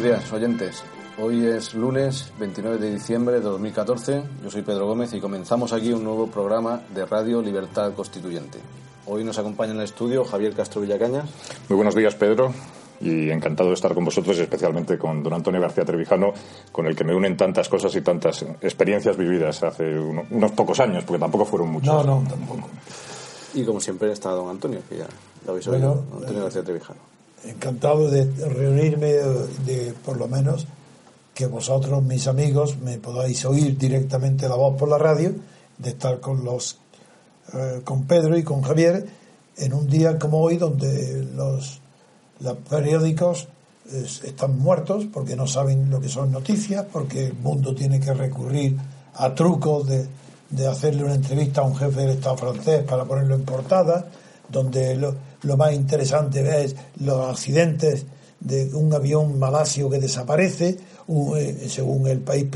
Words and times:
Buenos 0.00 0.18
días, 0.18 0.32
oyentes. 0.32 0.82
Hoy 1.18 1.44
es 1.44 1.74
lunes 1.74 2.32
29 2.38 2.78
de 2.78 2.92
diciembre 2.92 3.34
de 3.34 3.42
2014. 3.42 4.22
Yo 4.42 4.50
soy 4.50 4.62
Pedro 4.62 4.86
Gómez 4.86 5.12
y 5.12 5.20
comenzamos 5.20 5.74
aquí 5.74 5.92
un 5.92 6.02
nuevo 6.04 6.26
programa 6.26 6.80
de 6.94 7.04
Radio 7.04 7.42
Libertad 7.42 7.92
Constituyente. 7.92 8.58
Hoy 9.04 9.24
nos 9.24 9.38
acompaña 9.38 9.72
en 9.72 9.76
el 9.76 9.84
estudio 9.84 10.24
Javier 10.24 10.54
Castro 10.54 10.80
Villacañas. 10.80 11.28
Muy 11.68 11.76
buenos 11.76 11.94
días, 11.94 12.14
Pedro. 12.14 12.50
Y 13.02 13.28
encantado 13.28 13.68
de 13.68 13.74
estar 13.74 13.92
con 13.92 14.06
vosotros, 14.06 14.38
especialmente 14.38 14.96
con 14.96 15.22
don 15.22 15.34
Antonio 15.34 15.60
García 15.60 15.84
Trevijano, 15.84 16.32
con 16.72 16.86
el 16.86 16.96
que 16.96 17.04
me 17.04 17.14
unen 17.14 17.36
tantas 17.36 17.68
cosas 17.68 17.94
y 17.94 18.00
tantas 18.00 18.40
experiencias 18.62 19.18
vividas 19.18 19.62
hace 19.62 19.98
unos 19.98 20.52
pocos 20.52 20.80
años, 20.80 21.04
porque 21.04 21.20
tampoco 21.20 21.44
fueron 21.44 21.72
muchos. 21.72 21.94
No, 21.94 22.22
no, 22.22 22.26
tampoco. 22.26 22.70
Y 23.52 23.66
como 23.66 23.78
siempre 23.78 24.12
está 24.12 24.30
don 24.30 24.48
Antonio, 24.48 24.80
que 24.88 24.96
ya 24.96 25.08
lo 25.44 25.50
habéis 25.50 25.68
oído, 25.68 26.04
Antonio 26.14 26.44
García 26.44 26.64
Trevijano. 26.64 27.19
Encantado 27.44 28.10
de 28.10 28.24
reunirme, 28.48 29.12
de 29.64 29.94
por 30.04 30.16
lo 30.16 30.28
menos 30.28 30.66
que 31.34 31.46
vosotros, 31.46 32.02
mis 32.02 32.26
amigos, 32.26 32.78
me 32.78 32.98
podáis 32.98 33.44
oír 33.44 33.78
directamente 33.78 34.48
la 34.48 34.56
voz 34.56 34.76
por 34.76 34.88
la 34.88 34.98
radio, 34.98 35.34
de 35.78 35.90
estar 35.90 36.20
con 36.20 36.44
los 36.44 36.78
eh, 37.54 37.80
con 37.82 38.04
Pedro 38.04 38.36
y 38.36 38.42
con 38.42 38.62
Javier 38.62 39.06
en 39.56 39.74
un 39.74 39.88
día 39.88 40.18
como 40.18 40.40
hoy 40.40 40.56
donde 40.56 41.26
los, 41.34 41.80
los 42.40 42.56
periódicos 42.68 43.48
están 43.92 44.58
muertos 44.58 45.06
porque 45.12 45.34
no 45.34 45.46
saben 45.46 45.90
lo 45.90 46.00
que 46.00 46.08
son 46.08 46.30
noticias, 46.30 46.86
porque 46.92 47.26
el 47.26 47.34
mundo 47.34 47.74
tiene 47.74 47.98
que 47.98 48.14
recurrir 48.14 48.76
a 49.14 49.34
trucos 49.34 49.86
de, 49.88 50.06
de 50.50 50.66
hacerle 50.66 51.04
una 51.04 51.14
entrevista 51.14 51.60
a 51.60 51.64
un 51.64 51.76
jefe 51.76 52.00
del 52.00 52.10
Estado 52.10 52.36
francés 52.36 52.84
para 52.84 53.04
ponerlo 53.04 53.34
en 53.34 53.44
portada, 53.44 54.06
donde 54.50 54.96
lo, 54.96 55.56
más 55.56 55.72
interesante 55.72 56.64
es 56.64 56.76
los 57.00 57.30
accidentes 57.30 58.06
de 58.40 58.74
un 58.74 58.92
avión 58.92 59.38
malasio 59.38 59.90
que 59.90 59.98
desaparece, 59.98 60.78
eh, 61.36 61.66
según 61.68 62.06
el 62.06 62.20
país, 62.20 62.46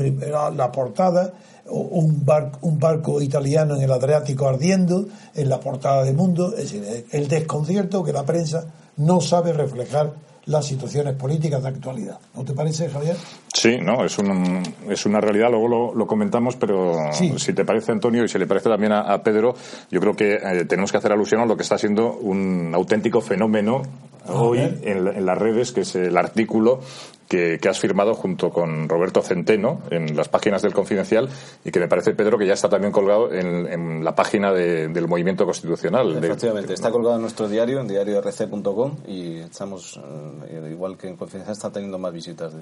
la 0.55 0.71
portada, 0.71 1.33
un 1.67 2.25
un 2.61 2.79
barco 2.79 3.21
italiano 3.21 3.75
en 3.75 3.81
el 3.81 3.91
Adriático 3.91 4.47
ardiendo, 4.47 5.07
en 5.33 5.49
la 5.49 5.59
portada 5.59 6.03
de 6.03 6.13
Mundo, 6.13 6.53
es 6.55 6.71
decir, 6.71 7.05
el 7.11 7.27
desconcierto 7.27 8.03
que 8.03 8.13
la 8.13 8.23
prensa 8.23 8.65
no 8.97 9.21
sabe 9.21 9.51
reflejar 9.53 10.13
las 10.47 10.65
situaciones 10.65 11.15
políticas 11.15 11.61
de 11.63 11.69
actualidad. 11.69 12.19
¿No 12.35 12.43
te 12.43 12.53
parece, 12.53 12.89
Javier? 12.89 13.15
Sí, 13.53 13.77
no, 13.81 14.05
es, 14.05 14.17
un, 14.19 14.61
es 14.89 15.05
una 15.05 15.19
realidad, 15.19 15.49
luego 15.49 15.93
lo, 15.93 16.07
comentamos, 16.07 16.55
pero 16.55 17.11
si 17.13 17.53
te 17.53 17.65
parece, 17.65 17.91
Antonio, 17.91 18.23
y 18.23 18.29
si 18.29 18.37
le 18.37 18.45
parece 18.45 18.69
también 18.69 18.91
a, 18.91 19.23
Pedro, 19.23 19.55
yo 19.89 19.99
creo 19.99 20.15
que 20.15 20.35
eh, 20.35 20.65
tenemos 20.65 20.91
que 20.91 20.97
hacer 20.97 21.11
alusión 21.11 21.41
a 21.41 21.45
lo 21.45 21.57
que 21.57 21.63
está 21.63 21.77
siendo 21.77 22.13
un 22.13 22.71
auténtico 22.75 23.21
fenómeno 23.21 23.81
hoy 24.27 24.59
en, 24.59 25.07
en, 25.07 25.25
las 25.25 25.37
redes, 25.37 25.71
que 25.71 25.81
es 25.81 25.95
el 25.95 26.17
artículo 26.17 26.81
que, 27.27 27.59
has 27.69 27.79
firmado 27.79 28.13
junto 28.13 28.51
con 28.51 28.87
Roberto 28.87 29.21
Centeno 29.21 29.81
en 29.89 30.15
las 30.15 30.29
páginas 30.29 30.61
del 30.61 30.73
Confidencial 30.73 31.29
y 31.63 31.71
que 31.71 31.79
me 31.79 31.87
parece, 31.87 32.13
Pedro, 32.13 32.37
que 32.37 32.45
ya 32.45 32.53
está 32.53 32.69
también 32.69 32.91
colgado 32.91 33.31
en, 33.31 34.03
la 34.03 34.15
página 34.15 34.51
del 34.51 35.07
Movimiento 35.07 35.45
Constitucional. 35.45 36.23
Efectivamente, 36.23 36.73
está 36.73 36.91
colgado 36.91 37.15
en 37.15 37.21
nuestro 37.21 37.47
diario, 37.47 37.79
en 37.81 37.87
diariorc.com 37.87 38.97
y 39.07 39.37
estamos, 39.37 39.99
eh, 40.47 40.69
igual 40.71 40.97
que 40.97 41.07
en 41.07 41.15
Confidencial, 41.15 41.53
está 41.53 41.71
teniendo 41.71 41.97
más 41.97 42.13
visitas 42.13 42.53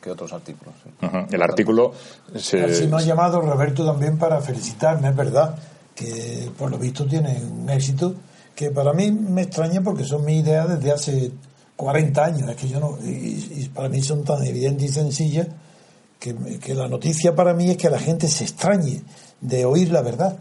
que 0.00 0.10
otros 0.10 0.32
artículos. 0.32 0.74
El 1.30 1.42
artículo 1.42 1.92
se... 2.34 2.86
me 2.86 2.96
ha 2.96 3.00
llamado 3.00 3.40
Roberto 3.40 3.84
también 3.84 4.18
para 4.18 4.40
felicitarme, 4.40 5.08
es 5.08 5.16
verdad, 5.16 5.56
que 5.94 6.50
por 6.56 6.70
lo 6.70 6.78
visto 6.78 7.06
tiene 7.06 7.42
un 7.42 7.68
éxito 7.68 8.14
que 8.56 8.70
para 8.70 8.94
mí 8.94 9.12
me 9.12 9.42
extraña 9.42 9.82
porque 9.82 10.02
son 10.02 10.24
mis 10.24 10.42
ideas 10.42 10.68
desde 10.68 10.90
hace 10.90 11.30
40 11.76 12.24
años, 12.24 12.50
es 12.50 12.56
que 12.56 12.68
yo 12.68 12.80
no, 12.80 12.98
y, 13.04 13.68
para 13.72 13.90
mí 13.90 14.02
son 14.02 14.24
tan 14.24 14.42
evidentes 14.44 14.90
y 14.90 14.92
sencillas 14.92 15.46
que, 16.18 16.34
que, 16.58 16.74
la 16.74 16.88
noticia 16.88 17.34
para 17.34 17.52
mí 17.52 17.70
es 17.70 17.76
que 17.76 17.90
la 17.90 17.98
gente 17.98 18.28
se 18.28 18.44
extrañe 18.44 19.02
de 19.42 19.66
oír 19.66 19.92
la 19.92 20.00
verdad. 20.00 20.38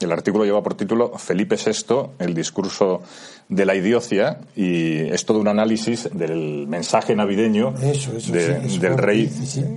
El 0.00 0.12
artículo 0.12 0.44
lleva 0.44 0.62
por 0.62 0.74
título 0.74 1.18
Felipe 1.18 1.56
VI, 1.56 2.10
el 2.18 2.34
discurso 2.34 3.02
de 3.48 3.66
la 3.66 3.74
idiocia, 3.74 4.38
y 4.56 4.98
es 4.98 5.24
todo 5.24 5.38
un 5.38 5.48
análisis 5.48 6.08
del 6.12 6.66
mensaje 6.66 7.14
navideño 7.14 7.72
del 7.72 8.98
rey 8.98 9.28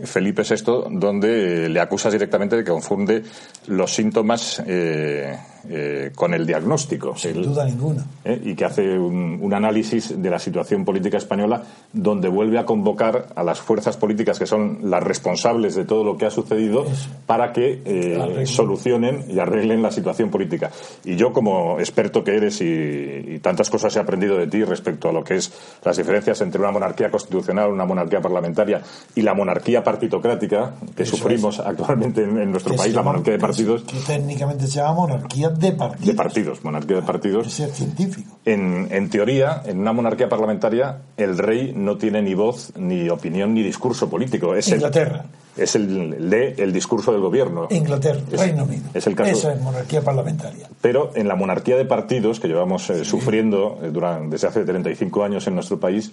Felipe 0.05 0.43
VI, 0.43 0.97
donde 0.97 1.69
le 1.69 1.79
acusas 1.79 2.13
directamente 2.13 2.55
de 2.55 2.63
que 2.63 2.71
confunde 2.71 3.23
los 3.67 3.93
síntomas 3.93 4.61
eh, 4.65 5.35
eh, 5.67 6.11
con 6.13 6.33
el 6.35 6.45
diagnóstico. 6.45 7.15
Sin 7.17 7.41
duda 7.41 7.65
ninguna. 7.65 8.05
Eh, 8.23 8.39
y 8.43 8.55
que 8.55 8.65
hace 8.65 8.99
un, 8.99 9.51
análisis 9.51 10.21
de 10.21 10.29
la 10.29 10.37
situación 10.37 10.85
política 10.85 11.17
española 11.17 11.63
donde 11.91 12.27
vuelve 12.27 12.59
a 12.59 12.65
convocar 12.65 13.29
a 13.35 13.43
las 13.43 13.61
fuerzas 13.61 13.97
políticas 13.97 14.37
que 14.37 14.45
son 14.45 14.79
las 14.83 15.01
responsables 15.01 15.73
de 15.75 15.85
todo 15.85 16.03
lo 16.03 16.17
que 16.17 16.25
ha 16.25 16.29
sucedido 16.29 16.85
para 17.25 17.51
que 17.53 17.81
eh, 17.85 18.45
solucionen 18.45 19.25
y 19.29 19.39
arreglen 19.39 19.81
la 19.81 19.91
situación 19.91 20.29
política. 20.29 20.69
Y 21.03 21.15
yo, 21.15 21.33
como 21.33 21.79
experto 21.79 22.23
que 22.23 22.35
eres 22.35 22.61
y, 22.61 23.39
tantas 23.55 23.69
cosas 23.69 23.95
he 23.95 23.99
aprendido 23.99 24.37
de 24.37 24.47
ti 24.47 24.65
respecto 24.65 25.07
a 25.07 25.13
lo 25.13 25.23
que 25.23 25.37
es 25.37 25.49
las 25.81 25.95
diferencias 25.95 26.41
entre 26.41 26.59
una 26.59 26.71
monarquía 26.71 27.09
constitucional, 27.09 27.71
una 27.71 27.85
monarquía 27.85 28.19
parlamentaria 28.19 28.81
y 29.15 29.21
la 29.21 29.33
monarquía 29.33 29.81
partitocrática 29.81 30.73
que 30.93 31.05
sufrimos 31.05 31.61
actualmente 31.61 32.23
en, 32.23 32.51
nuestro 32.51 32.75
país, 32.75 32.93
la 32.93 33.01
monarquía 33.01 33.33
de 33.33 33.39
partidos. 33.39 33.83
Que 33.83 33.97
técnicamente 33.99 34.67
se 34.67 34.79
llama 34.79 34.93
monarquía 34.93 35.49
de 35.49 35.71
partidos. 35.71 36.05
De 36.05 36.13
partidos, 36.13 36.63
monarquía 36.65 36.97
de 36.97 37.01
partidos. 37.03 37.53
ser 37.53 37.69
científico. 37.69 38.39
En, 38.43 38.89
en 38.91 39.09
teoría, 39.09 39.61
en 39.65 39.79
una 39.79 39.93
monarquía 39.93 40.27
parlamentaria, 40.27 40.97
el 41.15 41.37
rey 41.37 41.71
no 41.73 41.97
tiene 41.97 42.21
ni 42.21 42.33
voz, 42.33 42.73
ni 42.75 43.09
opinión, 43.09 43.53
ni 43.53 43.63
discurso 43.63 44.09
político. 44.09 44.53
Es 44.53 44.67
Inglaterra. 44.67 45.27
Es 45.57 45.75
el 45.75 46.29
de 46.29 46.55
el 46.57 46.73
discurso 46.73 47.11
del 47.11 47.21
gobierno. 47.21 47.67
Inglaterra, 47.69 48.19
Reino 48.31 48.63
Unido. 48.63 48.83
Es 48.93 49.07
el 49.07 49.15
caso. 49.15 49.31
Esa 49.31 49.53
es 49.53 49.61
monarquía 49.61 50.01
parlamentaria. 50.01 50.67
Pero 50.81 51.11
en 51.15 51.27
la 51.27 51.35
monarquía 51.35 51.77
de 51.77 51.85
partidos 51.85 52.39
que 52.39 52.47
llevamos 52.47 52.89
eh, 52.89 53.05
sufriendo 53.05 53.79
eh, 53.81 53.89
durante, 53.91 54.29
desde 54.29 54.47
hace 54.47 54.63
35 54.63 55.23
años 55.23 55.47
en 55.47 55.55
nuestro 55.55 55.79
país, 55.79 56.11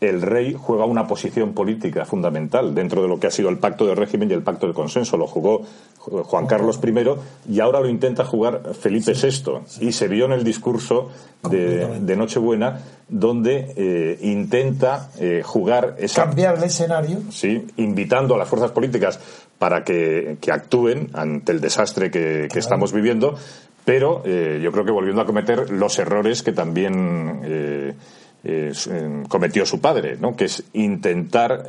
el 0.00 0.20
rey 0.20 0.56
juega 0.58 0.84
una 0.84 1.06
posición 1.06 1.52
política 1.52 2.04
fundamental 2.04 2.74
dentro 2.74 3.02
de 3.02 3.08
lo 3.08 3.20
que 3.20 3.28
ha 3.28 3.30
sido 3.30 3.48
el 3.48 3.58
pacto 3.58 3.86
de 3.86 3.94
régimen 3.94 4.30
y 4.30 4.34
el 4.34 4.42
pacto 4.42 4.66
de 4.66 4.74
consenso. 4.74 5.16
Lo 5.16 5.26
jugó 5.26 5.62
Juan 6.02 6.46
Carlos 6.46 6.80
I 6.82 7.52
y 7.52 7.60
ahora 7.60 7.80
lo 7.80 7.88
intenta 7.88 8.24
jugar 8.24 8.74
Felipe 8.74 9.12
VI. 9.12 9.86
Y 9.86 9.92
se 9.92 10.08
vio 10.08 10.24
en 10.24 10.32
el 10.32 10.42
discurso 10.42 11.10
de, 11.48 12.16
Nochebuena 12.16 12.80
donde 13.08 13.72
eh, 13.76 14.18
intenta 14.22 15.10
eh, 15.18 15.42
jugar 15.44 15.96
esa... 15.98 16.24
Cambiar 16.24 16.56
el 16.56 16.64
escenario. 16.64 17.18
Sí, 17.30 17.66
invitando 17.76 18.34
a 18.34 18.38
las 18.38 18.48
fuerzas 18.48 18.72
políticas 18.72 19.20
para 19.58 19.84
que, 19.84 20.38
actúen 20.50 21.10
ante 21.12 21.52
el 21.52 21.60
desastre 21.60 22.10
que, 22.10 22.48
estamos 22.54 22.92
viviendo, 22.92 23.36
pero 23.84 24.22
eh, 24.24 24.60
yo 24.62 24.72
creo 24.72 24.84
que 24.84 24.92
volviendo 24.92 25.22
a 25.22 25.26
cometer 25.26 25.70
los 25.70 25.98
errores 25.98 26.42
que 26.42 26.52
también 26.52 27.96
cometió 29.28 29.64
su 29.66 29.80
padre, 29.80 30.16
¿no? 30.18 30.34
que 30.34 30.46
es 30.46 30.64
intentar, 30.72 31.64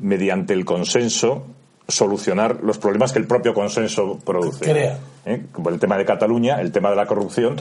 mediante 0.00 0.54
el 0.54 0.64
consenso, 0.64 1.46
solucionar 1.88 2.60
los 2.62 2.78
problemas 2.78 3.12
que 3.12 3.18
el 3.18 3.26
propio 3.26 3.54
consenso 3.54 4.18
produce. 4.24 4.64
Crea. 4.64 4.98
¿Eh? 5.24 5.46
Como 5.52 5.70
el 5.70 5.78
tema 5.78 5.96
de 5.96 6.04
Cataluña, 6.04 6.60
el 6.60 6.72
tema 6.72 6.90
de 6.90 6.96
la 6.96 7.06
corrupción 7.06 7.60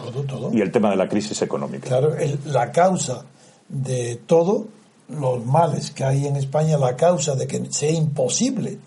y 0.52 0.62
el 0.62 0.72
tema 0.72 0.90
de 0.90 0.96
la 0.96 1.08
crisis 1.08 1.42
económica. 1.42 1.88
Claro, 1.88 2.16
la 2.46 2.72
causa 2.72 3.26
de 3.68 4.20
todo 4.26 4.68
los 5.10 5.46
males 5.46 5.92
que 5.92 6.04
hay 6.04 6.28
en 6.28 6.38
España, 6.38 6.78
la 6.78 6.96
causa 6.96 7.36
de 7.36 7.48
que 7.48 7.66
sea 7.70 7.92
imposible 7.92 8.80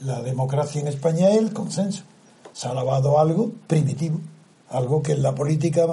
la 0.00 0.20
democracia 0.20 0.80
en 0.80 0.88
España 0.88 1.30
es 1.30 1.38
el 1.38 1.52
consenso. 1.52 2.02
Se 2.52 2.68
ha 2.68 2.74
lavado 2.74 3.18
algo 3.18 3.52
primitivo, 3.66 4.20
algo 4.70 5.02
que 5.02 5.12
en 5.12 5.22
la 5.22 5.34
política 5.34 5.86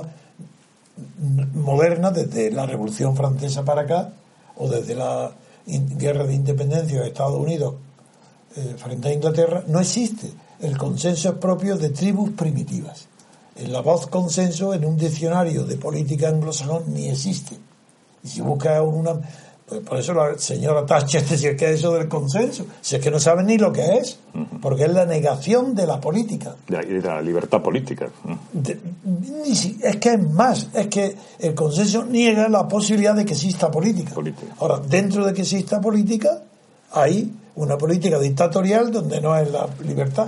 moderna, 1.54 2.12
desde 2.12 2.52
la 2.52 2.66
Revolución 2.66 3.16
Francesa 3.16 3.64
para 3.64 3.82
acá, 3.82 4.14
o 4.58 4.68
desde 4.68 4.96
la 4.96 5.32
guerra 5.66 6.26
de 6.26 6.34
independencia 6.34 7.02
de 7.02 7.08
Estados 7.08 7.40
Unidos 7.40 7.76
eh, 8.56 8.76
frente 8.78 9.10
a 9.10 9.14
Inglaterra, 9.14 9.64
no 9.68 9.80
existe. 9.80 10.32
El 10.60 10.78
consenso 10.78 11.30
es 11.30 11.36
propio 11.36 11.78
de 11.78 11.90
tribus 11.90 12.32
primitivas. 12.32 13.08
En 13.56 13.72
la 13.72 13.82
voz 13.82 14.08
consenso 14.08 14.74
en 14.74 14.86
un 14.86 14.98
diccionario 14.98 15.66
de 15.66 15.78
política 15.78 16.30
anglosajón 16.30 16.94
ni 16.94 17.10
existe. 17.10 17.58
Y 18.24 18.28
si 18.28 18.42
busca 18.42 18.82
una, 18.82 19.20
pues 19.70 19.82
por 19.82 20.00
eso 20.00 20.14
la 20.14 20.38
señora 20.38 20.86
Thatcher 20.86 21.24
decía 21.30 21.56
que 21.56 21.66
es 21.66 21.80
eso 21.80 21.94
del 21.94 22.08
consenso, 22.08 22.66
si 22.82 22.96
es 22.96 23.02
que 23.02 23.12
no 23.12 23.20
sabe 23.20 23.44
ni 23.44 23.58
lo 23.58 23.72
que 23.72 23.98
es, 23.98 24.18
porque 24.62 24.86
es 24.86 24.92
la 24.92 25.06
negación 25.06 25.76
de 25.76 25.86
la 25.86 26.02
política. 26.02 26.56
De 26.68 27.02
la 27.02 27.22
libertad 27.22 27.62
política. 27.62 28.10
es 29.84 29.96
que 29.98 30.14
es 30.14 30.32
más, 30.32 30.68
es 30.74 30.88
que 30.88 31.16
el 31.38 31.54
consenso 31.54 32.04
niega 32.04 32.50
la 32.50 32.68
posibilidad 32.68 33.14
de 33.14 33.26
que 33.26 33.34
exista 33.34 33.70
política. 33.70 34.14
Ahora, 34.60 34.80
dentro 34.80 35.26
de 35.26 35.34
que 35.34 35.42
exista 35.44 35.80
política, 35.80 36.42
hay 36.92 37.32
una 37.60 37.78
política 37.78 38.18
dictatorial 38.18 38.90
donde 38.90 39.20
no 39.20 39.38
es 39.38 39.52
la 39.52 39.68
libertad, 39.86 40.28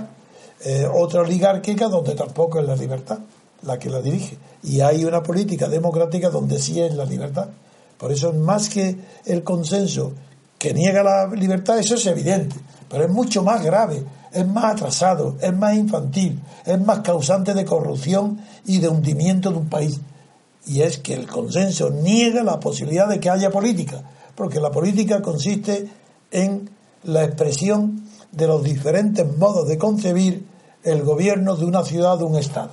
eh, 0.64 0.86
otra 0.92 1.22
oligárquica 1.22 1.88
donde 1.88 2.14
tampoco 2.14 2.60
es 2.60 2.66
la 2.66 2.76
libertad 2.76 3.18
la 3.62 3.78
que 3.78 3.88
la 3.88 4.02
dirige, 4.02 4.36
y 4.64 4.80
hay 4.80 5.04
una 5.04 5.22
política 5.22 5.68
democrática 5.68 6.28
donde 6.28 6.58
sí 6.58 6.80
es 6.80 6.94
la 6.94 7.04
libertad. 7.04 7.48
Por 7.96 8.10
eso, 8.10 8.32
más 8.32 8.68
que 8.68 8.96
el 9.24 9.44
consenso 9.44 10.12
que 10.58 10.74
niega 10.74 11.02
la 11.02 11.28
libertad, 11.28 11.78
eso 11.78 11.94
es 11.94 12.04
evidente, 12.06 12.56
pero 12.90 13.04
es 13.04 13.10
mucho 13.10 13.42
más 13.42 13.64
grave, 13.64 14.04
es 14.32 14.46
más 14.46 14.74
atrasado, 14.74 15.36
es 15.40 15.56
más 15.56 15.74
infantil, 15.74 16.40
es 16.66 16.80
más 16.80 17.00
causante 17.00 17.54
de 17.54 17.64
corrupción 17.64 18.40
y 18.66 18.78
de 18.78 18.88
hundimiento 18.88 19.50
de 19.50 19.58
un 19.58 19.68
país. 19.68 20.00
Y 20.66 20.82
es 20.82 20.98
que 20.98 21.14
el 21.14 21.28
consenso 21.28 21.90
niega 21.90 22.42
la 22.42 22.60
posibilidad 22.60 23.08
de 23.08 23.20
que 23.20 23.30
haya 23.30 23.50
política, 23.50 24.02
porque 24.34 24.60
la 24.60 24.70
política 24.70 25.22
consiste 25.22 25.88
en 26.30 26.68
la 27.04 27.24
expresión 27.24 28.04
de 28.30 28.46
los 28.46 28.62
diferentes 28.62 29.26
modos 29.36 29.68
de 29.68 29.78
concebir 29.78 30.46
el 30.84 31.02
gobierno 31.02 31.56
de 31.56 31.64
una 31.64 31.84
ciudad 31.84 32.20
o 32.22 32.26
un 32.26 32.36
Estado. 32.36 32.70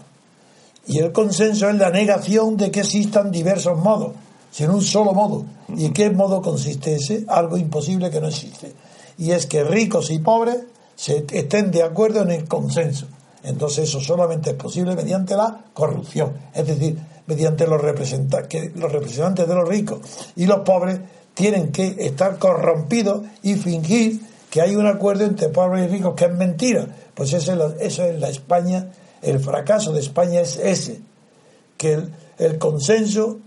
Y 0.88 1.00
el 1.00 1.12
consenso 1.12 1.70
es 1.70 1.76
la 1.76 1.92
negación 1.92 2.58
de 2.58 2.72
que 2.72 2.80
existan 2.80 3.32
diversos 3.32 3.78
modos, 3.78 4.14
sino 4.52 4.74
un 4.74 4.82
solo 4.82 5.14
modo. 5.14 5.46
¿Y 5.76 5.86
en 5.86 5.94
qué 5.94 6.10
modo 6.10 6.42
consiste 6.42 6.96
ese? 6.96 7.26
Algo 7.28 7.58
imposible 7.58 8.10
que 8.10 8.20
no 8.20 8.28
existe. 8.28 8.74
Y 9.18 9.32
es 9.32 9.46
que 9.46 9.64
ricos 9.64 10.10
y 10.10 10.20
pobres 10.20 10.58
se 10.96 11.26
estén 11.32 11.72
de 11.72 11.84
acuerdo 11.84 12.22
en 12.22 12.32
el 12.32 12.48
consenso. 12.48 13.06
Entonces 13.44 13.88
eso 13.88 14.02
solamente 14.02 14.52
es 14.52 14.56
posible 14.56 14.96
mediante 14.96 15.36
la 15.36 15.66
corrupción, 15.74 16.34
es 16.54 16.68
decir, 16.68 16.98
mediante 17.26 17.68
los 17.68 17.80
representantes, 17.80 18.48
que 18.48 18.72
los 18.78 18.92
representantes 18.92 19.48
de 19.48 19.56
los 19.56 19.70
ricos 19.70 20.00
y 20.36 20.46
los 20.46 20.60
pobres 20.60 21.00
tienen 21.40 21.72
que 21.72 21.96
estar 22.00 22.38
corrompidos 22.38 23.24
y 23.44 23.56
fingir 23.56 24.20
que 24.50 24.60
hay 24.60 24.76
un 24.76 24.86
acuerdo 24.86 25.24
entre 25.24 25.48
pobres 25.48 25.86
y 25.86 25.88
ricos, 25.88 26.14
que 26.14 26.26
es 26.26 26.34
mentira. 26.34 26.86
Pues 27.14 27.32
eso 27.32 27.54
es, 27.80 27.98
la, 28.20 28.28
España, 28.28 28.90
el 29.22 29.40
fracaso 29.40 29.94
de 29.94 30.02
España 30.02 30.42
es 30.42 30.58
ese, 30.58 31.00
que 31.78 31.94
el, 31.94 32.14
el 32.40 32.58
consenso 32.58 33.40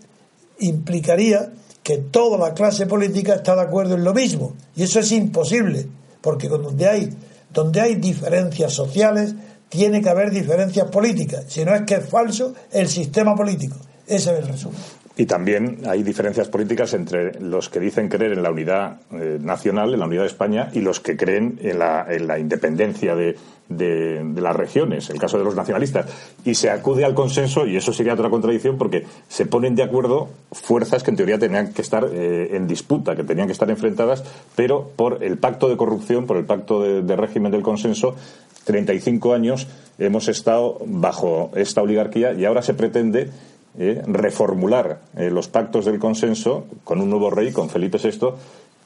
implicaría 0.60 1.52
que 1.82 1.98
toda 1.98 2.38
la 2.38 2.54
clase 2.54 2.86
política 2.86 3.34
está 3.34 3.54
de 3.56 3.60
acuerdo 3.60 3.96
en 3.96 4.04
lo 4.04 4.14
mismo. 4.14 4.54
Y 4.74 4.84
eso 4.84 5.00
es 5.00 5.12
imposible, 5.12 5.86
porque 6.22 6.48
donde 6.48 6.88
hay, 6.88 7.10
donde 7.52 7.82
hay 7.82 7.96
diferencias 7.96 8.72
sociales, 8.72 9.34
tiene 9.68 10.00
que 10.00 10.08
haber 10.08 10.30
diferencias 10.30 10.88
políticas. 10.88 11.44
Si 11.46 11.62
no 11.62 11.74
es 11.74 11.82
que 11.82 11.96
es 11.96 12.08
falso 12.08 12.54
el 12.70 12.88
sistema 12.88 13.34
político. 13.34 13.76
Ese 14.06 14.32
es 14.32 14.38
el 14.38 14.48
resumen. 14.48 14.80
Y 15.16 15.26
también 15.26 15.80
hay 15.86 16.02
diferencias 16.02 16.48
políticas 16.48 16.94
entre 16.94 17.38
los 17.40 17.68
que 17.68 17.80
dicen 17.80 18.08
creer 18.08 18.32
en 18.32 18.42
la 18.42 18.50
unidad 18.50 19.00
eh, 19.12 19.38
nacional, 19.40 19.92
en 19.92 20.00
la 20.00 20.06
unidad 20.06 20.22
de 20.22 20.28
España, 20.28 20.70
y 20.72 20.80
los 20.80 21.00
que 21.00 21.16
creen 21.16 21.58
en 21.62 21.78
la, 21.78 22.06
en 22.08 22.26
la 22.26 22.38
independencia 22.38 23.14
de, 23.14 23.36
de, 23.76 24.40
las 24.40 24.56
regiones, 24.56 25.10
el 25.10 25.18
caso 25.18 25.38
de 25.38 25.44
los 25.44 25.54
nacionalistas. 25.54 26.06
Y 26.44 26.54
se 26.54 26.70
acude 26.70 27.04
al 27.04 27.14
consenso, 27.14 27.66
y 27.66 27.76
eso 27.76 27.92
sería 27.92 28.14
otra 28.14 28.30
contradicción, 28.30 28.78
porque 28.78 29.04
se 29.28 29.46
ponen 29.46 29.74
de 29.74 29.82
acuerdo 29.82 30.30
fuerzas 30.50 31.02
que 31.02 31.10
en 31.10 31.16
teoría 31.16 31.38
tenían 31.38 31.72
que 31.72 31.82
estar 31.82 32.08
eh, 32.12 32.56
en 32.56 32.66
disputa, 32.66 33.16
que 33.16 33.24
tenían 33.24 33.46
que 33.46 33.52
estar 33.52 33.70
enfrentadas, 33.70 34.24
pero 34.56 34.90
por 34.96 35.22
el 35.22 35.38
pacto 35.38 35.68
de 35.68 35.76
corrupción, 35.76 36.26
por 36.26 36.36
el 36.36 36.44
pacto 36.44 36.82
de, 36.82 37.16
régimen 37.16 37.52
del 37.52 37.62
consenso, 37.62 38.16
35 38.64 39.34
años 39.34 39.68
hemos 39.98 40.28
estado 40.28 40.78
bajo 40.86 41.50
esta 41.54 41.82
oligarquía 41.82 42.32
y 42.32 42.44
ahora 42.44 42.62
se 42.62 42.74
pretende 42.74 43.28
eh, 43.78 44.02
reformular 44.06 45.00
eh, 45.16 45.30
los 45.30 45.48
pactos 45.48 45.84
del 45.84 45.98
consenso 45.98 46.66
con 46.84 47.00
un 47.00 47.10
nuevo 47.10 47.30
rey, 47.30 47.52
con 47.52 47.70
Felipe 47.70 47.98
VI, 47.98 48.28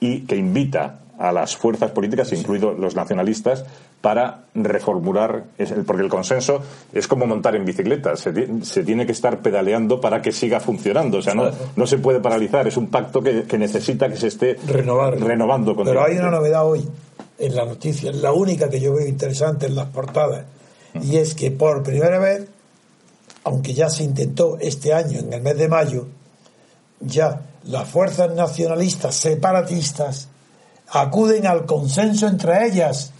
y 0.00 0.20
que 0.20 0.36
invita 0.36 1.00
a 1.18 1.32
las 1.32 1.56
fuerzas 1.56 1.90
políticas, 1.90 2.32
incluidos 2.32 2.78
los 2.78 2.94
nacionalistas, 2.94 3.64
para 4.00 4.44
reformular, 4.54 5.44
porque 5.86 6.02
el 6.02 6.08
consenso 6.08 6.60
es 6.92 7.08
como 7.08 7.26
montar 7.26 7.56
en 7.56 7.64
bicicleta, 7.64 8.14
se, 8.16 8.32
tiene 8.84 9.06
que 9.06 9.12
estar 9.12 9.40
pedaleando 9.40 10.00
para 10.00 10.22
que 10.22 10.30
siga 10.30 10.60
funcionando, 10.60 11.18
o 11.18 11.22
sea, 11.22 11.34
no, 11.34 11.50
no 11.74 11.86
se 11.86 11.98
puede 11.98 12.20
paralizar, 12.20 12.68
es 12.68 12.76
un 12.76 12.88
pacto 12.88 13.22
que, 13.22 13.58
necesita 13.58 14.08
que 14.08 14.16
se 14.16 14.28
esté 14.28 14.56
renovando. 14.66 15.74
Pero 15.84 16.04
hay 16.04 16.18
una 16.18 16.30
novedad 16.30 16.66
hoy 16.66 16.86
en 17.38 17.56
la 17.56 17.64
noticia, 17.64 18.12
la 18.12 18.32
única 18.32 18.68
que 18.68 18.78
yo 18.78 18.94
veo 18.94 19.08
interesante 19.08 19.66
en 19.66 19.74
las 19.74 19.88
portadas, 19.88 20.44
y 21.02 21.16
es 21.16 21.34
que 21.34 21.50
por 21.50 21.82
primera 21.82 22.18
vez 22.18 22.48
aunque 23.46 23.74
ya 23.74 23.88
se 23.88 24.02
intentó 24.02 24.58
este 24.58 24.92
año, 24.92 25.20
en 25.20 25.32
el 25.32 25.40
mes 25.40 25.56
de 25.56 25.68
mayo, 25.68 26.08
ya 26.98 27.42
las 27.66 27.88
fuerzas 27.88 28.34
nacionalistas 28.34 29.14
separatistas 29.14 30.26
acuden 30.88 31.46
al 31.46 31.64
consenso 31.64 32.26
entre 32.26 32.66
ellas 32.66 33.12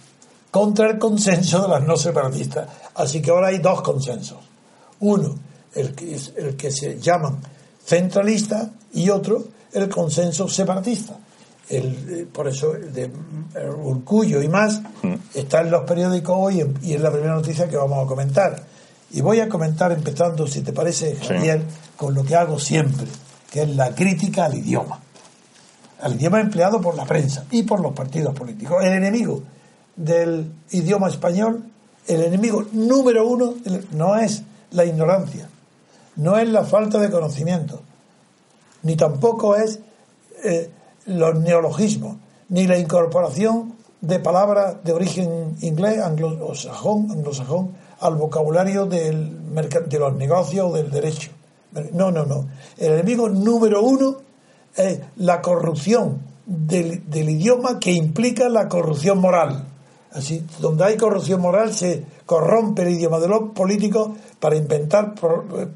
contra 0.51 0.91
el 0.91 0.99
consenso 0.99 1.63
de 1.63 1.69
las 1.69 1.83
no 1.85 1.97
separatistas. 1.97 2.69
Así 2.97 3.23
que 3.23 3.31
ahora 3.31 3.49
hay 3.49 3.59
dos 3.59 3.83
consensos. 3.83 4.39
Uno, 4.99 5.39
el 5.77 5.95
que, 5.95 6.19
el 6.37 6.57
que 6.57 6.73
se 6.73 6.99
llaman 6.99 7.39
centralista 7.85 8.69
y 8.95 9.09
otro, 9.11 9.45
el 9.75 9.89
consenso 9.89 10.49
separatista. 10.49 11.17
El, 11.69 12.29
por 12.33 12.49
eso, 12.49 12.73
de 12.73 13.09
Urcullo 13.85 14.43
y 14.43 14.49
más, 14.49 14.81
mm. 15.03 15.15
está 15.35 15.61
en 15.61 15.71
los 15.71 15.85
periódicos 15.85 16.35
hoy 16.37 16.69
y 16.83 16.95
es 16.95 17.01
la 17.01 17.13
primera 17.13 17.35
noticia 17.35 17.69
que 17.69 17.77
vamos 17.77 18.05
a 18.05 18.09
comentar 18.09 18.76
y 19.11 19.21
voy 19.21 19.41
a 19.41 19.49
comentar, 19.49 19.93
empezando, 19.93 20.47
si 20.47 20.63
te 20.63 20.73
parece, 20.73 21.17
Javier, 21.17 21.63
con 21.97 22.15
lo 22.15 22.25
que 22.25 22.35
hago 22.35 22.59
siempre, 22.59 23.07
que 23.51 23.63
es 23.63 23.77
la 23.77 23.95
crítica 23.95 24.47
al 24.47 24.57
idioma. 24.57 25.01
Al 26.01 26.15
idioma 26.15 26.41
empleado 26.41 26.81
por 26.81 26.97
la 26.97 27.05
prensa 27.05 27.45
y 27.51 27.63
por 27.63 27.81
los 27.81 27.93
partidos 27.93 28.35
políticos. 28.35 28.83
El 28.83 28.93
enemigo 28.93 29.43
del 29.95 30.53
idioma 30.71 31.09
español, 31.09 31.65
el 32.07 32.23
enemigo 32.23 32.67
número 32.73 33.27
uno, 33.27 33.55
no 33.93 34.17
es 34.17 34.43
la 34.73 34.85
ignorancia, 34.85 35.49
no 36.17 36.37
es 36.39 36.49
la 36.49 36.65
falta 36.65 36.99
de 36.99 37.11
conocimiento, 37.11 37.81
ni 38.83 38.97
tampoco 38.97 39.57
es 39.57 39.81
eh, 40.45 40.71
los 41.07 41.39
neologismos, 41.39 42.17
ni 42.49 42.67
la 42.67 42.79
incorporación 42.79 43.75
de 44.01 44.19
palabras 44.19 44.85
de 44.85 44.93
origen 44.93 45.57
inglés, 45.61 46.01
anglosajón, 46.01 47.11
anglosajón 47.11 47.86
al 48.01 48.17
vocabulario 48.17 48.87
del 48.87 49.45
de 49.89 49.99
los 49.99 50.15
negocios 50.15 50.71
o 50.71 50.77
del 50.77 50.91
derecho. 50.91 51.31
No, 51.93 52.11
no, 52.11 52.25
no. 52.25 52.47
El 52.79 52.93
enemigo 52.93 53.29
número 53.29 53.83
uno 53.83 54.17
es 54.75 55.01
la 55.17 55.41
corrupción 55.41 56.21
del, 56.47 57.03
idioma 57.29 57.79
que 57.81 57.93
implica 57.93 58.49
la 58.49 58.69
corrupción 58.69 59.19
moral. 59.19 59.65
Así, 60.13 60.47
donde 60.61 60.85
hay 60.85 60.97
corrupción 60.97 61.41
moral 61.41 61.75
se 61.75 62.05
corrompe 62.25 62.83
el 62.83 62.91
idioma 62.91 63.19
de 63.19 63.29
los 63.29 63.51
políticos 63.55 64.11
para 64.41 64.57
inventar 64.57 65.15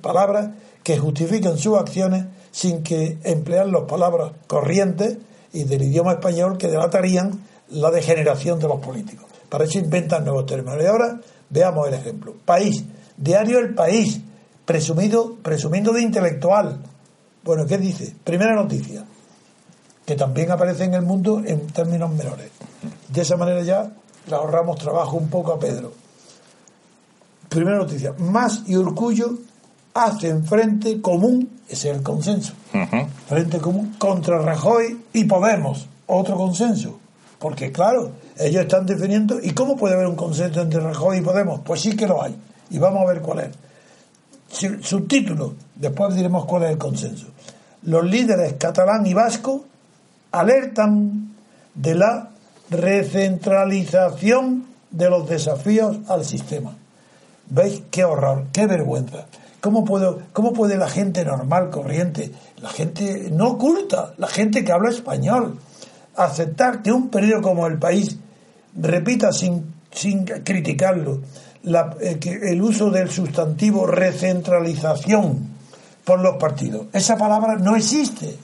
palabras 0.00 0.50
que 0.82 0.98
justifiquen 0.98 1.58
sus 1.58 1.76
acciones 1.76 2.24
sin 2.50 2.82
que 2.82 3.18
emplear 3.24 3.66
las 3.68 3.82
palabras 3.82 4.32
corrientes 4.46 5.18
y 5.52 5.64
del 5.64 5.82
idioma 5.82 6.12
español 6.12 6.56
que 6.56 6.68
delatarían 6.68 7.44
la 7.68 7.90
degeneración 7.90 8.58
de 8.58 8.68
los 8.68 8.80
políticos. 8.80 9.26
Para 9.48 9.64
eso 9.64 9.78
inventan 9.78 10.24
nuevos 10.24 10.46
términos. 10.46 10.82
Y 10.82 10.86
ahora 10.86 11.20
Veamos 11.50 11.88
el 11.88 11.94
ejemplo. 11.94 12.34
País, 12.44 12.84
diario 13.16 13.58
El 13.58 13.74
País, 13.74 14.20
presumido, 14.64 15.36
presumiendo 15.42 15.92
de 15.92 16.02
intelectual. 16.02 16.78
Bueno, 17.42 17.66
¿qué 17.66 17.76
dice? 17.76 18.14
Primera 18.24 18.54
noticia, 18.54 19.04
que 20.06 20.14
también 20.14 20.50
aparece 20.50 20.84
en 20.84 20.94
el 20.94 21.02
mundo 21.02 21.42
en 21.44 21.66
términos 21.68 22.10
menores. 22.10 22.50
De 23.08 23.22
esa 23.22 23.36
manera 23.36 23.62
ya 23.62 23.90
le 24.28 24.34
ahorramos 24.34 24.78
trabajo 24.78 25.16
un 25.16 25.28
poco 25.28 25.52
a 25.52 25.58
Pedro. 25.58 25.92
Primera 27.48 27.78
noticia, 27.78 28.14
Más 28.18 28.62
y 28.66 28.76
Urcullo 28.76 29.38
hacen 29.92 30.44
frente 30.44 31.00
común, 31.00 31.60
ese 31.68 31.90
es 31.90 31.96
el 31.96 32.02
consenso, 32.02 32.52
frente 33.28 33.58
común 33.58 33.96
contra 33.98 34.38
Rajoy 34.38 35.04
y 35.12 35.24
Podemos, 35.24 35.88
otro 36.06 36.36
consenso. 36.36 37.00
Porque 37.40 37.72
claro, 37.72 38.12
ellos 38.40 38.62
están 38.62 38.86
definiendo, 38.86 39.38
¿y 39.40 39.50
cómo 39.50 39.76
puede 39.76 39.94
haber 39.94 40.06
un 40.06 40.16
consenso 40.16 40.62
entre 40.62 40.80
Rajoy 40.80 41.18
y 41.18 41.20
Podemos? 41.20 41.60
Pues 41.60 41.82
sí 41.82 41.94
que 41.94 42.06
lo 42.06 42.22
hay. 42.22 42.34
Y 42.70 42.78
vamos 42.78 43.02
a 43.02 43.12
ver 43.12 43.20
cuál 43.20 43.40
es. 43.40 43.50
Subtítulo, 44.82 45.54
después 45.76 46.14
diremos 46.14 46.46
cuál 46.46 46.64
es 46.64 46.70
el 46.70 46.78
consenso. 46.78 47.26
Los 47.82 48.04
líderes 48.04 48.54
catalán 48.54 49.06
y 49.06 49.14
vasco 49.14 49.64
alertan 50.32 51.34
de 51.74 51.94
la 51.94 52.30
recentralización 52.70 54.66
de 54.90 55.10
los 55.10 55.28
desafíos 55.28 55.98
al 56.08 56.24
sistema. 56.24 56.74
¿Veis 57.48 57.82
qué 57.90 58.04
horror, 58.04 58.46
qué 58.52 58.66
vergüenza? 58.66 59.26
¿Cómo, 59.60 59.84
puedo, 59.84 60.20
¿Cómo 60.32 60.52
puede 60.52 60.78
la 60.78 60.88
gente 60.88 61.24
normal, 61.24 61.68
corriente, 61.70 62.32
la 62.62 62.70
gente 62.70 63.28
no 63.30 63.50
oculta, 63.50 64.14
la 64.16 64.28
gente 64.28 64.64
que 64.64 64.72
habla 64.72 64.88
español, 64.90 65.58
aceptar 66.16 66.82
que 66.82 66.90
un 66.92 67.08
periodo 67.08 67.42
como 67.42 67.66
el 67.66 67.78
país 67.78 68.18
repita 68.76 69.32
sin, 69.32 69.74
sin 69.90 70.24
criticarlo, 70.24 71.20
eh, 72.00 72.18
que 72.18 72.52
el 72.52 72.62
uso 72.62 72.90
del 72.90 73.10
sustantivo 73.10 73.86
recentralización 73.86 75.48
por 76.04 76.20
los 76.20 76.36
partidos. 76.36 76.86
Esa 76.92 77.16
palabra 77.16 77.56
no 77.56 77.76
existe, 77.76 78.36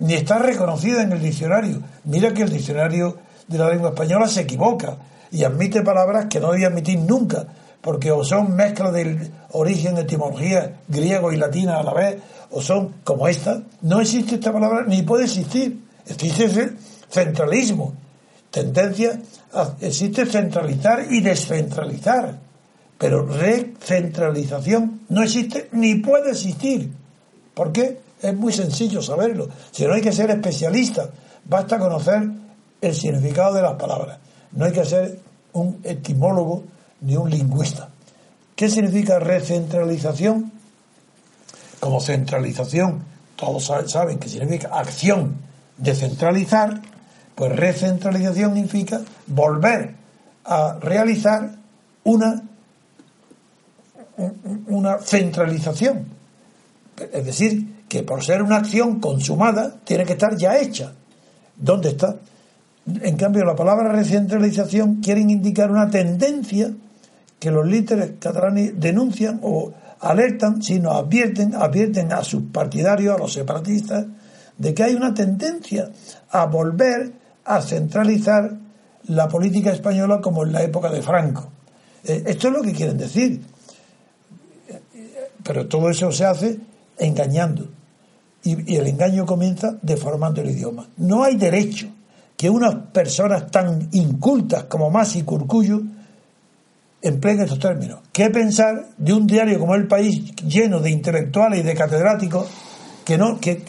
ni 0.00 0.14
está 0.14 0.38
reconocida 0.38 1.02
en 1.02 1.12
el 1.12 1.22
diccionario. 1.22 1.82
Mira 2.04 2.32
que 2.32 2.42
el 2.42 2.50
diccionario 2.50 3.18
de 3.46 3.58
la 3.58 3.70
lengua 3.70 3.90
española 3.90 4.28
se 4.28 4.42
equivoca 4.42 4.96
y 5.30 5.44
admite 5.44 5.82
palabras 5.82 6.26
que 6.26 6.40
no 6.40 6.52
debe 6.52 6.66
admitir 6.66 6.98
nunca, 6.98 7.46
porque 7.80 8.10
o 8.10 8.24
son 8.24 8.54
mezcla 8.54 8.90
del 8.90 9.30
origen, 9.52 9.98
etimología 9.98 10.80
griego 10.88 11.32
y 11.32 11.36
latina 11.36 11.78
a 11.78 11.82
la 11.82 11.92
vez, 11.92 12.16
o 12.50 12.62
son 12.62 12.94
como 13.04 13.28
esta. 13.28 13.62
No 13.82 14.00
existe 14.00 14.36
esta 14.36 14.52
palabra, 14.52 14.84
ni 14.86 15.02
puede 15.02 15.24
existir. 15.24 15.84
Existe 16.06 16.72
centralismo. 17.10 17.94
Tendencia, 18.58 19.20
existe 19.80 20.26
centralizar 20.26 21.06
y 21.08 21.20
descentralizar, 21.20 22.36
pero 22.98 23.24
recentralización 23.24 25.02
no 25.10 25.22
existe 25.22 25.68
ni 25.70 25.94
puede 25.96 26.32
existir. 26.32 26.92
¿Por 27.54 27.70
qué? 27.70 28.00
Es 28.20 28.34
muy 28.34 28.52
sencillo 28.52 29.00
saberlo. 29.00 29.48
Si 29.70 29.86
no 29.86 29.94
hay 29.94 30.00
que 30.00 30.10
ser 30.10 30.30
especialista, 30.30 31.08
basta 31.44 31.78
conocer 31.78 32.28
el 32.80 32.94
significado 32.96 33.54
de 33.54 33.62
las 33.62 33.74
palabras. 33.74 34.18
No 34.50 34.64
hay 34.64 34.72
que 34.72 34.84
ser 34.84 35.20
un 35.52 35.78
etimólogo 35.84 36.64
ni 37.02 37.16
un 37.16 37.30
lingüista. 37.30 37.90
¿Qué 38.56 38.68
significa 38.68 39.20
recentralización? 39.20 40.50
Como 41.78 42.00
centralización, 42.00 43.04
todos 43.36 43.70
saben 43.86 44.18
que 44.18 44.28
significa 44.28 44.70
acción 44.76 45.36
de 45.76 45.94
centralizar, 45.94 46.82
pues 47.38 47.54
recentralización 47.54 48.54
significa 48.54 49.00
volver 49.28 49.94
a 50.44 50.76
realizar 50.80 51.48
una, 52.02 52.42
una 54.66 54.98
centralización. 54.98 56.04
Es 57.12 57.24
decir, 57.24 57.84
que 57.88 58.02
por 58.02 58.24
ser 58.24 58.42
una 58.42 58.56
acción 58.56 58.98
consumada, 58.98 59.76
tiene 59.84 60.04
que 60.04 60.14
estar 60.14 60.36
ya 60.36 60.58
hecha. 60.58 60.92
¿Dónde 61.56 61.90
está? 61.90 62.16
En 63.02 63.16
cambio, 63.16 63.44
la 63.44 63.54
palabra 63.54 63.92
recentralización 63.92 64.96
quieren 64.96 65.30
indicar 65.30 65.70
una 65.70 65.88
tendencia 65.88 66.72
que 67.38 67.52
los 67.52 67.64
líderes 67.64 68.14
catalanes 68.18 68.72
denuncian 68.80 69.38
o 69.44 69.72
alertan, 70.00 70.60
sino 70.60 70.90
advierten, 70.90 71.54
advierten 71.54 72.12
a 72.12 72.24
sus 72.24 72.42
partidarios, 72.52 73.14
a 73.14 73.18
los 73.18 73.32
separatistas, 73.32 74.06
de 74.56 74.74
que 74.74 74.82
hay 74.82 74.94
una 74.94 75.14
tendencia 75.14 75.88
a 76.30 76.46
volver 76.46 77.17
a 77.48 77.62
centralizar 77.62 78.58
la 79.04 79.26
política 79.26 79.72
española 79.72 80.20
como 80.20 80.44
en 80.44 80.52
la 80.52 80.62
época 80.62 80.90
de 80.90 81.00
Franco. 81.00 81.50
Eh, 82.04 82.22
esto 82.26 82.48
es 82.48 82.54
lo 82.54 82.62
que 82.62 82.72
quieren 82.72 82.98
decir. 82.98 83.40
Pero 85.42 85.66
todo 85.66 85.88
eso 85.88 86.12
se 86.12 86.26
hace 86.26 86.58
engañando. 86.98 87.68
Y, 88.44 88.76
el 88.76 88.86
engaño 88.86 89.24
comienza 89.24 89.78
deformando 89.80 90.42
el 90.42 90.50
idioma. 90.50 90.86
No 90.98 91.24
hay 91.24 91.36
derecho 91.36 91.88
que 92.36 92.50
unas 92.50 92.74
personas 92.92 93.50
tan 93.50 93.88
incultas 93.92 94.64
como 94.64 94.90
Masi 94.90 95.20
y 95.20 95.26
empleen 97.00 97.40
estos 97.40 97.58
términos. 97.58 98.00
¿Qué 98.12 98.28
pensar 98.28 98.90
de 98.98 99.12
un 99.14 99.26
diario 99.26 99.58
como 99.58 99.74
El 99.74 99.88
País 99.88 100.34
lleno 100.36 100.80
de 100.80 100.90
intelectuales 100.90 101.60
y 101.60 101.62
de 101.62 101.74
catedráticos 101.74 102.46
que 103.04 103.16
no, 103.16 103.40
que, 103.40 103.62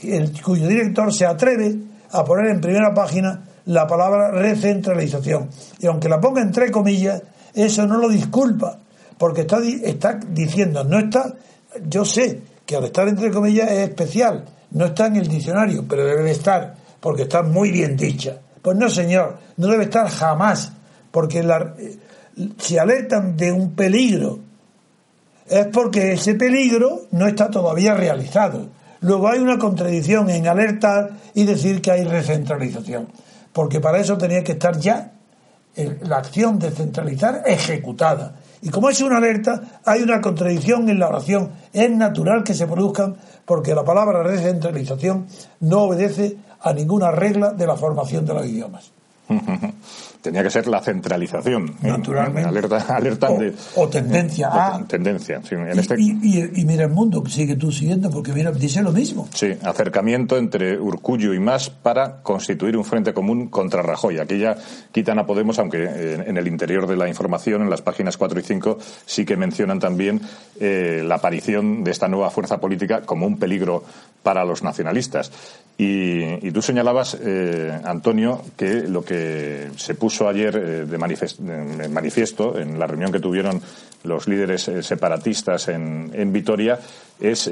cuyo 0.44 0.68
director 0.68 1.14
se 1.14 1.26
atreve 1.26 1.78
a 2.12 2.26
poner 2.26 2.52
en 2.52 2.60
primera 2.60 2.94
página 2.94 3.46
la 3.70 3.88
palabra 3.88 4.32
recentralización? 4.32 5.50
Y 5.80 5.88
aunque 5.88 6.10
la 6.10 6.20
ponga 6.20 6.42
entre 6.42 6.72
comillas, 6.72 7.22
eso 7.54 7.86
no 7.86 7.98
lo 7.98 8.10
disculpa, 8.10 8.80
porque 9.18 9.42
está, 9.42 9.60
está 9.84 10.20
diciendo, 10.30 10.84
no 10.84 11.00
está, 11.00 11.34
yo 11.88 12.04
sé 12.04 12.42
que 12.66 12.76
al 12.76 12.86
estar 12.86 13.08
entre 13.08 13.32
comillas 13.32 13.72
es 13.72 13.90
especial, 13.90 14.46
no 14.72 14.86
está 14.86 15.08
en 15.08 15.18
el 15.18 15.28
diccionario, 15.28 15.86
pero 15.88 16.06
debe 16.06 16.32
estar, 16.32 16.76
porque 17.00 17.24
está 17.24 17.42
muy 17.42 17.72
bien 17.72 17.96
dicha. 17.96 18.38
Pues 18.62 18.78
no, 18.78 18.90
señor, 18.90 19.38
no 19.58 19.68
debe 19.68 19.86
estar 19.86 20.10
jamás, 20.10 20.72
porque 21.12 21.44
la, 21.44 21.74
si 22.58 22.78
alertan 22.78 23.36
de 23.38 23.52
un 23.52 23.74
peligro, 23.74 24.40
es 25.48 25.68
porque 25.68 26.14
ese 26.14 26.36
peligro 26.36 27.02
no 27.12 27.28
está 27.28 27.50
todavía 27.50 27.94
realizado. 27.94 28.68
Luego 29.02 29.30
hay 29.30 29.40
una 29.40 29.58
contradicción 29.58 30.30
en 30.30 30.48
alertar 30.48 31.12
y 31.34 31.46
decir 31.46 31.82
que 31.82 31.92
hay 31.92 32.04
recentralización, 32.04 33.08
porque 33.54 33.80
para 33.80 34.00
eso 34.00 34.18
tenía 34.18 34.44
que 34.44 34.54
estar 34.54 34.78
ya 34.80 35.14
la 36.02 36.18
acción 36.18 36.60
de 36.60 36.72
centralizar 36.72 37.44
ejecutada. 37.46 38.36
Y 38.62 38.70
como 38.70 38.90
es 38.90 39.02
una 39.02 39.18
alerta, 39.18 39.62
hay 39.86 40.02
una 40.02 40.20
contradicción 40.20 40.90
en 40.90 41.00
la 41.00 41.08
oración. 41.08 41.52
Es 41.72 41.90
natural 41.90 42.44
que 42.44 42.54
se 42.54 42.68
produzcan 42.68 43.16
porque 43.46 43.74
la 43.74 43.84
palabra 43.84 44.22
recentralización 44.24 45.28
no 45.62 45.84
obedece 45.84 46.38
a 46.62 46.74
ninguna 46.74 47.12
regla 47.12 47.52
de 47.52 47.66
la 47.66 47.76
formación 47.76 48.26
de 48.26 48.34
los 48.34 48.46
idiomas. 48.46 48.92
Tenía 50.22 50.44
que 50.44 50.50
ser 50.50 50.68
la 50.68 50.82
centralización. 50.82 51.70
¿eh? 51.82 51.88
Naturalmente. 51.88 52.50
Alerta, 52.50 53.32
o, 53.32 53.40
de, 53.40 53.54
o, 53.76 53.88
tendencia 53.88 54.50
a. 54.52 54.86
Tendencia, 54.86 55.42
sí, 55.48 55.56
en 55.56 55.68
y, 55.74 55.80
este... 55.80 55.96
y, 55.98 56.66
mira 56.66 56.84
el 56.84 56.92
mundo, 56.92 57.24
sigue 57.28 57.56
tú 57.56 57.72
siguiendo, 57.72 58.10
porque 58.10 58.34
mira, 58.34 58.52
dice 58.52 58.82
lo 58.82 58.92
mismo. 58.92 59.30
Sí, 59.34 59.54
acercamiento 59.64 60.38
entre 60.38 60.78
Urcullo 60.78 61.34
y 61.34 61.40
más 61.40 61.70
para 61.70 62.22
constituir 62.22 62.76
un 62.76 62.84
frente 62.84 63.14
común 63.14 63.48
contra 63.48 63.82
Rajoy. 63.82 64.20
Aquí 64.20 64.38
ya 64.38 64.58
quitan 64.92 65.20
a 65.20 65.26
Podemos, 65.26 65.58
aunque 65.60 65.84
en 66.28 66.38
el 66.38 66.48
interior 66.48 66.86
de 66.86 66.98
la 66.98 67.08
información, 67.08 67.62
en 67.62 67.70
las 67.70 67.82
páginas 67.82 68.18
4 68.18 68.40
y 68.40 68.44
5, 68.44 68.78
sí 69.06 69.26
que 69.26 69.38
mencionan 69.38 69.80
también 69.80 70.22
eh, 70.60 71.02
la 71.06 71.16
aparición 71.16 71.84
de 71.84 71.92
esta 71.92 72.10
nueva 72.10 72.30
fuerza 72.30 72.60
política 72.60 73.02
como 73.02 73.26
un 73.26 73.38
peligro 73.38 73.84
para 74.24 74.44
los 74.44 74.64
nacionalistas. 74.64 75.32
Y, 75.78 76.52
tú 76.52 76.62
señalabas, 76.62 77.18
eh, 77.22 77.80
Antonio, 77.86 78.42
que 78.58 78.82
lo 78.82 79.06
que 79.06 79.70
se 79.78 79.96
puso 79.96 80.09
ayer 80.28 80.56
eh, 80.56 80.86
de 80.86 80.98
manifiesto 81.90 82.58
en 82.58 82.80
la 82.80 82.88
reunión 82.88 83.12
que 83.12 83.20
tuvieron 83.20 83.62
los 84.04 84.28
líderes 84.28 84.68
eh, 84.68 84.84
separatistas 84.84 85.68
en, 85.68 86.12
en 86.14 86.34
Vitoria 86.34 86.80
es 87.20 87.52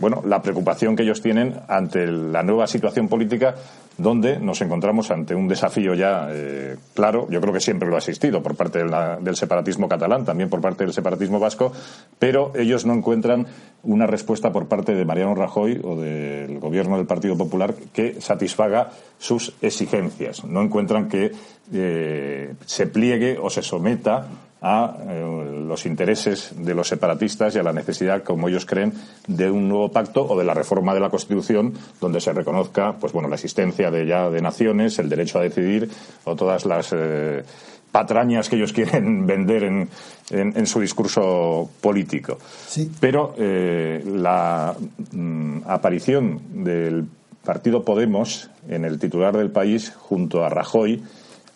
bueno 0.00 0.22
la 0.26 0.42
preocupación 0.42 0.96
que 0.96 1.02
ellos 1.02 1.22
tienen 1.22 1.60
ante 1.68 2.06
la 2.06 2.42
nueva 2.42 2.66
situación 2.66 3.08
política 3.08 3.54
donde 3.98 4.38
nos 4.38 4.60
encontramos 4.60 5.10
ante 5.10 5.34
un 5.34 5.48
desafío 5.48 5.94
ya 5.94 6.28
eh, 6.30 6.76
claro, 6.94 7.26
yo 7.30 7.40
creo 7.40 7.52
que 7.52 7.60
siempre 7.60 7.88
lo 7.88 7.94
ha 7.94 7.98
existido 7.98 8.42
por 8.42 8.54
parte 8.54 8.80
del 8.84 9.36
separatismo 9.36 9.88
catalán, 9.88 10.24
también 10.24 10.50
por 10.50 10.60
parte 10.60 10.84
del 10.84 10.92
separatismo 10.92 11.38
vasco, 11.38 11.72
pero 12.18 12.52
ellos 12.54 12.84
no 12.84 12.94
encuentran 12.94 13.46
una 13.82 14.06
respuesta 14.06 14.52
por 14.52 14.68
parte 14.68 14.94
de 14.94 15.04
Mariano 15.04 15.34
Rajoy 15.34 15.80
o 15.82 15.96
del 15.96 16.58
gobierno 16.58 16.96
del 16.98 17.06
Partido 17.06 17.36
Popular 17.36 17.74
que 17.92 18.20
satisfaga 18.20 18.90
sus 19.18 19.54
exigencias. 19.62 20.44
No 20.44 20.60
encuentran 20.62 21.08
que 21.08 21.32
eh, 21.72 22.54
se 22.66 22.86
pliegue 22.86 23.38
o 23.40 23.48
se 23.48 23.62
someta 23.62 24.26
a 24.62 24.96
eh, 25.08 25.64
los 25.66 25.86
intereses 25.86 26.52
de 26.56 26.74
los 26.74 26.88
separatistas 26.88 27.54
y 27.54 27.58
a 27.58 27.62
la 27.62 27.72
necesidad, 27.72 28.22
como 28.22 28.48
ellos 28.48 28.66
creen, 28.66 28.92
de 29.26 29.50
un 29.50 29.68
nuevo 29.68 29.90
pacto 29.90 30.26
o 30.26 30.38
de 30.38 30.44
la 30.44 30.54
reforma 30.54 30.94
de 30.94 31.00
la 31.00 31.10
Constitución 31.10 31.74
donde 32.00 32.20
se 32.20 32.32
reconozca, 32.32 32.94
pues 32.98 33.12
bueno, 33.12 33.28
la 33.28 33.34
existencia 33.34 33.90
de 33.90 34.06
ya 34.06 34.30
de 34.30 34.40
naciones, 34.40 34.98
el 34.98 35.08
derecho 35.08 35.38
a 35.38 35.42
decidir 35.42 35.90
o 36.24 36.34
todas 36.34 36.64
las 36.64 36.92
eh, 36.92 37.44
patrañas 37.92 38.48
que 38.48 38.56
ellos 38.56 38.72
quieren 38.74 39.26
vender 39.26 39.64
en, 39.64 39.88
en, 40.30 40.66
su 40.66 40.80
discurso 40.80 41.70
político. 41.80 42.38
Sí. 42.66 42.90
Pero 42.98 43.34
eh, 43.38 44.02
la 44.06 44.74
mm, 45.12 45.60
aparición 45.66 46.64
del 46.64 47.06
partido 47.44 47.84
Podemos 47.84 48.50
en 48.68 48.84
el 48.84 48.98
titular 48.98 49.36
del 49.36 49.50
país 49.50 49.92
junto 49.96 50.44
a 50.44 50.48
Rajoy 50.48 51.02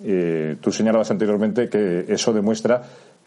eh, 0.02 0.56
tú 0.60 0.72
señalabas 0.72 1.10
anteriormente 1.10 1.68
que 1.68 2.06
eso 2.08 2.32
demuestra 2.32 2.82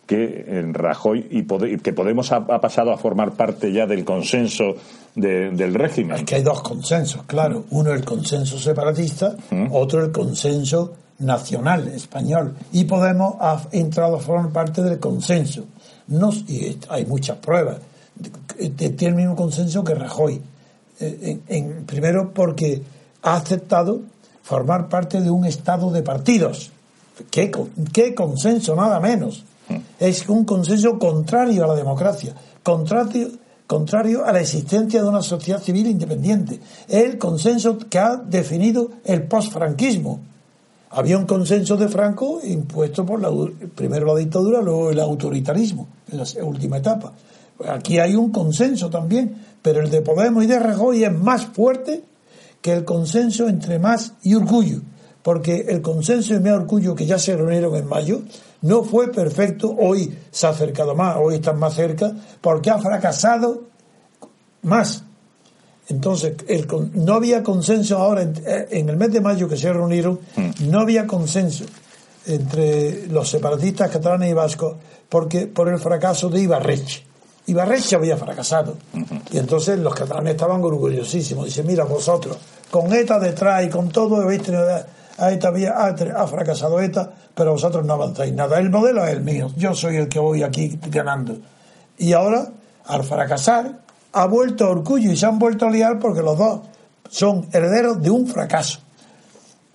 que 0.05 0.45
en 0.47 0.73
Rajoy 0.73 1.27
y 1.31 1.77
que 1.77 1.93
Podemos 1.93 2.31
ha, 2.31 2.45
pasado 2.45 2.91
a 2.91 2.97
formar 2.97 3.31
parte 3.31 3.71
ya 3.71 3.85
del 3.85 4.03
consenso 4.03 4.75
del 5.15 5.73
régimen. 5.73 6.17
Es 6.17 6.23
que 6.23 6.35
hay 6.35 6.43
dos 6.43 6.61
consensos, 6.61 7.23
claro. 7.23 7.65
Uno 7.69 7.93
el 7.93 8.03
consenso 8.03 8.59
separatista, 8.59 9.35
otro 9.71 10.03
el 10.03 10.11
consenso 10.11 10.93
nacional 11.19 11.87
español. 11.87 12.55
Y 12.73 12.83
Podemos 12.83 13.35
ha 13.39 13.61
entrado 13.71 14.17
a 14.17 14.19
formar 14.19 14.51
parte 14.51 14.81
del 14.81 14.99
consenso. 14.99 15.65
No, 16.07 16.31
y 16.47 16.77
hay 16.89 17.05
muchas 17.05 17.37
pruebas. 17.37 17.77
Tiene 18.57 19.07
el 19.07 19.15
mismo 19.15 19.35
consenso 19.35 19.83
que 19.83 19.95
Rajoy. 19.95 20.41
Eh, 20.99 21.39
en, 21.47 21.85
primero 21.85 22.31
porque 22.33 22.81
ha 23.23 23.35
aceptado 23.35 24.01
formar 24.43 24.89
parte 24.89 25.21
de 25.21 25.31
un 25.31 25.45
estado 25.45 25.89
de 25.91 26.03
partidos. 26.03 26.71
¿Qué, 27.31 27.51
qué 27.91 28.13
consenso? 28.13 28.75
Nada 28.75 28.99
menos. 28.99 29.43
Mm. 29.69 29.77
Es 29.99 30.27
un 30.27 30.45
consenso 30.45 30.99
contrario 30.99 31.63
a 31.63 31.67
la 31.67 31.75
democracia, 31.75 32.35
contrario, 32.61 33.29
contrario 33.65 34.25
a 34.25 34.33
la 34.33 34.41
existencia 34.41 35.01
de 35.01 35.07
una 35.07 35.21
sociedad 35.21 35.61
civil 35.61 35.87
independiente. 35.87 36.59
Es 36.87 37.03
el 37.03 37.17
consenso 37.17 37.77
que 37.77 37.97
ha 37.97 38.17
definido 38.17 38.91
el 39.05 39.23
posfranquismo. 39.23 40.19
Había 40.91 41.17
un 41.17 41.25
consenso 41.25 41.75
de 41.77 41.87
Franco 41.87 42.39
impuesto 42.43 43.05
por 43.05 43.19
la, 43.19 43.31
primero 43.73 44.05
la 44.05 44.19
dictadura, 44.19 44.61
luego 44.61 44.91
el 44.91 44.99
autoritarismo, 44.99 45.87
en 46.11 46.19
la 46.19 46.25
última 46.43 46.77
etapa. 46.77 47.13
Aquí 47.67 47.97
hay 47.97 48.13
un 48.15 48.31
consenso 48.31 48.89
también, 48.89 49.35
pero 49.61 49.81
el 49.81 49.89
de 49.89 50.01
Podemos 50.01 50.43
y 50.43 50.47
de 50.47 50.59
Rajoy 50.59 51.03
es 51.03 51.13
más 51.13 51.45
fuerte 51.45 52.03
que 52.63 52.71
el 52.71 52.85
consenso 52.85 53.49
entre 53.49 53.77
más 53.77 54.13
y 54.23 54.33
orgullo, 54.35 54.79
porque 55.21 55.65
el 55.67 55.81
consenso 55.81 56.33
y 56.33 56.39
más 56.39 56.53
orgullo 56.53 56.95
que 56.95 57.05
ya 57.05 57.19
se 57.19 57.35
reunieron 57.35 57.75
en 57.75 57.85
mayo 57.85 58.21
no 58.61 58.83
fue 58.85 59.11
perfecto, 59.11 59.75
hoy 59.77 60.17
se 60.31 60.47
ha 60.47 60.51
acercado 60.51 60.95
más, 60.95 61.17
hoy 61.19 61.35
están 61.35 61.59
más 61.59 61.75
cerca, 61.75 62.13
porque 62.39 62.69
ha 62.69 62.79
fracasado 62.79 63.63
más. 64.61 65.03
Entonces, 65.89 66.35
el, 66.47 66.65
no 66.93 67.15
había 67.15 67.43
consenso 67.43 67.97
ahora, 67.97 68.21
en, 68.21 68.33
en, 68.45 68.87
el 68.87 68.95
mes 68.95 69.11
de 69.11 69.19
mayo 69.19 69.49
que 69.49 69.57
se 69.57 69.71
reunieron, 69.71 70.21
mm. 70.37 70.71
no 70.71 70.79
había 70.79 71.05
consenso 71.05 71.65
entre 72.25 73.07
los 73.07 73.29
separatistas 73.29 73.91
catalanes 73.91 74.31
y 74.31 74.33
vascos 74.33 74.77
porque 75.09 75.47
por 75.47 75.67
el 75.67 75.79
fracaso 75.79 76.29
de 76.29 76.39
Ibarreche. 76.39 77.03
Ibarreche 77.47 77.95
había 77.95 78.17
fracasado. 78.17 78.77
Y 79.31 79.37
entonces 79.37 79.77
los 79.79 79.93
catalanes 79.93 80.31
estaban 80.31 80.63
orgullosísimos. 80.63 81.45
Dice, 81.45 81.63
mira, 81.63 81.83
vosotros, 81.83 82.37
con 82.71 82.93
ETA 82.93 83.19
detrás 83.19 83.65
y 83.65 83.69
con 83.69 83.89
todo, 83.89 84.17
habéis 84.17 84.43
tenido... 84.43 84.67
A 85.15 85.31
ETA 85.31 85.49
había, 85.49 85.73
ha, 85.73 86.27
fracasado 86.27 86.81
ETA, 86.81 87.11
pero 87.35 87.51
vosotros 87.51 87.85
no 87.85 87.93
avanzáis 87.93 88.33
nada. 88.33 88.59
El 88.59 88.71
modelo 88.71 89.05
es 89.05 89.11
el 89.13 89.21
mío. 89.21 89.51
Yo 89.55 89.75
soy 89.75 89.97
el 89.97 90.09
que 90.09 90.17
voy 90.17 90.41
aquí 90.41 90.79
ganando. 90.89 91.37
Y 91.99 92.13
ahora, 92.13 92.47
al 92.85 93.03
fracasar, 93.03 93.79
ha 94.11 94.25
vuelto 94.25 94.65
a 94.65 94.69
Orgullo 94.69 95.11
y 95.11 95.17
se 95.17 95.27
han 95.27 95.37
vuelto 95.37 95.67
a 95.67 95.69
liar 95.69 95.99
porque 95.99 96.21
los 96.21 96.35
dos 96.35 96.61
son 97.09 97.47
herederos 97.51 98.01
de 98.01 98.09
un 98.09 98.25
fracaso. 98.25 98.79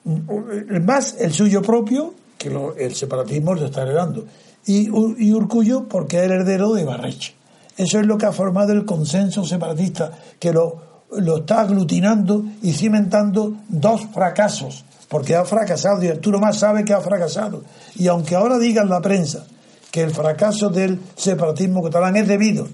Más 0.05 1.15
el 1.21 1.33
suyo 1.33 1.63
propio, 1.63 2.15
que 2.37 2.51
el 2.79 2.95
separatismo 2.97 3.55
lo 3.55 3.67
está 3.67 3.83
heredando. 3.83 4.25
Y, 4.67 4.89
y 4.89 5.33
Urcullo 5.33 5.87
porque 5.89 6.19
es 6.19 6.25
heredero 6.25 6.73
de 6.73 6.85
Barreche. 6.85 7.38
Eso 7.79 8.01
es 8.01 8.07
lo 8.07 8.19
que 8.19 8.27
ha 8.27 8.33
formado 8.33 8.73
el 8.73 8.85
consenso 8.85 9.45
separatista, 9.45 10.11
que 10.39 10.53
lo, 10.53 11.07
lo 11.13 11.39
está 11.39 11.61
aglutinando 11.61 12.45
y 12.61 12.73
cimentando 12.73 13.55
dos 13.69 14.03
fracasos, 14.13 14.85
porque 15.09 15.37
ha 15.37 15.45
fracasado 15.45 16.03
y 16.03 16.09
Arturo 16.09 16.41
Más 16.41 16.59
sabe 16.59 16.85
que 16.85 16.93
ha 16.93 17.01
fracasado. 17.01 17.63
Y 17.95 18.09
aunque 18.09 18.35
ahora 18.35 18.59
digan 18.59 18.89
la 18.89 19.01
prensa 19.01 19.47
que 19.93 20.03
el 20.03 20.11
fracaso 20.11 20.71
del 20.71 21.01
separatismo 21.17 21.81
catalán 21.83 22.17
es 22.17 22.27
debido 22.27 22.67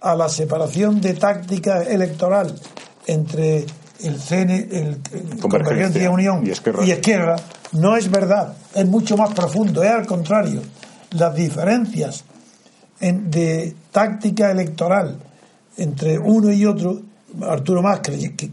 a 0.00 0.16
la 0.16 0.30
separación 0.30 1.00
de 1.02 1.12
táctica 1.12 1.82
electoral 1.82 2.58
entre 3.06 3.66
el 4.02 4.18
CN, 4.18 4.68
el, 4.70 4.98
Convergencia 5.40 6.10
Unión 6.10 6.44
y 6.46 6.90
Esquerra. 6.90 7.36
no 7.72 7.96
es 7.96 8.10
verdad, 8.10 8.54
es 8.74 8.86
mucho 8.86 9.16
más 9.18 9.34
profundo, 9.34 9.82
es 9.82 9.90
al 9.90 10.06
contrario. 10.06 10.62
Las 11.10 11.34
diferencias 11.34 12.24
de 13.02 13.74
táctica 13.90 14.50
electoral 14.50 15.18
entre 15.76 16.18
uno 16.18 16.52
y 16.52 16.64
otro, 16.64 17.00
Arturo 17.42 17.82
Más 17.82 18.00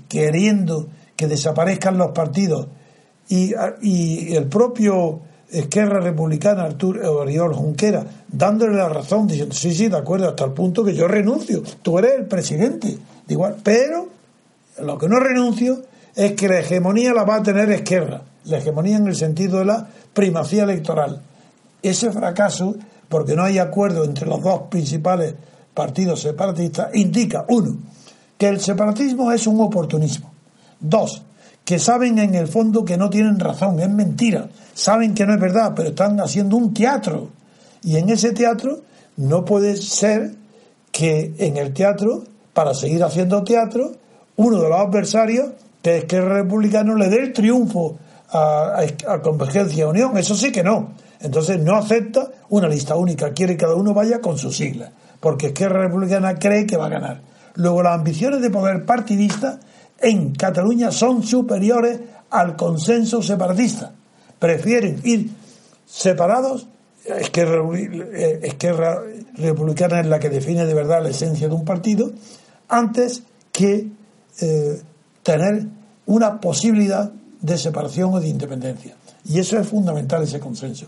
queriendo 0.08 0.88
que 1.16 1.28
desaparezcan 1.28 1.98
los 1.98 2.12
partidos 2.12 2.68
y, 3.28 3.54
y 3.82 4.36
el 4.36 4.48
propio 4.48 5.22
Esquerra 5.52 6.00
Republicana, 6.00 6.64
Arturo 6.64 7.20
Oriol 7.20 7.54
Junquera, 7.54 8.06
dándole 8.28 8.78
la 8.78 8.88
razón, 8.88 9.28
diciendo, 9.28 9.56
sí, 9.56 9.74
sí, 9.74 9.88
de 9.88 9.98
acuerdo, 9.98 10.30
hasta 10.30 10.46
el 10.46 10.52
punto 10.52 10.84
que 10.84 10.94
yo 10.94 11.08
renuncio, 11.08 11.64
tú 11.82 11.98
eres 11.98 12.14
el 12.20 12.26
presidente. 12.26 12.98
Igual, 13.28 13.58
pero 13.64 14.08
lo 14.82 14.98
que 14.98 15.08
no 15.08 15.20
renuncio 15.20 15.82
es 16.16 16.34
que 16.34 16.48
la 16.48 16.60
hegemonía 16.60 17.14
la 17.14 17.24
va 17.24 17.38
a 17.38 17.44
tener 17.44 17.70
Esquerra, 17.72 18.22
la 18.46 18.58
hegemonía 18.60 18.98
en 18.98 19.08
el 19.08 19.16
sentido 19.16 19.60
de 19.60 19.66
la 19.66 19.88
primacía 20.14 20.64
electoral. 20.64 21.22
Ese 21.82 22.12
fracaso, 22.12 22.76
porque 23.10 23.36
no 23.36 23.44
hay 23.44 23.58
acuerdo 23.58 24.06
entre 24.06 24.28
los 24.28 24.42
dos 24.42 24.64
principales 24.70 25.34
partidos 25.74 26.22
separatistas, 26.22 26.90
indica, 26.94 27.46
uno, 27.50 27.78
que 28.38 28.48
el 28.48 28.60
separatismo 28.62 29.32
es 29.32 29.48
un 29.48 29.60
oportunismo. 29.62 30.32
Dos, 30.80 31.24
que 31.66 31.80
saben 31.80 32.20
en 32.20 32.36
el 32.36 32.48
fondo 32.48 32.86
que 32.86 32.98
no 32.98 33.10
tienen 33.10 33.40
razón, 33.40 33.80
es 33.80 33.90
mentira, 33.90 34.50
saben 34.74 35.14
que 35.14 35.26
no 35.26 35.34
es 35.34 35.40
verdad, 35.40 35.74
pero 35.76 35.90
están 35.90 36.20
haciendo 36.20 36.56
un 36.56 36.74
teatro. 36.74 37.30
Y 37.84 37.98
en 37.98 38.10
ese 38.10 38.32
teatro 38.32 38.82
no 39.18 39.44
puede 39.44 39.76
ser 39.76 40.36
que 40.92 41.34
en 41.38 41.58
el 41.58 41.74
teatro, 41.74 42.24
para 42.54 42.74
seguir 42.74 43.04
haciendo 43.04 43.44
teatro, 43.44 43.92
uno 44.36 44.62
de 44.62 44.70
los 44.70 44.80
adversarios, 44.80 45.50
que 45.82 45.98
es 45.98 46.06
que 46.06 46.18
el 46.18 46.30
republicano 46.30 46.96
le 46.96 47.10
dé 47.10 47.18
el 47.18 47.34
triunfo 47.34 47.98
a, 48.32 48.82
a, 49.08 49.22
Convergencia 49.22 49.88
Unión. 49.88 50.18
Eso 50.18 50.36
sí 50.36 50.52
que 50.52 50.64
no. 50.64 50.94
Entonces 51.22 51.60
no 51.62 51.76
acepta 51.76 52.32
una 52.50 52.68
lista 52.68 52.96
única, 52.96 53.34
quiere 53.34 53.54
que 53.54 53.66
cada 53.66 53.76
uno 53.76 53.94
vaya 53.94 54.22
con 54.22 54.38
su 54.38 54.52
sigla, 54.52 54.92
porque 55.20 55.48
es 55.48 55.54
que 55.54 55.66
la 55.66 55.80
Republicana 55.80 56.36
cree 56.36 56.66
que 56.66 56.78
va 56.78 56.86
a 56.86 56.90
ganar. 56.90 57.22
Luego 57.56 57.84
las 57.84 57.96
ambiciones 57.96 58.42
de 58.42 58.50
poder 58.50 58.86
partidista 58.86 59.60
en 60.00 60.34
Cataluña 60.34 60.92
son 60.92 61.24
superiores 61.24 62.00
al 62.30 62.56
consenso 62.56 63.22
separatista. 63.22 63.92
Prefieren 64.38 65.02
ir 65.04 65.30
separados, 65.86 66.68
es 67.04 67.30
que 67.32 67.46
Republicana 69.36 70.00
es 70.00 70.08
la 70.08 70.20
que 70.20 70.30
define 70.30 70.66
de 70.66 70.74
verdad 70.74 71.04
la 71.04 71.10
esencia 71.10 71.50
de 71.50 71.54
un 71.54 71.66
partido, 71.66 72.12
antes 72.70 73.24
que 73.52 73.88
eh, 74.42 74.82
tener 75.24 75.66
una 76.06 76.40
posibilidad 76.40 77.12
de 77.42 77.58
separación 77.58 78.14
o 78.14 78.20
de 78.22 78.30
independencia. 78.30 78.96
Y 79.26 79.40
eso 79.40 79.60
es 79.60 79.68
fundamental, 79.68 80.24
ese 80.24 80.40
consenso. 80.40 80.88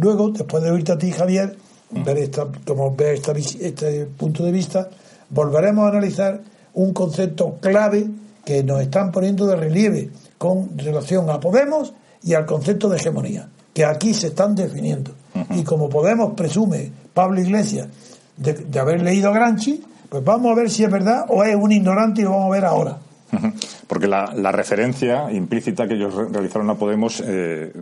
Luego, 0.00 0.30
después 0.30 0.62
de 0.62 0.70
oírte 0.70 0.92
a 0.92 0.98
ti, 0.98 1.10
Javier, 1.12 1.56
ver 1.90 2.18
esta, 2.18 2.46
como 2.66 2.94
ver 2.94 3.20
este 3.60 4.06
punto 4.06 4.44
de 4.44 4.52
vista, 4.52 4.88
volveremos 5.28 5.84
a 5.84 5.88
analizar 5.88 6.40
un 6.74 6.94
concepto 6.94 7.58
clave 7.60 8.08
que 8.44 8.62
nos 8.64 8.80
están 8.80 9.12
poniendo 9.12 9.46
de 9.46 9.56
relieve 9.56 10.10
con 10.38 10.78
relación 10.78 11.28
a 11.28 11.38
Podemos 11.38 11.92
y 12.22 12.32
al 12.32 12.46
concepto 12.46 12.88
de 12.88 12.96
hegemonía, 12.96 13.48
que 13.74 13.84
aquí 13.84 14.14
se 14.14 14.28
están 14.28 14.54
definiendo. 14.54 15.12
Y 15.50 15.64
como 15.64 15.88
Podemos 15.90 16.32
presume 16.32 16.90
Pablo 17.12 17.40
Iglesias 17.40 17.88
de, 18.38 18.80
haber 18.80 19.02
leído 19.02 19.28
a 19.28 19.34
Granchi, 19.34 19.82
pues 20.08 20.24
vamos 20.24 20.52
a 20.52 20.54
ver 20.54 20.70
si 20.70 20.82
es 20.82 20.90
verdad 20.90 21.26
o 21.28 21.44
es 21.44 21.54
un 21.54 21.72
ignorante 21.72 22.22
y 22.22 22.24
lo 22.24 22.30
vamos 22.30 22.46
a 22.46 22.54
ver 22.54 22.64
ahora. 22.64 22.98
Porque 23.86 24.06
la, 24.06 24.32
la, 24.34 24.52
referencia 24.52 25.30
implícita 25.32 25.86
que 25.86 25.94
ellos 25.94 26.14
realizaron 26.32 26.68
a 26.70 26.74
Podemos 26.74 27.22
eh, 27.24 27.72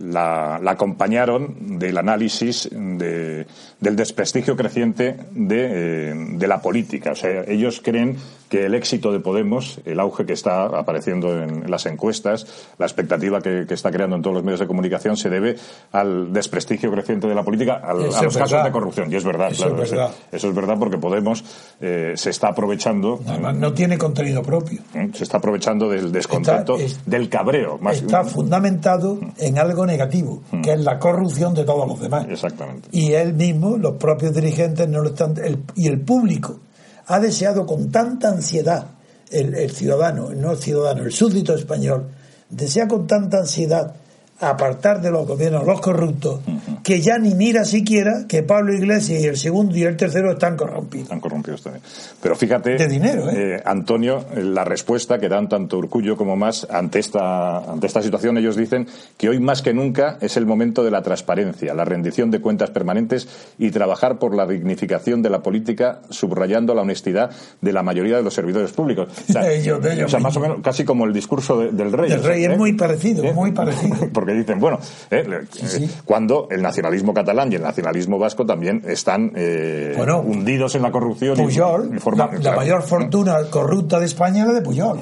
la, 0.00 0.58
la, 0.62 0.70
acompañaron 0.70 1.78
del 1.78 1.98
análisis 1.98 2.68
de, 2.72 3.46
del 3.80 3.96
desprestigio 3.96 4.56
creciente 4.56 5.16
de, 5.30 6.10
eh, 6.10 6.14
de, 6.14 6.46
la 6.48 6.60
política. 6.60 7.12
O 7.12 7.14
sea, 7.14 7.44
ellos 7.46 7.80
creen 7.82 8.16
que 8.48 8.66
el 8.66 8.74
éxito 8.74 9.12
de 9.12 9.20
Podemos, 9.20 9.80
el 9.84 10.00
auge 10.00 10.24
que 10.24 10.32
está 10.32 10.64
apareciendo 10.64 11.42
en, 11.42 11.70
las 11.70 11.86
encuestas, 11.86 12.46
la 12.78 12.86
expectativa 12.86 13.40
que, 13.40 13.66
que, 13.68 13.74
está 13.74 13.90
creando 13.90 14.16
en 14.16 14.22
todos 14.22 14.34
los 14.34 14.44
medios 14.44 14.60
de 14.60 14.66
comunicación, 14.66 15.16
se 15.16 15.28
debe 15.28 15.56
al 15.92 16.32
desprestigio 16.32 16.90
creciente 16.90 17.28
de 17.28 17.34
la 17.34 17.42
política, 17.42 17.74
al, 17.74 18.12
a 18.12 18.22
los 18.22 18.36
casos 18.36 18.64
de 18.64 18.72
corrupción. 18.72 19.12
Y 19.12 19.16
es 19.16 19.24
verdad, 19.24 19.52
eso 19.52 19.66
claro. 19.66 19.82
Es 19.82 19.90
verdad. 19.90 20.10
Eso 20.32 20.48
es 20.48 20.54
verdad 20.54 20.76
porque 20.78 20.98
Podemos 20.98 21.44
eh, 21.80 22.14
se 22.16 22.30
está 22.30 22.48
aprovechando. 22.48 23.20
Además, 23.26 23.56
no 23.56 23.72
tiene 23.72 23.98
contenido 23.98 24.42
propio. 24.42 24.80
Se 25.12 25.24
está 25.24 25.38
aprovechando 25.38 25.88
del 25.88 26.10
descontento, 26.10 26.76
del 27.06 27.28
cabreo. 27.28 27.78
Más 27.78 27.98
está 27.98 28.24
fundamentado 28.24 29.20
en 29.36 29.58
algo 29.58 29.86
negativo, 29.86 30.42
mm. 30.50 30.62
que 30.62 30.72
es 30.72 30.80
la 30.80 30.98
corrupción 30.98 31.54
de 31.54 31.64
todos 31.64 31.86
los 31.86 32.00
demás. 32.00 32.26
Exactamente. 32.28 32.88
Y 32.92 33.12
él 33.12 33.34
mismo, 33.34 33.67
los 33.76 33.96
propios 33.96 34.34
dirigentes, 34.34 34.88
no 34.88 35.00
lo 35.00 35.10
están, 35.10 35.34
y 35.74 35.88
el 35.88 36.00
público 36.00 36.60
ha 37.06 37.18
deseado 37.20 37.66
con 37.66 37.90
tanta 37.90 38.28
ansiedad 38.28 38.86
el, 39.30 39.54
el 39.54 39.70
ciudadano, 39.70 40.30
no 40.30 40.52
el 40.52 40.58
ciudadano, 40.58 41.02
el 41.02 41.12
súbdito 41.12 41.54
español, 41.54 42.08
desea 42.48 42.86
con 42.88 43.06
tanta 43.06 43.38
ansiedad 43.38 43.94
apartar 44.40 45.00
de 45.00 45.10
los 45.10 45.26
gobiernos 45.26 45.66
los 45.66 45.80
corruptos, 45.80 46.40
que 46.88 47.02
ya 47.02 47.18
ni 47.18 47.34
mira 47.34 47.66
siquiera 47.66 48.24
que 48.26 48.42
Pablo 48.42 48.72
Iglesias 48.72 49.22
y 49.22 49.26
el 49.26 49.36
segundo 49.36 49.76
y 49.76 49.82
el 49.82 49.94
tercero 49.94 50.32
están 50.32 50.56
corrompidos. 50.56 51.02
Están 51.02 51.20
corrompidos 51.20 51.62
también. 51.62 51.84
Pero 52.22 52.34
fíjate, 52.34 52.76
de 52.76 52.88
dinero, 52.88 53.28
¿eh? 53.28 53.56
¿eh? 53.56 53.62
Antonio, 53.62 54.24
la 54.34 54.64
respuesta 54.64 55.18
que 55.18 55.28
dan 55.28 55.50
tanto 55.50 55.76
Urcullo 55.76 56.16
como 56.16 56.34
más 56.34 56.66
ante 56.70 56.98
esta, 56.98 57.58
ante 57.58 57.86
esta 57.86 58.00
situación, 58.00 58.38
ellos 58.38 58.56
dicen 58.56 58.86
que 59.18 59.28
hoy 59.28 59.38
más 59.38 59.60
que 59.60 59.74
nunca 59.74 60.16
es 60.22 60.38
el 60.38 60.46
momento 60.46 60.82
de 60.82 60.90
la 60.90 61.02
transparencia, 61.02 61.74
la 61.74 61.84
rendición 61.84 62.30
de 62.30 62.40
cuentas 62.40 62.70
permanentes 62.70 63.28
y 63.58 63.70
trabajar 63.70 64.18
por 64.18 64.34
la 64.34 64.46
dignificación 64.46 65.20
de 65.20 65.28
la 65.28 65.42
política, 65.42 66.00
subrayando 66.08 66.74
la 66.74 66.80
honestidad 66.80 67.32
de 67.60 67.72
la 67.74 67.82
mayoría 67.82 68.16
de 68.16 68.22
los 68.22 68.32
servidores 68.32 68.72
públicos. 68.72 69.08
O 69.28 69.30
sea, 69.30 69.52
ellos, 69.52 69.78
más 70.22 70.36
o 70.38 70.40
menos 70.40 70.60
casi 70.62 70.86
como 70.86 71.04
el 71.04 71.12
discurso 71.12 71.58
del 71.58 71.92
rey. 71.92 72.12
El 72.12 72.24
rey 72.24 72.44
es 72.46 72.52
¿eh? 72.52 72.56
muy 72.56 72.72
parecido, 72.72 73.24
¿Eh? 73.24 73.34
muy 73.34 73.52
parecido. 73.52 73.94
que 74.26 74.32
dicen, 74.32 74.58
bueno, 74.58 74.78
eh, 75.10 75.22
eh, 75.28 75.88
cuando 76.06 76.48
el 76.50 76.62
nacionalismo 76.78 77.12
catalán 77.12 77.52
y 77.52 77.56
el 77.56 77.62
nacionalismo 77.62 78.18
vasco 78.18 78.46
también 78.46 78.82
están 78.86 79.32
eh, 79.34 79.96
hundidos 80.24 80.74
en 80.74 80.82
la 80.82 80.90
corrupción. 80.90 81.36
Puyol, 81.36 82.00
la, 82.42 82.52
mayor 82.52 82.82
fortuna 82.82 83.36
corrupta 83.50 83.98
de 83.98 84.06
España 84.06 84.42
es 84.42 84.48
la 84.48 84.54
de 84.54 84.62
Puyol. 84.62 85.00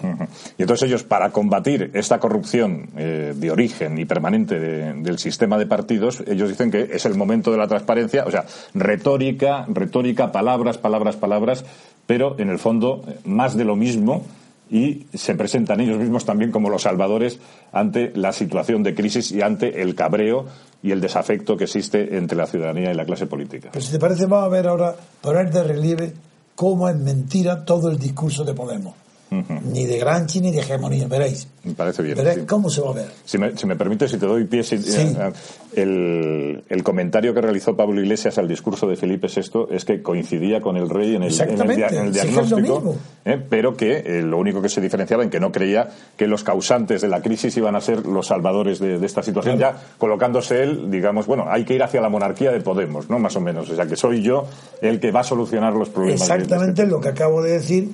Y 0.57 0.63
entonces 0.63 0.89
ellos, 0.89 1.05
para 1.05 1.31
combatir 1.31 1.91
esta 1.95 2.19
corrupción 2.19 2.89
de 2.95 3.51
origen 3.51 3.99
y 3.99 4.05
permanente 4.05 4.59
del 4.59 5.19
sistema 5.19 5.59
de 5.59 5.67
partidos, 5.67 6.23
ellos 6.27 6.49
dicen 6.49 6.71
que 6.71 6.89
es 6.93 7.05
el 7.05 7.15
momento 7.15 7.51
de 7.51 7.59
la 7.59 7.69
transparencia, 7.69 8.25
o 8.27 8.31
sea, 8.31 8.45
retórica, 8.75 9.67
retórica, 9.69 10.33
palabras, 10.33 10.79
palabras, 10.79 11.17
palabras, 11.17 11.65
pero 12.07 12.37
en 12.39 12.49
el 12.51 12.59
fondo 12.59 13.03
más 13.25 13.57
de 13.57 13.65
lo 13.65 13.77
mismo 13.77 14.25
y 14.71 15.07
se 15.15 15.35
presentan 15.35 15.81
ellos 15.81 15.99
mismos 15.99 16.25
también 16.25 16.51
como 16.51 16.71
los 16.71 16.83
salvadores 16.83 17.39
ante 17.73 18.13
la 18.15 18.33
situación 18.33 18.83
de 18.83 18.95
crisis 18.95 19.31
y 19.33 19.43
ante 19.43 19.83
el 19.83 19.95
cabreo 19.95 20.47
y 20.83 20.91
el 20.91 21.01
desafecto 21.01 21.57
que 21.57 21.65
existe 21.65 22.17
entre 22.17 22.37
la 22.37 22.47
ciudadanía 22.47 22.91
y 22.91 22.95
la 22.95 23.05
clase 23.05 23.27
política. 23.27 23.71
Pero 23.73 23.85
si 23.85 23.93
te 23.93 23.99
parece, 23.99 24.27
vamos 24.27 24.47
a 24.47 24.49
ver 24.49 24.67
ahora, 24.67 24.95
poner 25.21 25.51
de 25.53 25.63
relieve 25.63 26.13
cómo 26.55 26.89
es 26.89 26.97
mentira 26.97 27.65
todo 27.65 27.91
el 27.91 27.99
discurso 27.99 28.45
de 28.45 28.55
Podemos. 28.55 28.95
Ni 29.31 29.85
de 29.87 29.99
Granchi 29.99 30.41
ni 30.41 30.53
de 30.53 30.61
hegemonía, 30.61 31.07
veréis. 31.09 31.49
Me 31.65 31.73
parece 31.75 32.03
bien. 32.03 32.17
Veréis 32.17 32.47
cómo 32.47 32.71
se 32.71 32.81
va 32.81 32.91
a 32.91 32.95
ver. 32.95 33.07
Si 33.25 33.39
me, 33.39 33.57
si 33.57 33.67
me 33.67 33.75
permite, 33.77 34.07
si 34.09 34.19
te 34.19 34.27
doy 34.27 34.45
pie, 34.45 34.63
si- 34.63 34.77
eh, 34.77 35.33
el, 35.75 36.63
el 36.69 36.83
comentario 36.85 37.35
que 37.35 37.41
realizó 37.41 37.77
Pablo 37.77 38.01
Iglesias 38.01 38.39
al 38.39 38.47
discurso 38.49 38.87
de 38.89 38.97
Felipe 38.97 39.27
VI 39.29 39.67
es 39.71 39.85
que 39.85 40.01
coincidía 40.03 40.61
con 40.61 40.77
el 40.77 40.89
rey 40.89 41.17
en 41.17 41.23
el, 41.23 41.23
en 41.23 41.23
el, 41.25 41.27
Exactamente, 41.33 41.75
dia- 41.77 41.89
en 41.89 42.07
el 42.07 42.15
sí 42.15 42.21
que 42.21 42.27
es 42.29 42.35
lo 42.35 42.43
diagnóstico, 42.57 42.97
eh, 43.25 43.43
pero 43.49 43.77
que 43.77 43.97
eh, 43.99 44.23
lo 44.23 44.39
único 44.39 44.63
que 44.63 44.69
se 44.69 44.81
diferenciaba 44.81 45.23
en 45.25 45.31
que 45.31 45.41
no 45.41 45.51
creía 45.53 45.89
que 46.17 46.27
los 46.29 46.45
causantes 46.45 47.03
de 47.03 47.09
la 47.09 47.21
crisis 47.21 47.57
iban 47.57 47.75
a 47.77 47.81
ser 47.81 48.07
los 48.07 48.29
salvadores 48.29 48.79
de, 48.79 48.99
de 48.99 49.07
esta 49.07 49.23
situación, 49.23 49.59
ya 49.59 49.77
colocándose 49.99 50.63
él, 50.63 50.91
digamos, 50.91 51.27
bueno, 51.27 51.47
hay 51.49 51.65
que 51.65 51.75
ir 51.75 51.83
hacia 51.83 52.01
la 52.01 52.09
monarquía 52.09 52.53
de 52.53 52.61
Podemos, 52.61 53.11
¿no? 53.11 53.19
Más 53.19 53.35
o 53.37 53.41
menos. 53.41 53.69
O 53.71 53.77
sea, 53.77 53.87
que 53.87 53.97
soy 53.97 54.23
yo 54.23 54.47
el 54.81 54.99
que 55.01 55.11
va 55.11 55.21
a 55.21 55.25
solucionar 55.25 55.73
los 55.75 55.89
problemas. 55.89 56.21
de- 56.21 56.27
de 56.27 56.33
este 56.43 56.43
Exactamente 56.55 56.87
lo 56.87 57.01
que 57.01 57.09
acabo 57.09 57.43
de 57.43 57.53
decir, 57.53 57.91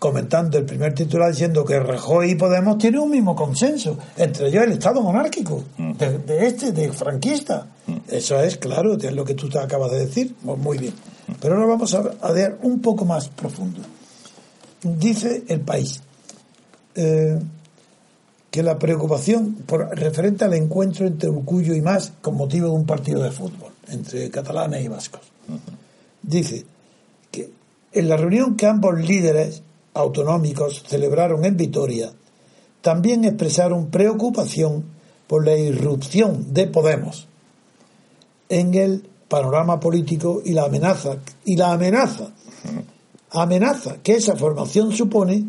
comentando 0.00 0.56
el 0.56 0.64
primer 0.64 0.94
titular 0.94 1.30
diciendo 1.30 1.62
que 1.62 1.78
Rajoy 1.78 2.30
y 2.30 2.34
Podemos 2.34 2.78
tienen 2.78 3.00
un 3.00 3.10
mismo 3.10 3.36
consenso, 3.36 3.98
entre 4.16 4.48
ellos 4.48 4.64
el 4.64 4.72
Estado 4.72 5.02
monárquico, 5.02 5.62
de, 5.76 6.18
de 6.18 6.46
este, 6.46 6.72
de 6.72 6.90
franquista. 6.90 7.66
Eso 8.08 8.40
es 8.40 8.56
claro, 8.56 8.94
es 8.94 9.12
lo 9.12 9.24
que 9.24 9.34
tú 9.34 9.48
te 9.48 9.58
acabas 9.58 9.92
de 9.92 10.06
decir, 10.06 10.34
Pues 10.42 10.58
muy 10.58 10.78
bien. 10.78 10.94
Pero 11.40 11.54
ahora 11.54 11.66
vamos 11.66 11.94
a, 11.94 12.02
a 12.22 12.32
ver 12.32 12.58
un 12.62 12.80
poco 12.80 13.04
más 13.04 13.28
profundo. 13.28 13.80
Dice 14.82 15.44
el 15.48 15.60
país 15.60 16.00
eh, 16.94 17.38
que 18.50 18.62
la 18.62 18.78
preocupación 18.78 19.54
por, 19.66 19.96
referente 19.96 20.46
al 20.46 20.54
encuentro 20.54 21.06
entre 21.06 21.28
Ucuyo 21.28 21.74
y 21.74 21.82
Más 21.82 22.14
con 22.22 22.36
motivo 22.36 22.68
de 22.68 22.74
un 22.74 22.86
partido 22.86 23.22
de 23.22 23.30
fútbol 23.30 23.70
entre 23.88 24.30
catalanes 24.30 24.82
y 24.82 24.88
vascos. 24.88 25.20
Dice 26.22 26.64
que 27.30 27.50
en 27.92 28.08
la 28.08 28.16
reunión 28.16 28.56
que 28.56 28.66
ambos 28.66 28.98
líderes 28.98 29.62
autonómicos 29.94 30.82
celebraron 30.86 31.44
en 31.44 31.56
Vitoria, 31.56 32.12
también 32.80 33.24
expresaron 33.24 33.90
preocupación 33.90 34.84
por 35.26 35.44
la 35.44 35.56
irrupción 35.56 36.52
de 36.52 36.66
Podemos 36.66 37.26
en 38.48 38.74
el 38.74 39.08
panorama 39.28 39.78
político 39.78 40.42
y 40.44 40.52
la 40.52 40.64
amenaza 40.64 41.18
y 41.44 41.56
la 41.56 41.72
amenaza 41.72 42.32
amenaza 43.30 43.98
que 44.02 44.14
esa 44.14 44.36
formación 44.36 44.92
supone 44.92 45.44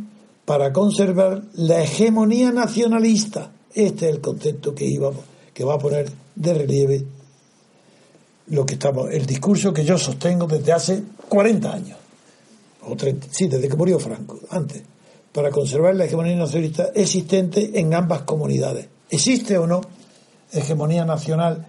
para 0.45 0.71
conservar 0.71 1.43
la 1.53 1.81
hegemonía 1.81 2.51
nacionalista. 2.51 3.51
Este 3.73 4.07
es 4.09 4.15
el 4.15 4.21
concepto 4.21 4.75
que 4.75 4.85
iba 4.85 5.11
que 5.53 5.63
va 5.63 5.75
a 5.75 5.79
poner 5.79 6.11
de 6.35 6.53
relieve 6.53 7.05
lo 8.47 8.65
que 8.65 8.73
estamos 8.75 9.09
el 9.11 9.25
discurso 9.25 9.73
que 9.73 9.83
yo 9.83 9.97
sostengo 9.97 10.47
desde 10.47 10.73
hace 10.73 11.03
40 11.27 11.73
años 11.73 12.00
o 12.83 12.95
30, 12.95 13.27
sí, 13.31 13.47
desde 13.47 13.67
que 13.67 13.75
murió 13.75 13.99
Franco, 13.99 14.39
antes, 14.49 14.81
para 15.31 15.49
conservar 15.49 15.95
la 15.95 16.05
hegemonía 16.05 16.35
nacionalista 16.35 16.89
existente 16.93 17.79
en 17.79 17.93
ambas 17.93 18.23
comunidades. 18.23 18.87
¿Existe 19.09 19.57
o 19.57 19.67
no 19.67 19.81
hegemonía 20.51 21.05
nacional 21.05 21.65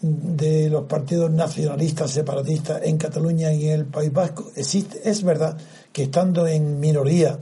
de 0.00 0.68
los 0.68 0.84
partidos 0.84 1.30
nacionalistas 1.30 2.10
separatistas 2.10 2.82
en 2.84 2.98
Cataluña 2.98 3.52
y 3.52 3.66
en 3.66 3.72
el 3.72 3.84
País 3.86 4.12
Vasco? 4.12 4.50
Existe, 4.54 5.08
es 5.08 5.22
verdad 5.22 5.56
que 5.92 6.04
estando 6.04 6.46
en 6.46 6.78
minoría 6.78 7.38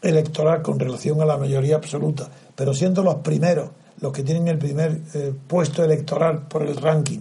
electoral 0.00 0.62
con 0.62 0.78
relación 0.78 1.20
a 1.20 1.24
la 1.24 1.36
mayoría 1.36 1.76
absoluta, 1.76 2.28
pero 2.54 2.74
siendo 2.74 3.02
los 3.02 3.16
primeros, 3.16 3.70
los 4.00 4.12
que 4.12 4.22
tienen 4.22 4.48
el 4.48 4.58
primer 4.58 5.00
eh, 5.14 5.32
puesto 5.46 5.84
electoral 5.84 6.46
por 6.48 6.62
el 6.62 6.76
ranking, 6.76 7.20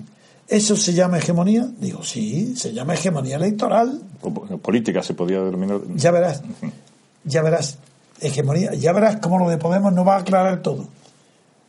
¿eso 0.51 0.75
se 0.75 0.93
llama 0.93 1.17
hegemonía? 1.17 1.65
Digo, 1.79 2.03
sí, 2.03 2.55
se 2.57 2.73
llama 2.73 2.93
hegemonía 2.93 3.37
electoral. 3.37 4.01
O 4.21 4.33
política 4.57 5.01
se 5.01 5.13
podía 5.13 5.39
denominar. 5.39 5.79
Ya 5.95 6.11
verás, 6.11 6.43
ya 7.23 7.41
verás, 7.41 7.77
hegemonía, 8.19 8.73
ya 8.73 8.91
verás 8.91 9.17
cómo 9.21 9.39
lo 9.39 9.49
de 9.49 9.57
Podemos 9.57 9.93
no 9.93 10.03
va 10.03 10.17
a 10.17 10.19
aclarar 10.19 10.61
todo. 10.61 10.89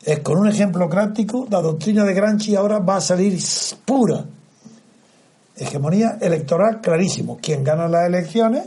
Es 0.05 0.18
con 0.18 0.37
un 0.37 0.49
ejemplo 0.49 0.90
práctico, 0.90 1.47
la 1.49 1.61
doctrina 1.61 2.05
de 2.05 2.12
Granchi 2.12 2.57
ahora 2.57 2.81
va 2.81 2.97
a 2.97 3.01
salir 3.01 3.38
pura. 3.85 4.25
Hegemonía 5.57 6.18
electoral 6.21 6.81
clarísimo. 6.81 7.38
Quien 7.40 7.62
gana 7.62 7.87
las 7.87 8.09
elecciones 8.09 8.64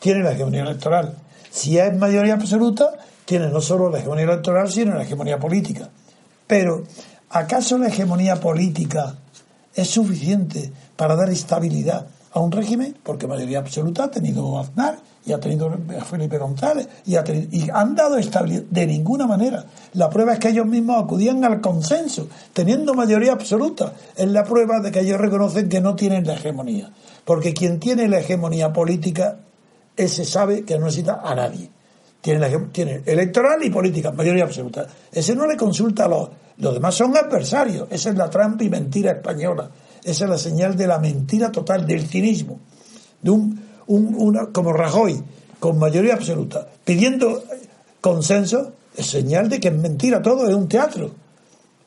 tiene 0.00 0.22
la 0.22 0.32
hegemonía 0.32 0.62
electoral. 0.62 1.18
Si 1.50 1.76
es 1.76 1.94
mayoría 1.98 2.32
absoluta, 2.32 2.94
tiene 3.26 3.48
no 3.48 3.60
solo 3.60 3.90
la 3.90 3.98
hegemonía 3.98 4.24
electoral, 4.24 4.70
sino 4.72 4.94
la 4.94 5.02
hegemonía 5.02 5.38
política. 5.38 5.90
Pero, 6.46 6.84
¿acaso 7.28 7.76
la 7.76 7.88
hegemonía 7.88 8.36
política 8.36 9.18
es 9.74 9.88
suficiente 9.88 10.72
para 10.96 11.16
dar 11.16 11.30
estabilidad 11.30 12.06
a 12.32 12.40
un 12.40 12.50
régimen? 12.52 12.96
Porque 13.02 13.26
mayoría 13.26 13.58
absoluta 13.60 14.04
ha 14.04 14.10
tenido 14.10 14.58
Aznar 14.58 14.98
y 15.26 15.32
ha 15.32 15.40
tenido 15.40 15.70
Felipe 16.10 16.36
González 16.38 16.88
y, 17.06 17.16
ha 17.16 17.24
tenido- 17.24 17.48
y 17.50 17.70
han 17.70 17.94
dado 17.94 18.16
estabilidad 18.18 18.62
de 18.70 18.86
ninguna 18.86 19.26
manera. 19.26 19.64
La 19.94 20.10
prueba 20.10 20.34
es 20.34 20.38
que 20.38 20.48
ellos 20.50 20.66
mismos 20.66 21.02
acudían 21.02 21.44
al 21.44 21.60
consenso, 21.60 22.28
teniendo 22.52 22.92
mayoría 22.94 23.32
absoluta. 23.32 23.94
Es 24.16 24.28
la 24.28 24.44
prueba 24.44 24.80
de 24.80 24.90
que 24.92 25.00
ellos 25.00 25.18
reconocen 25.20 25.68
que 25.68 25.80
no 25.80 25.94
tienen 25.96 26.26
la 26.26 26.34
hegemonía. 26.34 26.90
Porque 27.24 27.54
quien 27.54 27.80
tiene 27.80 28.06
la 28.08 28.18
hegemonía 28.20 28.72
política, 28.72 29.38
ese 29.96 30.24
sabe 30.24 30.64
que 30.64 30.78
no 30.78 30.86
necesita 30.86 31.20
a 31.24 31.34
nadie. 31.34 31.70
Tiene, 32.24 32.40
la 32.40 32.48
hege- 32.48 32.72
tiene 32.72 33.02
electoral 33.04 33.62
y 33.62 33.68
política, 33.68 34.10
mayoría 34.10 34.44
absoluta. 34.44 34.86
Ese 35.12 35.36
no 35.36 35.46
le 35.46 35.58
consulta 35.58 36.06
a 36.06 36.08
los... 36.08 36.30
Los 36.56 36.72
demás 36.72 36.94
son 36.94 37.14
adversarios. 37.16 37.86
Esa 37.90 38.08
es 38.10 38.16
la 38.16 38.30
trampa 38.30 38.64
y 38.64 38.70
mentira 38.70 39.10
española. 39.10 39.68
Esa 40.02 40.24
es 40.24 40.30
la 40.30 40.38
señal 40.38 40.74
de 40.76 40.86
la 40.86 40.98
mentira 40.98 41.50
total, 41.52 41.84
del 41.86 42.06
cinismo. 42.06 42.60
De 43.20 43.30
un, 43.30 43.60
un- 43.88 44.14
una, 44.16 44.46
como 44.52 44.72
Rajoy, 44.72 45.22
con 45.60 45.78
mayoría 45.78 46.14
absoluta, 46.14 46.66
pidiendo 46.84 47.42
consenso, 48.00 48.72
es 48.96 49.06
señal 49.06 49.48
de 49.48 49.60
que 49.60 49.68
es 49.68 49.74
mentira 49.74 50.22
todo, 50.22 50.48
es 50.48 50.54
un 50.54 50.68
teatro. 50.68 51.10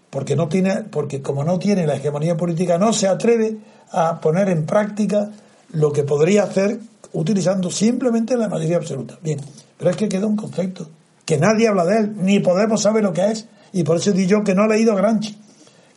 Porque 0.09 0.35
no 0.35 0.47
tiene, 0.49 0.83
porque 0.83 1.21
como 1.21 1.43
no 1.45 1.57
tiene 1.57 1.87
la 1.87 1.95
hegemonía 1.95 2.35
política, 2.37 2.77
no 2.77 2.91
se 2.93 3.07
atreve 3.07 3.57
a 3.91 4.19
poner 4.19 4.49
en 4.49 4.65
práctica 4.65 5.31
lo 5.71 5.91
que 5.91 6.03
podría 6.03 6.43
hacer 6.43 6.79
utilizando 7.13 7.69
simplemente 7.71 8.35
la 8.37 8.47
mayoría 8.49 8.77
absoluta. 8.77 9.17
Bien, 9.21 9.39
pero 9.77 9.89
es 9.91 9.97
que 9.97 10.09
queda 10.09 10.25
un 10.27 10.35
concepto 10.35 10.89
que 11.25 11.37
nadie 11.37 11.67
habla 11.67 11.85
de 11.85 11.97
él, 11.99 12.15
ni 12.17 12.39
Podemos 12.39 12.81
sabe 12.81 13.01
lo 13.01 13.11
que 13.13 13.31
es, 13.31 13.47
y 13.73 13.83
por 13.83 13.97
eso 13.97 14.11
digo 14.11 14.29
yo 14.29 14.43
que 14.43 14.55
no 14.55 14.65
he 14.65 14.69
leído 14.69 14.95
Granchi, 14.95 15.37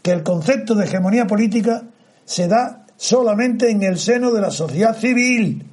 que 0.03 0.11
el 0.11 0.23
concepto 0.23 0.75
de 0.75 0.87
hegemonía 0.87 1.27
política 1.27 1.83
se 2.25 2.49
da 2.49 2.85
solamente 2.97 3.71
en 3.71 3.83
el 3.83 3.99
seno 3.99 4.33
de 4.33 4.41
la 4.41 4.51
sociedad 4.51 4.97
civil, 4.97 5.65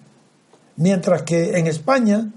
mientras 0.75 1.23
que 1.23 1.57
en 1.57 1.67
España 1.67 2.29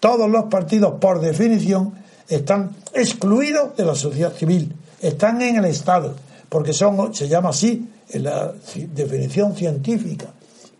todos 0.00 0.28
los 0.30 0.44
partidos, 0.44 0.94
por 1.00 1.20
definición, 1.20 1.94
están 2.28 2.70
excluidos 2.92 3.76
de 3.76 3.84
la 3.86 3.94
sociedad 3.94 4.32
civil, 4.32 4.74
están 5.00 5.40
en 5.42 5.56
el 5.56 5.64
Estado, 5.64 6.14
porque 6.48 6.72
son, 6.72 7.14
se 7.14 7.28
llama 7.28 7.48
así, 7.50 7.88
en 8.10 8.24
la 8.24 8.52
ci- 8.54 8.88
definición 8.88 9.54
científica, 9.56 10.26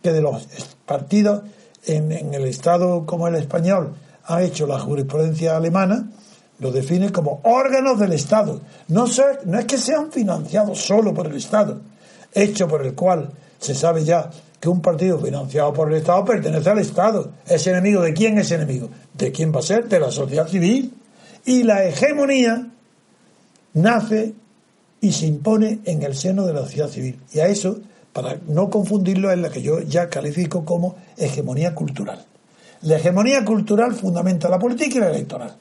que 0.01 0.11
de 0.11 0.21
los 0.21 0.47
partidos 0.85 1.41
en, 1.85 2.11
el 2.11 2.45
Estado 2.45 3.05
como 3.05 3.27
el 3.27 3.35
español 3.35 3.95
ha 4.25 4.43
hecho 4.43 4.67
la 4.67 4.79
jurisprudencia 4.79 5.57
alemana, 5.57 6.09
lo 6.59 6.71
define 6.71 7.11
como 7.11 7.41
órganos 7.43 7.99
del 7.99 8.13
Estado. 8.13 8.61
No, 8.89 9.05
no 9.45 9.59
es 9.59 9.65
que 9.65 9.77
sean 9.77 10.11
financiados 10.11 10.79
solo 10.79 11.13
por 11.13 11.27
el 11.27 11.35
Estado, 11.35 11.79
hecho 12.33 12.67
por 12.67 12.85
el 12.85 12.93
cual 12.93 13.31
se 13.59 13.73
sabe 13.73 14.03
ya 14.03 14.29
que 14.59 14.69
un 14.69 14.81
partido 14.81 15.19
financiado 15.19 15.73
por 15.73 15.89
el 15.89 15.97
Estado 15.97 16.25
pertenece 16.25 16.69
al 16.69 16.79
Estado. 16.79 17.31
¿Es 17.47 17.65
enemigo 17.67 18.01
de 18.01 18.13
quién 18.13 18.37
es 18.37 18.51
enemigo? 18.51 18.89
¿De 19.13 19.31
quién 19.31 19.53
va 19.53 19.59
a 19.59 19.63
ser? 19.63 19.87
De 19.87 19.99
la 19.99 20.11
sociedad 20.11 20.47
civil. 20.47 20.93
Y 21.45 21.63
la 21.63 21.85
hegemonía 21.85 22.67
nace 23.73 24.33
y 25.01 25.13
se 25.13 25.27
impone 25.27 25.79
en 25.85 26.03
el 26.03 26.15
seno 26.15 26.45
de 26.45 26.53
la 26.53 26.61
sociedad 26.61 26.89
civil. 26.89 27.19
Y 27.33 27.39
a 27.39 27.47
eso, 27.47 27.79
para 28.21 28.39
no 28.47 28.69
confundirlo, 28.69 29.31
es 29.31 29.39
la 29.39 29.49
que 29.49 29.61
yo 29.61 29.81
ya 29.81 30.09
califico 30.09 30.65
como 30.65 30.95
hegemonía 31.17 31.73
cultural. 31.73 32.25
La 32.81 32.97
hegemonía 32.97 33.45
cultural 33.45 33.93
fundamenta 33.93 34.49
la 34.49 34.59
política 34.59 34.97
y 34.97 34.99
la 34.99 35.09
electoral. 35.09 35.55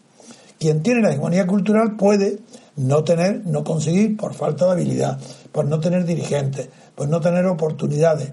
Quien 0.58 0.82
tiene 0.82 1.02
la 1.02 1.10
hegemonía 1.10 1.46
cultural 1.46 1.96
puede 1.96 2.38
no 2.76 3.04
tener, 3.04 3.46
no 3.46 3.62
conseguir 3.62 4.16
por 4.16 4.34
falta 4.34 4.66
de 4.66 4.72
habilidad, 4.72 5.18
por 5.52 5.66
no 5.66 5.78
tener 5.78 6.04
dirigentes, 6.04 6.68
por 6.94 7.08
no 7.08 7.20
tener 7.20 7.46
oportunidades. 7.46 8.32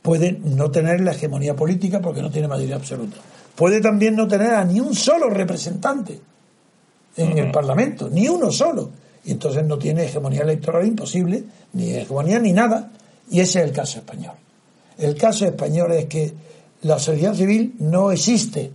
Puede 0.00 0.40
no 0.44 0.70
tener 0.70 1.00
la 1.00 1.12
hegemonía 1.12 1.54
política 1.54 2.00
porque 2.00 2.22
no 2.22 2.30
tiene 2.30 2.48
mayoría 2.48 2.76
absoluta. 2.76 3.18
Puede 3.54 3.80
también 3.80 4.16
no 4.16 4.26
tener 4.26 4.54
a 4.54 4.64
ni 4.64 4.80
un 4.80 4.94
solo 4.94 5.28
representante 5.28 6.18
en 7.16 7.38
el 7.38 7.50
Parlamento, 7.50 8.08
ni 8.08 8.26
uno 8.28 8.50
solo. 8.50 8.90
Y 9.24 9.32
entonces 9.32 9.64
no 9.64 9.78
tiene 9.78 10.04
hegemonía 10.04 10.42
electoral 10.42 10.86
imposible, 10.86 11.44
ni 11.74 11.90
hegemonía 11.90 12.38
ni 12.38 12.52
nada. 12.52 12.90
Y 13.32 13.40
ese 13.40 13.60
es 13.60 13.64
el 13.64 13.72
caso 13.72 13.98
español. 13.98 14.34
El 14.98 15.16
caso 15.16 15.46
español 15.46 15.90
es 15.92 16.04
que 16.04 16.32
la 16.82 16.98
sociedad 16.98 17.34
civil 17.34 17.74
no 17.78 18.12
existe. 18.12 18.70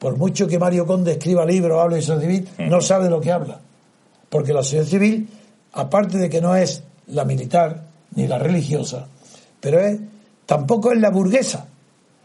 Por 0.00 0.16
mucho 0.16 0.48
que 0.48 0.58
Mario 0.58 0.84
Conde 0.84 1.12
escriba 1.12 1.46
libros, 1.46 1.80
hable 1.80 1.96
de 1.96 2.02
sociedad 2.02 2.20
civil, 2.20 2.48
no 2.68 2.80
sabe 2.80 3.08
lo 3.08 3.20
que 3.20 3.30
habla. 3.30 3.60
Porque 4.28 4.52
la 4.52 4.64
sociedad 4.64 4.84
civil, 4.84 5.28
aparte 5.72 6.18
de 6.18 6.28
que 6.28 6.40
no 6.40 6.56
es 6.56 6.82
la 7.06 7.24
militar 7.24 7.84
ni 8.16 8.26
la 8.26 8.36
religiosa, 8.36 9.06
pero 9.60 9.78
es, 9.78 10.00
tampoco 10.44 10.90
es 10.90 10.98
la 10.98 11.10
burguesa. 11.10 11.68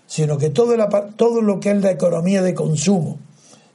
sino 0.07 0.39
que 0.39 0.49
todo, 0.49 0.75
todo 1.15 1.39
lo 1.39 1.59
que 1.59 1.69
es 1.69 1.81
la 1.83 1.91
economía 1.91 2.41
de 2.41 2.55
consumo 2.55 3.19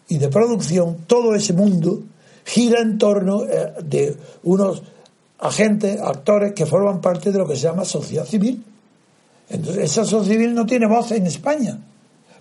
y 0.09 0.19
de 0.19 0.29
producción, 0.29 1.05
todo 1.07 1.37
ese 1.37 1.53
mundo 1.53 2.03
gira 2.45 2.81
en 2.81 2.99
torno 2.99 3.45
eh, 3.45 3.73
de 3.85 4.17
unos 4.43 4.83
agentes, 5.45 6.01
actores 6.01 6.53
que 6.55 6.65
forman 6.65 7.01
parte 7.01 7.31
de 7.31 7.39
lo 7.39 7.47
que 7.47 7.55
se 7.55 7.63
llama 7.63 7.85
sociedad 7.85 8.25
civil. 8.25 8.65
Entonces, 9.51 9.85
esa 9.85 10.05
sociedad 10.05 10.41
civil 10.41 10.55
no 10.55 10.65
tiene 10.65 10.87
voz 10.87 11.13
en 11.13 11.27
España, 11.27 11.79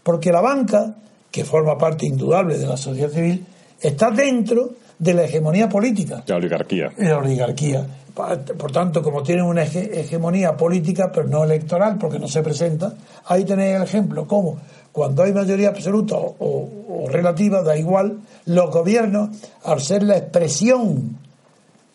porque 0.02 0.32
la 0.32 0.42
banca, 0.42 0.96
que 1.30 1.44
forma 1.44 1.78
parte 1.78 2.06
indudable 2.06 2.58
de 2.58 2.66
la 2.66 2.78
sociedad 2.78 3.10
civil, 3.10 3.46
está 3.80 4.10
dentro 4.10 4.72
de 4.98 5.14
la 5.14 5.26
hegemonía 5.26 5.68
política. 5.68 6.24
La 6.28 6.38
oligarquía. 6.38 6.94
La 6.98 7.18
oligarquía. 7.18 7.86
Por 8.16 8.72
tanto, 8.72 9.02
como 9.02 9.22
tienen 9.22 9.44
una 9.44 9.64
hegemonía 9.64 10.56
política, 10.56 11.12
pero 11.14 11.28
no 11.28 11.44
electoral, 11.44 11.98
porque 11.98 12.20
no 12.20 12.28
se 12.28 12.42
presenta, 12.42 12.94
ahí 13.26 13.44
tenéis 13.44 13.76
el 13.76 13.84
ejemplo, 13.84 14.28
como 14.28 14.60
cuando 14.92 15.24
hay 15.24 15.34
mayoría 15.34 15.70
absoluta 15.70 16.16
o, 16.18 17.08
relativa, 17.10 17.64
da 17.64 17.76
igual, 17.76 18.20
los 18.46 18.72
gobiernos, 18.72 19.30
al 19.64 19.82
ser 19.82 20.04
la 20.04 20.18
expresión 20.18 21.18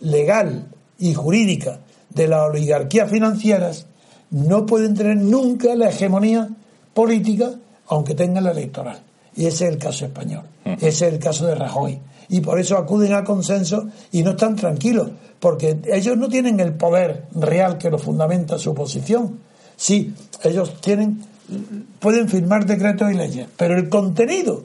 legal 0.00 0.66
y 0.98 1.14
jurídica 1.14 1.80
de 2.10 2.28
las 2.28 2.48
oligarquías 2.48 3.10
financieras, 3.10 3.86
no 4.30 4.66
pueden 4.66 4.94
tener 4.94 5.16
nunca 5.16 5.74
la 5.74 5.88
hegemonía 5.88 6.48
política, 6.94 7.52
aunque 7.86 8.14
tengan 8.14 8.44
la 8.44 8.50
electoral. 8.50 9.00
Y 9.36 9.46
ese 9.46 9.66
es 9.66 9.72
el 9.72 9.78
caso 9.78 10.04
español. 10.06 10.42
Mm. 10.64 10.72
Ese 10.72 10.88
es 10.88 11.02
el 11.02 11.18
caso 11.18 11.46
de 11.46 11.54
Rajoy. 11.54 11.98
Y 12.28 12.40
por 12.40 12.58
eso 12.58 12.76
acuden 12.76 13.14
a 13.14 13.24
consenso 13.24 13.88
y 14.12 14.22
no 14.22 14.32
están 14.32 14.56
tranquilos, 14.56 15.10
porque 15.40 15.78
ellos 15.90 16.16
no 16.16 16.28
tienen 16.28 16.60
el 16.60 16.74
poder 16.74 17.24
real 17.34 17.78
que 17.78 17.90
lo 17.90 17.98
fundamenta 17.98 18.58
su 18.58 18.74
posición. 18.74 19.38
Sí, 19.76 20.12
ellos 20.42 20.80
tienen, 20.80 21.22
pueden 22.00 22.28
firmar 22.28 22.66
decretos 22.66 23.10
y 23.10 23.14
leyes, 23.14 23.46
pero 23.56 23.78
el 23.78 23.88
contenido 23.88 24.64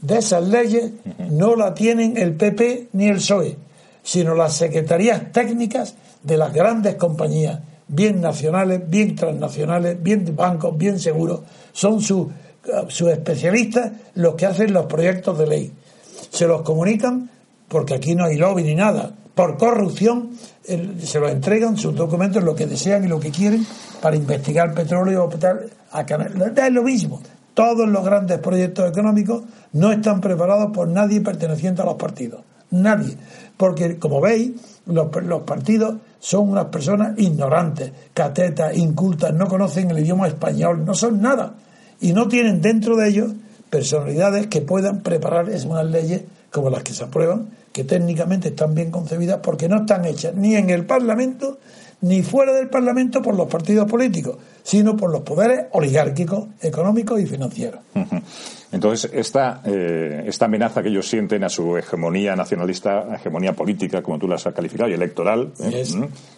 de 0.00 0.18
esas 0.18 0.48
leyes 0.48 0.92
no 1.30 1.56
la 1.56 1.74
tienen 1.74 2.16
el 2.16 2.34
PP 2.34 2.88
ni 2.92 3.08
el 3.08 3.16
PSOE, 3.16 3.56
sino 4.04 4.36
las 4.36 4.54
secretarías 4.54 5.32
técnicas 5.32 5.96
de 6.22 6.36
las 6.36 6.52
grandes 6.52 6.94
compañías, 6.94 7.58
bien 7.88 8.20
nacionales, 8.20 8.88
bien 8.88 9.16
transnacionales, 9.16 10.00
bien 10.00 10.36
bancos, 10.36 10.78
bien 10.78 11.00
seguros, 11.00 11.40
son 11.72 12.00
sus, 12.00 12.28
sus 12.88 13.08
especialistas 13.10 13.90
los 14.14 14.36
que 14.36 14.46
hacen 14.46 14.72
los 14.72 14.86
proyectos 14.86 15.36
de 15.36 15.46
ley. 15.48 15.72
Se 16.30 16.46
los 16.46 16.62
comunican 16.62 17.28
porque 17.66 17.94
aquí 17.94 18.14
no 18.14 18.26
hay 18.26 18.36
lobby 18.36 18.62
ni 18.62 18.76
nada 18.76 19.12
por 19.34 19.56
corrupción, 19.56 20.30
se 20.64 21.18
lo 21.18 21.28
entregan 21.28 21.76
sus 21.76 21.94
documentos, 21.94 22.42
lo 22.42 22.54
que 22.54 22.66
desean 22.66 23.04
y 23.04 23.08
lo 23.08 23.18
que 23.18 23.30
quieren 23.30 23.66
para 24.00 24.16
investigar 24.16 24.72
petróleo. 24.74 25.28
Es 25.28 26.72
lo 26.72 26.82
mismo. 26.82 27.20
Todos 27.52 27.88
los 27.88 28.04
grandes 28.04 28.38
proyectos 28.38 28.90
económicos 28.90 29.42
no 29.72 29.92
están 29.92 30.20
preparados 30.20 30.72
por 30.72 30.88
nadie 30.88 31.20
perteneciente 31.20 31.82
a 31.82 31.84
los 31.84 31.94
partidos. 31.94 32.42
Nadie. 32.70 33.16
Porque, 33.56 33.98
como 33.98 34.20
veis, 34.20 34.52
los, 34.86 35.08
los 35.24 35.42
partidos 35.42 35.96
son 36.18 36.50
unas 36.50 36.66
personas 36.66 37.18
ignorantes, 37.18 37.92
catetas, 38.12 38.76
incultas, 38.76 39.32
no 39.32 39.46
conocen 39.46 39.90
el 39.90 39.98
idioma 39.98 40.28
español, 40.28 40.84
no 40.84 40.94
son 40.94 41.20
nada. 41.20 41.54
Y 42.00 42.12
no 42.12 42.28
tienen 42.28 42.60
dentro 42.60 42.96
de 42.96 43.08
ellos 43.08 43.32
personalidades 43.70 44.48
que 44.48 44.60
puedan 44.60 45.00
preparar 45.00 45.48
esas 45.50 45.86
leyes 45.86 46.22
como 46.50 46.70
las 46.70 46.82
que 46.82 46.92
se 46.92 47.04
aprueban 47.04 47.48
que 47.74 47.82
técnicamente 47.82 48.50
están 48.50 48.72
bien 48.72 48.92
concebidas 48.92 49.40
porque 49.42 49.68
no 49.68 49.78
están 49.80 50.04
hechas 50.04 50.32
ni 50.36 50.54
en 50.54 50.70
el 50.70 50.86
Parlamento 50.86 51.58
ni 52.04 52.22
fuera 52.22 52.52
del 52.52 52.68
Parlamento 52.68 53.22
por 53.22 53.34
los 53.34 53.48
partidos 53.48 53.90
políticos, 53.90 54.36
sino 54.62 54.94
por 54.94 55.10
los 55.10 55.22
poderes 55.22 55.66
oligárquicos, 55.72 56.48
económicos 56.60 57.18
y 57.18 57.26
financieros. 57.26 57.80
Entonces, 58.70 59.10
esta, 59.14 59.62
eh, 59.64 60.24
esta 60.26 60.44
amenaza 60.44 60.82
que 60.82 60.90
ellos 60.90 61.08
sienten 61.08 61.44
a 61.44 61.48
su 61.48 61.78
hegemonía 61.78 62.36
nacionalista, 62.36 63.14
hegemonía 63.14 63.54
política, 63.54 64.02
como 64.02 64.18
tú 64.18 64.28
la 64.28 64.34
has 64.34 64.44
calificado, 64.54 64.90
y 64.90 64.92
electoral. 64.92 65.52
¿eh? 65.60 65.84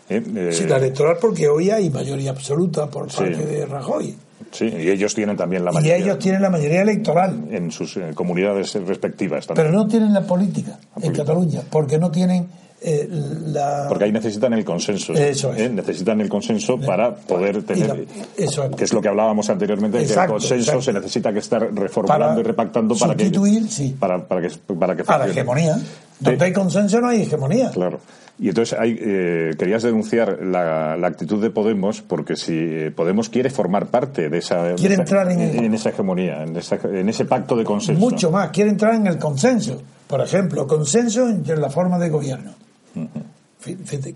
¿Eh? 0.08 0.50
sí, 0.52 0.66
la 0.66 0.76
electoral 0.76 1.16
porque 1.20 1.48
hoy 1.48 1.70
hay 1.70 1.90
mayoría 1.90 2.30
absoluta 2.30 2.88
por 2.88 3.12
parte 3.12 3.44
de 3.44 3.66
Rajoy. 3.66 4.14
Sí, 4.52 4.66
y 4.66 4.88
ellos 4.88 5.16
tienen 5.16 5.36
también 5.36 5.64
la 5.64 5.72
mayoría. 5.72 5.98
Y 5.98 6.02
ellos 6.02 6.18
tienen 6.20 6.42
la 6.42 6.50
mayoría 6.50 6.82
electoral. 6.82 7.48
En 7.50 7.72
sus 7.72 7.98
comunidades 8.14 8.72
respectivas 8.86 9.48
también. 9.48 9.66
Pero 9.66 9.76
no 9.76 9.88
tienen 9.88 10.14
la 10.14 10.24
política 10.24 10.78
en 11.02 11.12
Cataluña, 11.12 11.62
porque 11.68 11.98
no 11.98 12.12
tienen 12.12 12.46
eh, 12.80 13.08
la... 13.46 13.86
Porque 13.88 14.04
ahí 14.04 14.12
necesitan 14.12 14.52
el 14.52 14.64
consenso. 14.64 15.12
Eso 15.14 15.52
¿eh? 15.54 15.68
Necesitan 15.68 16.20
el 16.20 16.28
consenso 16.28 16.78
para 16.78 17.14
poder 17.14 17.62
tener... 17.62 18.06
eso 18.36 18.64
es. 18.64 18.76
Que 18.76 18.84
es 18.84 18.92
lo 18.92 19.00
que 19.00 19.08
hablábamos 19.08 19.48
anteriormente, 19.48 20.04
que 20.04 20.12
el 20.12 20.26
consenso 20.26 20.82
se 20.82 20.92
necesita 20.92 21.32
que 21.32 21.38
estar 21.38 21.72
reformulando 21.74 22.40
y 22.40 22.44
repactando 22.44 22.94
para 22.96 23.14
que... 23.14 23.30
sí. 23.68 23.96
Para, 23.98 24.22
para 24.22 24.42
que, 24.42 24.50
para 24.74 24.96
que 24.96 25.04
Para 25.04 25.26
la 25.26 25.32
hegemonía. 25.32 25.78
Donde 26.18 26.44
hay 26.44 26.52
consenso 26.52 27.00
no 27.00 27.08
hay 27.08 27.22
hegemonía. 27.22 27.70
Claro. 27.70 28.00
Y 28.38 28.48
entonces 28.50 28.78
hay, 28.78 28.98
eh, 29.00 29.54
querías 29.58 29.82
denunciar 29.82 30.40
la, 30.42 30.92
actitud 31.06 31.40
de 31.40 31.48
Podemos 31.48 32.02
porque 32.02 32.36
si 32.36 32.52
eh, 32.54 32.90
Podemos 32.94 33.30
quiere 33.30 33.48
formar 33.48 33.86
parte 33.86 34.28
de 34.28 34.38
esa, 34.38 34.74
quiere 34.74 34.96
entrar 34.96 35.30
en, 35.32 35.72
esa 35.72 35.88
hegemonía, 35.88 36.42
en, 36.42 36.54
en, 36.56 37.08
ese 37.08 37.24
pacto 37.24 37.56
de 37.56 37.64
consenso. 37.64 37.98
Mucho 37.98 38.30
más, 38.30 38.50
quiere 38.50 38.70
entrar 38.70 38.94
en 38.94 39.06
el 39.06 39.18
consenso. 39.18 39.80
Por 40.06 40.20
ejemplo, 40.20 40.66
consenso 40.66 41.26
entre 41.28 41.56
la 41.56 41.70
forma 41.70 41.98
de 41.98 42.10
gobierno. 42.10 42.52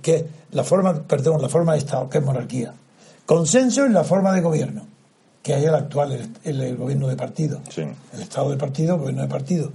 Que 0.03 0.27
la 0.53 0.65
forma, 0.65 0.95
perdón, 1.03 1.43
la 1.43 1.49
forma 1.49 1.73
de 1.73 1.79
Estado, 1.79 2.09
que 2.09 2.19
es 2.19 2.25
monarquía. 2.25 2.73
Consenso 3.27 3.85
en 3.85 3.93
la 3.93 4.05
forma 4.05 4.33
de 4.35 4.41
gobierno, 4.41 4.87
que 5.43 5.55
hay 5.55 5.65
el 5.65 5.75
actual, 5.75 6.31
el, 6.45 6.77
gobierno 6.77 7.09
de 7.09 7.17
partido. 7.17 7.61
El 7.77 8.21
Estado 8.21 8.51
de 8.51 8.57
partido, 8.57 8.95
el 8.95 9.01
gobierno 9.01 9.23
de 9.23 9.29
partido, 9.29 9.73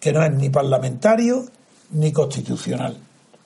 que 0.00 0.12
no 0.12 0.22
es 0.22 0.32
ni 0.32 0.50
parlamentario 0.50 1.44
ni 1.92 2.12
constitucional 2.12 2.96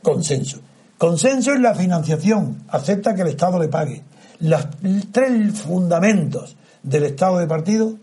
Consenso. 0.03 0.61
Consenso 0.97 1.53
es 1.53 1.61
la 1.61 1.75
financiación. 1.75 2.65
Acepta 2.69 3.15
que 3.15 3.23
el 3.23 3.29
Estado 3.29 3.59
le 3.59 3.69
pague. 3.69 4.03
Los 4.41 4.67
tres 5.13 5.61
fundamentos 5.61 6.57
del 6.83 7.05
Estado 7.05 7.39
de 7.39 7.47
partido 7.47 7.97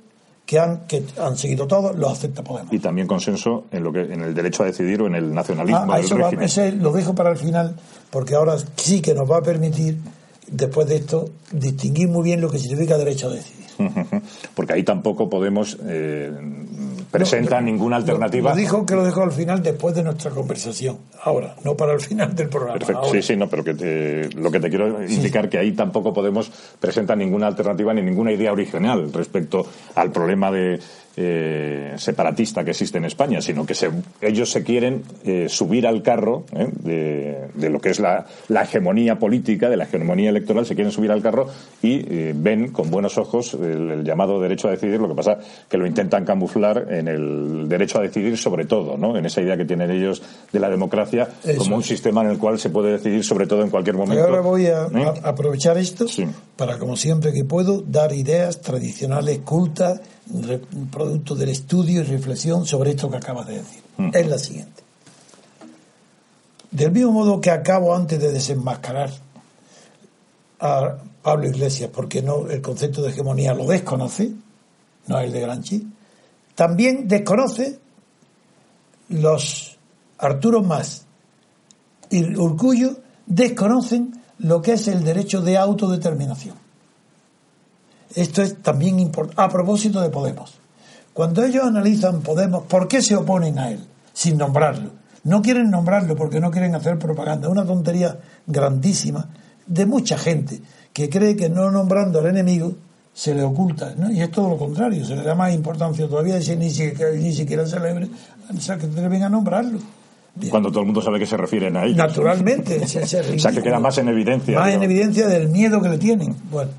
que 0.48 0.58
han, 0.58 0.88
que 0.88 1.04
han 1.22 1.38
seguido 1.38 1.68
todos, 1.68 1.96
los 1.98 2.10
acepta 2.10 2.42
Podemos. 2.42 2.74
Y 2.74 2.80
también 2.80 3.06
consenso 3.06 3.66
en 3.70 3.84
lo 3.84 3.92
que 3.92 4.02
en 4.02 4.22
el 4.22 4.34
derecho 4.34 4.64
a 4.64 4.68
decidir 4.68 5.02
o 5.02 5.08
en 5.08 5.16
el 5.16 5.34
nacionalismo. 5.34 5.92
Ah, 5.92 6.00
eso 6.00 6.18
ese 6.40 6.72
lo 6.72 6.94
dejo 6.94 7.14
para 7.14 7.32
el 7.32 7.38
final, 7.38 7.76
porque 8.10 8.34
ahora 8.34 8.56
sí 8.78 9.02
que 9.02 9.14
nos 9.14 9.30
va 9.30 9.40
a 9.40 9.42
permitir, 9.42 9.98
después 10.50 10.88
de 10.88 10.96
esto, 10.96 11.30
distinguir 11.52 12.08
muy 12.08 12.24
bien 12.24 12.40
lo 12.40 12.50
que 12.50 12.60
significa 12.60 12.98
derecho 12.98 13.28
a 13.28 13.32
decidir. 13.32 13.68
Porque 14.56 14.74
ahí 14.74 14.84
tampoco 14.84 15.30
podemos 15.30 15.78
eh, 15.86 16.32
presenta 17.12 17.62
ninguna 17.62 17.98
alternativa. 17.98 18.52
Lo, 18.52 18.56
dijo 18.56 18.86
que 18.86 18.96
lo 18.96 19.04
dejó 19.04 19.24
al 19.24 19.32
final 19.32 19.62
después 19.62 19.96
de 19.96 20.04
nuestra 20.04 20.32
conversación. 20.32 20.98
Ahora, 21.24 21.56
no 21.64 21.76
para 21.76 21.94
el 21.94 22.00
final 22.02 22.36
del 22.36 22.50
programa. 22.50 22.80
Perfecto, 22.80 23.10
sí, 23.12 23.22
sí, 23.22 23.36
no, 23.36 23.50
pero 23.50 23.64
que 23.64 24.30
lo 24.36 24.52
que 24.52 24.60
te 24.60 24.70
quiero 24.70 25.04
indicar 25.04 25.50
que 25.50 25.58
ahí 25.58 25.72
tampoco 25.72 26.14
podemos 26.14 26.52
presentar 26.80 27.18
ninguna 27.18 27.48
alternativa 27.48 27.94
ni 27.94 28.02
ninguna 28.02 28.32
idea 28.32 28.52
original 28.52 29.12
respecto 29.12 29.66
al 29.96 30.12
problema 30.12 30.52
de 30.52 30.80
eh, 31.20 31.96
separatista 31.98 32.64
que 32.64 32.70
existe 32.70 33.00
en 33.00 33.06
España, 33.06 33.42
sino 33.42 33.66
que 33.66 33.74
ellos 34.22 34.52
se 34.52 34.64
quieren 34.64 35.02
eh, 35.26 35.48
subir 35.50 35.88
al 35.88 36.04
carro 36.04 36.44
eh, 36.86 37.48
de, 37.56 37.70
lo 37.72 37.80
que 37.80 37.90
es 37.90 38.00
la, 38.00 38.28
hegemonía 38.50 39.18
política, 39.18 39.68
de 39.68 39.78
la 39.78 39.86
hegemonía 39.86 40.30
electoral, 40.30 40.68
se 40.68 40.76
quieren 40.76 40.92
subir 40.92 41.12
al 41.12 41.24
carro 41.24 41.48
y 41.82 42.04
ven 42.34 42.72
con 42.72 42.92
buenos 42.92 43.18
ojos 43.18 43.56
el, 43.56 44.04
llamado 44.04 44.40
derecho 44.40 44.68
a 44.68 44.72
decidir, 44.72 45.00
lo 45.00 45.08
que 45.08 45.16
pasa 45.16 45.40
que 45.68 45.80
lo 45.80 45.88
intentan 45.88 46.24
camuflar 46.24 46.86
en 46.94 47.08
el 47.08 47.68
derecho 47.68 47.98
a 47.98 48.04
decidir 48.04 48.38
sobre 48.38 48.66
todo, 48.66 48.96
¿no? 48.96 49.18
en 49.18 49.26
esa 49.26 49.42
idea 49.42 49.58
que 49.58 49.66
tienen 49.66 49.90
ellos 49.90 50.22
de 50.52 50.60
la 50.60 50.70
democracia 50.70 51.30
como 51.58 51.78
un 51.78 51.84
sistema 51.84 52.22
en 52.22 52.30
el 52.30 52.38
cual 52.38 52.60
se 52.60 52.70
puede 52.70 52.92
decidir 52.92 53.24
sobre 53.24 53.48
todo 53.48 53.64
en 53.64 53.72
cualquier 53.72 53.96
momento. 53.96 54.24
ahora 54.24 54.42
voy 54.42 54.68
a, 54.68 54.84
aprovechar 55.24 55.80
esto 55.80 56.06
para, 56.56 56.78
como 56.78 56.96
siempre 56.96 57.34
que 57.34 57.44
puedo, 57.44 57.82
dar 57.82 58.14
ideas 58.14 58.62
tradicionales, 58.62 59.40
cultas, 59.40 60.00
producto 60.92 61.36
del 61.36 61.50
estudio 61.50 62.02
y 62.02 62.04
reflexión 62.04 62.66
sobre 62.66 62.92
esto 62.92 63.10
que 63.10 63.18
acabas 63.18 63.48
de 63.48 63.58
decir. 63.58 63.82
Mm. 63.98 64.10
Es 64.14 64.28
la 64.28 64.38
siguiente. 64.38 64.84
Del 66.72 66.92
mismo 66.92 67.12
modo 67.12 67.42
que 67.42 67.50
acabo 67.50 67.96
antes 67.96 68.20
de 68.20 68.32
desenmascarar 68.32 69.10
a 70.60 70.98
Pablo 71.22 71.48
Iglesias, 71.48 71.90
porque 71.94 72.22
no 72.22 72.48
el 72.50 72.62
concepto 72.62 73.02
de 73.02 73.10
hegemonía 73.10 73.54
lo 73.54 73.66
desconoce, 73.66 74.32
no 75.08 75.20
es 75.20 75.26
el 75.26 75.32
de 75.34 75.42
Granchi, 75.42 75.88
también 76.56 77.08
desconoce 77.08 77.80
los 79.10 79.78
Arturo 80.18 80.64
Más 80.64 81.06
y 82.10 82.36
Urcullo 82.36 82.98
desconocen 83.26 84.22
lo 84.40 84.62
que 84.62 84.74
es 84.74 84.88
el 84.88 85.04
derecho 85.04 85.42
de 85.42 85.58
autodeterminación. 85.58 86.67
Esto 88.16 88.42
es 88.42 88.62
también 88.62 89.00
importante. 89.00 89.42
A 89.42 89.50
propósito 89.50 90.02
de 90.02 90.10
Podemos. 90.10 90.54
Cuando 91.14 91.44
ellos 91.44 91.66
analizan 91.66 92.22
Podemos, 92.22 92.64
¿por 92.64 92.88
qué 92.88 93.02
se 93.02 93.16
oponen 93.16 93.58
a 93.60 93.72
él? 93.72 93.86
Sin 94.14 94.38
nombrarlo. 94.38 94.92
No 95.24 95.42
quieren 95.42 95.70
nombrarlo 95.70 96.16
porque 96.16 96.40
no 96.40 96.52
quieren 96.52 96.76
hacer 96.76 96.98
propaganda. 96.98 97.50
Una 97.50 97.66
tontería 97.66 98.18
grandísima 98.46 99.28
de 99.66 99.86
mucha 99.86 100.18
gente 100.18 100.62
que 100.94 101.10
cree 101.10 101.36
que 101.36 101.50
no 101.50 101.70
nombrando 101.70 102.20
al 102.20 102.28
enemigo 102.28 102.74
se 103.14 103.34
le 103.34 103.44
oculta, 103.44 103.96
¿no? 103.98 104.12
y 104.12 104.22
es 104.22 104.30
todo 104.30 104.50
lo 104.50 104.58
contrario, 104.58 105.04
se 105.04 105.16
le 105.16 105.24
da 105.24 105.34
más 105.34 105.52
importancia 105.52 106.08
todavía, 106.08 106.40
si 106.40 106.56
ni 106.56 106.70
siquiera, 106.70 107.12
ni 107.14 107.34
siquiera 107.34 107.66
celebre, 107.66 108.08
o 108.56 108.60
sea, 108.60 108.78
que 108.78 108.86
deben 108.86 109.24
a 109.24 109.30
nombrarlo. 109.30 109.80
Cuando 110.52 110.70
todo 110.70 110.82
el 110.82 110.86
mundo 110.86 111.02
sabe 111.02 111.18
que 111.18 111.26
se 111.26 111.36
refieren 111.36 111.76
a 111.78 111.84
ellos. 111.84 111.98
Naturalmente, 111.98 112.88
se, 112.88 113.02
o 113.04 113.40
sea, 113.40 113.52
que 113.52 113.64
queda 113.64 113.80
más 113.80 113.98
en 113.98 114.10
evidencia. 114.10 114.60
Más 114.60 114.72
en 114.72 114.84
evidencia 114.84 115.28
del 115.28 115.50
miedo 115.50 115.82
que 115.82 115.90
le 115.90 115.98
tienen. 115.98 116.36
Bueno, 116.52 116.70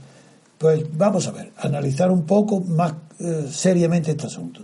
pues 0.59 0.85
vamos 0.93 1.27
a 1.29 1.31
ver, 1.31 1.53
analizar 1.57 2.11
un 2.11 2.25
poco 2.25 2.61
más 2.61 2.93
eh, 3.21 3.49
seriamente 3.51 4.11
este 4.11 4.27
asunto. 4.27 4.63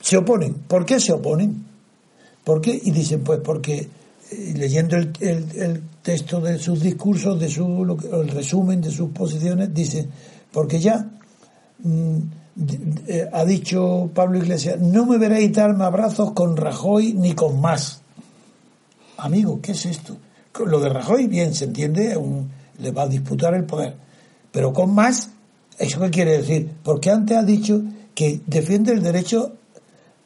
Se 0.00 0.16
oponen. 0.16 0.54
¿Por 0.54 0.84
qué 0.84 0.98
se 0.98 1.12
oponen? 1.12 1.64
¿Por 2.44 2.60
qué? 2.60 2.80
Y 2.82 2.90
dicen, 2.90 3.22
pues 3.22 3.40
porque 3.40 3.88
eh, 4.30 4.54
leyendo 4.56 4.96
el, 4.96 5.12
el, 5.20 5.82
texto 6.02 6.40
de 6.40 6.58
sus 6.58 6.80
discursos, 6.80 7.38
de 7.40 7.48
su, 7.48 7.98
el 8.12 8.28
resumen 8.28 8.80
de 8.80 8.90
sus 8.90 9.10
posiciones, 9.10 9.74
dicen, 9.74 10.08
porque 10.52 10.78
ya 10.78 11.04
mm, 11.82 12.18
eh, 13.08 13.28
ha 13.32 13.44
dicho 13.44 14.08
Pablo 14.14 14.38
Iglesias, 14.38 14.80
no 14.80 15.04
me 15.06 15.18
veréis 15.18 15.52
darme 15.52 15.84
abrazos 15.84 16.32
con 16.32 16.56
Rajoy 16.56 17.12
ni 17.14 17.34
con 17.34 17.60
más. 17.60 18.00
Amigo, 19.16 19.60
¿qué 19.60 19.72
es 19.72 19.86
esto? 19.86 20.16
Lo 20.64 20.80
de 20.80 20.88
Rajoy, 20.88 21.26
bien, 21.26 21.54
se 21.54 21.64
entiende, 21.64 22.16
le 22.78 22.90
va 22.92 23.02
a 23.02 23.08
disputar 23.08 23.54
el 23.54 23.64
poder. 23.64 24.05
Pero 24.56 24.72
con 24.72 24.94
más, 24.94 25.28
¿eso 25.78 26.00
qué 26.00 26.08
quiere 26.08 26.38
decir? 26.38 26.70
Porque 26.82 27.10
antes 27.10 27.36
ha 27.36 27.42
dicho 27.42 27.82
que 28.14 28.40
defiende 28.46 28.90
el 28.92 29.02
derecho 29.02 29.52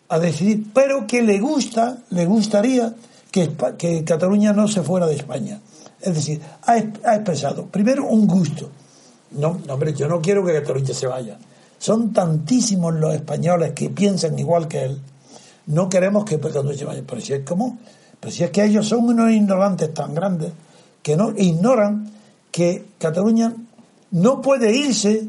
a 0.09 0.21
decidir, 0.21 0.69
pero 0.73 1.05
que 1.05 1.21
le 1.21 1.41
gusta, 1.41 1.99
le 2.11 2.27
gustaría 2.27 2.95
que, 3.33 3.51
que 3.77 4.05
Cataluña 4.05 4.53
no 4.53 4.69
se 4.69 4.83
fuera 4.83 5.09
de 5.09 5.17
España. 5.17 5.61
Es 6.01 6.15
decir, 6.15 6.41
ha, 6.63 6.79
expresado, 6.79 7.67
primero, 7.67 8.07
un 8.07 8.29
gusto 8.29 8.71
no, 9.33 9.59
no, 9.67 9.75
hombre, 9.75 9.95
yo 9.95 10.07
no 10.07 10.21
quiero 10.21 10.47
que 10.47 10.53
Cataluña 10.53 10.95
se 10.95 11.09
vaya. 11.09 11.37
Son 11.81 12.13
tantísimos 12.13 12.95
los 12.95 13.13
españoles 13.13 13.73
que 13.73 13.91
piensan 13.91 14.39
igual 14.39 14.69
que 14.69 14.85
él. 14.85 15.01
No 15.67 15.89
queremos 15.89 16.25
que 16.25 16.39
Cataluña 16.39 16.79
se 16.79 16.85
vaya. 16.85 17.03
Pero 17.05 17.21
si 17.21 17.33
es 17.33 17.45
como, 17.45 17.79
pero 18.21 18.33
si 18.33 18.45
es 18.45 18.51
que 18.53 18.63
ellos 18.63 18.87
son 18.87 19.07
unos 19.07 19.33
ignorantes 19.33 19.93
tan 19.93 20.15
grandes 20.15 20.53
que 21.03 21.17
no 21.17 21.33
ignoran 21.37 22.13
que 22.53 22.85
Cataluña 22.97 23.55
no 24.11 24.41
puede 24.41 24.77
irse, 24.77 25.29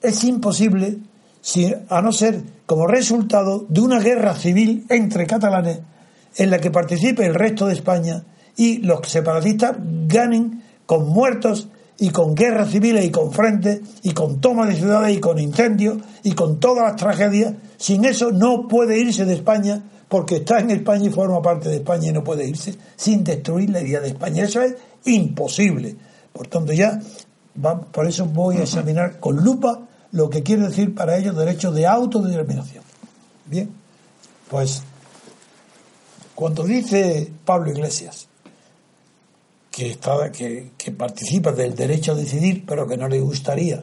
es 0.00 0.24
imposible, 0.24 0.98
si, 1.40 1.72
a 1.88 2.02
no 2.02 2.12
ser 2.12 2.42
como 2.66 2.86
resultado 2.86 3.66
de 3.68 3.80
una 3.80 4.00
guerra 4.00 4.34
civil 4.34 4.86
entre 4.88 5.26
catalanes 5.26 5.80
en 6.36 6.50
la 6.50 6.58
que 6.58 6.70
participe 6.70 7.26
el 7.26 7.34
resto 7.34 7.66
de 7.66 7.74
España 7.74 8.24
y 8.56 8.78
los 8.78 9.06
separatistas 9.08 9.76
ganen 10.06 10.62
con 10.86 11.08
muertos 11.08 11.68
y 11.98 12.10
con 12.10 12.34
guerras 12.34 12.70
civiles 12.70 13.04
y 13.04 13.10
con 13.10 13.32
frentes 13.32 13.80
y 14.02 14.12
con 14.12 14.40
toma 14.40 14.66
de 14.66 14.74
ciudades 14.74 15.16
y 15.16 15.20
con 15.20 15.38
incendios 15.38 15.98
y 16.22 16.32
con 16.32 16.58
todas 16.58 16.84
las 16.84 16.96
tragedias. 16.96 17.54
Sin 17.76 18.04
eso 18.04 18.32
no 18.32 18.66
puede 18.66 18.98
irse 18.98 19.24
de 19.24 19.34
España 19.34 19.82
porque 20.08 20.36
está 20.36 20.60
en 20.60 20.70
España 20.70 21.06
y 21.06 21.10
forma 21.10 21.40
parte 21.40 21.68
de 21.68 21.76
España 21.76 22.08
y 22.08 22.12
no 22.12 22.24
puede 22.24 22.46
irse 22.46 22.74
sin 22.96 23.24
destruir 23.24 23.70
la 23.70 23.80
idea 23.80 24.00
de 24.00 24.08
España. 24.08 24.44
Eso 24.44 24.62
es 24.62 24.74
imposible. 25.04 25.96
Por 26.32 26.46
tanto, 26.48 26.72
ya 26.72 27.00
por 27.92 28.06
eso 28.06 28.26
voy 28.26 28.56
a 28.56 28.62
examinar 28.62 29.20
con 29.20 29.36
lupa 29.36 29.80
lo 30.12 30.28
que 30.30 30.42
quiere 30.42 30.68
decir 30.68 30.94
para 30.94 31.16
ellos 31.16 31.36
derecho 31.36 31.70
de 31.72 31.86
autodeterminación. 31.86 32.84
Bien, 33.46 33.70
pues 34.48 34.82
cuando 36.34 36.64
dice 36.64 37.32
Pablo 37.44 37.70
Iglesias 37.70 38.28
que, 39.70 39.90
está, 39.90 40.30
que, 40.30 40.70
participa 40.96 41.52
del 41.52 41.74
derecho 41.74 42.12
a 42.12 42.14
decidir, 42.14 42.64
pero 42.66 42.86
que 42.86 42.96
no 42.96 43.08
le 43.08 43.20
gustaría 43.20 43.82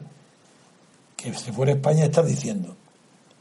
que 1.16 1.34
se 1.34 1.52
fuera 1.52 1.72
a 1.72 1.74
España, 1.76 2.04
está 2.04 2.22
diciendo 2.22 2.76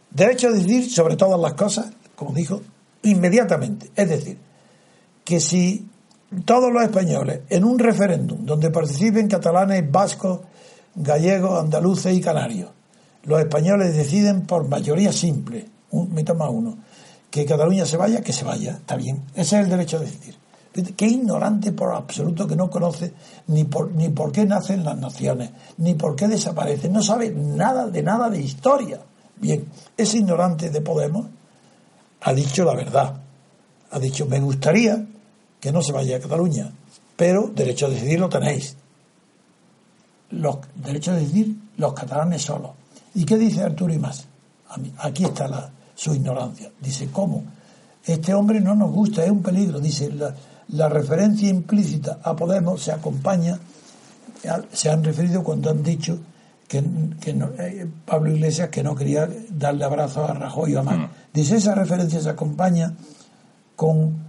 derecho 0.09 0.47
a 0.47 0.51
decidir 0.51 0.89
sobre 0.89 1.15
todas 1.15 1.39
las 1.39 1.53
cosas, 1.53 1.91
como 2.15 2.33
dijo, 2.33 2.61
inmediatamente. 3.03 3.91
Es 3.95 4.09
decir, 4.09 4.37
que 5.23 5.39
si 5.39 5.87
todos 6.45 6.71
los 6.71 6.83
españoles 6.83 7.41
en 7.49 7.63
un 7.63 7.79
referéndum 7.79 8.45
donde 8.45 8.69
participen 8.69 9.27
catalanes, 9.27 9.89
vascos, 9.91 10.41
gallegos, 10.95 11.59
andaluces 11.59 12.15
y 12.15 12.21
canarios, 12.21 12.69
los 13.23 13.39
españoles 13.39 13.95
deciden 13.95 14.45
por 14.45 14.67
mayoría 14.67 15.11
simple, 15.11 15.67
un, 15.91 16.13
me 16.13 16.23
toma 16.23 16.49
uno, 16.49 16.77
que 17.29 17.45
Cataluña 17.45 17.85
se 17.85 17.97
vaya, 17.97 18.21
que 18.21 18.33
se 18.33 18.45
vaya, 18.45 18.71
está 18.71 18.95
bien. 18.95 19.23
Ese 19.35 19.57
es 19.57 19.63
el 19.63 19.69
derecho 19.69 19.97
a 19.97 20.01
decidir. 20.01 20.35
Qué 20.95 21.07
ignorante 21.07 21.71
por 21.71 21.93
absoluto 21.93 22.47
que 22.47 22.55
no 22.55 22.69
conoce 22.69 23.13
ni 23.47 23.65
por, 23.65 23.91
ni 23.91 24.09
por 24.09 24.31
qué 24.31 24.45
nacen 24.45 24.83
las 24.83 24.97
naciones, 24.97 25.49
ni 25.77 25.95
por 25.95 26.15
qué 26.15 26.27
desaparecen. 26.27 26.93
No 26.93 27.01
sabe 27.01 27.31
nada 27.31 27.87
de 27.87 28.03
nada 28.03 28.29
de 28.29 28.39
historia. 28.39 28.99
Bien, 29.35 29.65
ese 29.97 30.17
ignorante 30.17 30.69
de 30.69 30.81
Podemos 30.81 31.25
ha 32.21 32.33
dicho 32.33 32.63
la 32.63 32.75
verdad. 32.75 33.15
Ha 33.91 33.99
dicho, 33.99 34.25
me 34.27 34.39
gustaría 34.39 35.05
que 35.59 35.71
no 35.71 35.81
se 35.81 35.91
vaya 35.91 36.17
a 36.17 36.19
Cataluña, 36.19 36.71
pero 37.15 37.51
derecho 37.53 37.87
a 37.87 37.89
decidir 37.89 38.19
lo 38.19 38.29
tenéis. 38.29 38.75
Los 40.31 40.57
derechos 40.75 41.15
a 41.15 41.17
decidir 41.17 41.55
los 41.77 41.93
catalanes 41.93 42.43
solos. 42.43 42.71
¿Y 43.15 43.25
qué 43.25 43.37
dice 43.37 43.63
Arturo 43.63 43.93
y 43.93 43.97
más? 43.97 44.25
Aquí 44.99 45.25
está 45.25 45.47
la, 45.47 45.71
su 45.95 46.13
ignorancia. 46.13 46.71
Dice, 46.79 47.09
¿cómo? 47.11 47.43
Este 48.05 48.33
hombre 48.33 48.61
no 48.61 48.75
nos 48.75 48.91
gusta, 48.91 49.23
es 49.23 49.31
un 49.31 49.41
peligro. 49.41 49.79
Dice, 49.79 50.11
la, 50.11 50.33
la 50.69 50.87
referencia 50.87 51.49
implícita 51.49 52.19
a 52.23 52.35
Podemos 52.35 52.81
se 52.81 52.91
acompaña, 52.91 53.59
se 54.71 54.89
han 54.89 55.03
referido 55.03 55.43
cuando 55.43 55.71
han 55.71 55.83
dicho 55.83 56.19
que, 56.67 56.83
eh, 57.27 57.87
Pablo 58.05 58.31
Iglesias 58.31 58.69
que 58.69 58.83
no 58.83 58.95
quería 58.95 59.27
darle 59.49 59.83
abrazo 59.83 60.23
a 60.23 60.33
Rajoy 60.33 60.75
o 60.75 60.79
a 60.79 60.83
Mar. 60.83 60.97
Mm. 60.97 61.09
Dice, 61.33 61.57
esa 61.57 61.73
referencia 61.73 62.21
se 62.21 62.29
acompaña 62.29 62.93
con 63.75 64.28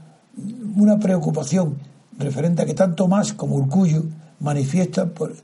una 0.77 0.99
preocupación 0.99 1.77
referente 2.19 2.63
a 2.63 2.67
que 2.67 2.75
tanto 2.75 3.09
más 3.09 3.33
como 3.33 3.57
Urcullo 3.57 4.05
manifiesta 4.41 5.07
por, 5.07 5.35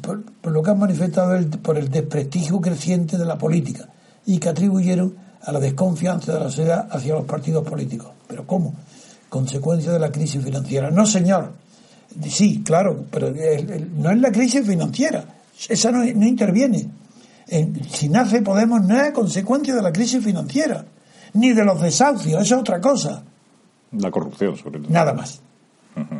por, 0.00 0.52
lo 0.52 0.62
que 0.62 0.70
han 0.70 0.78
manifestado 0.78 1.38
por 1.62 1.78
el 1.78 1.88
desprestigio 1.90 2.60
creciente 2.60 3.16
de 3.18 3.24
la 3.24 3.38
política 3.38 3.88
y 4.26 4.38
que 4.38 4.48
atribuyeron 4.48 5.14
a 5.42 5.52
la 5.52 5.60
desconfianza 5.60 6.32
de 6.32 6.40
la 6.40 6.46
sociedad 6.46 6.88
hacia 6.90 7.14
los 7.14 7.24
partidos 7.24 7.66
políticos. 7.66 8.10
¿Pero 8.26 8.46
cómo? 8.46 8.74
consecuencia 9.34 9.90
de 9.90 9.98
la 9.98 10.12
crisis 10.12 10.40
financiera. 10.44 10.92
No, 10.92 11.04
señor. 11.04 11.50
Sí, 12.28 12.62
claro, 12.64 13.04
pero 13.10 13.32
no 13.96 14.12
es 14.12 14.18
la 14.18 14.30
crisis 14.30 14.64
financiera. 14.64 15.24
Esa 15.68 15.90
no, 15.90 16.04
interviene. 16.04 16.88
si 17.90 18.08
nace 18.08 18.42
Podemos 18.42 18.82
no 18.84 19.00
es 19.00 19.10
consecuencia 19.10 19.74
de 19.74 19.82
la 19.82 19.92
crisis 19.92 20.22
financiera, 20.22 20.84
ni 21.32 21.52
de 21.52 21.64
los 21.64 21.80
desahucios, 21.82 22.42
eso 22.42 22.54
es 22.54 22.60
otra 22.60 22.80
cosa. 22.80 23.24
La 23.98 24.10
corrupción, 24.10 24.56
sobre 24.56 24.80
todo. 24.80 24.90
Nada 24.90 25.12
más. 25.12 25.40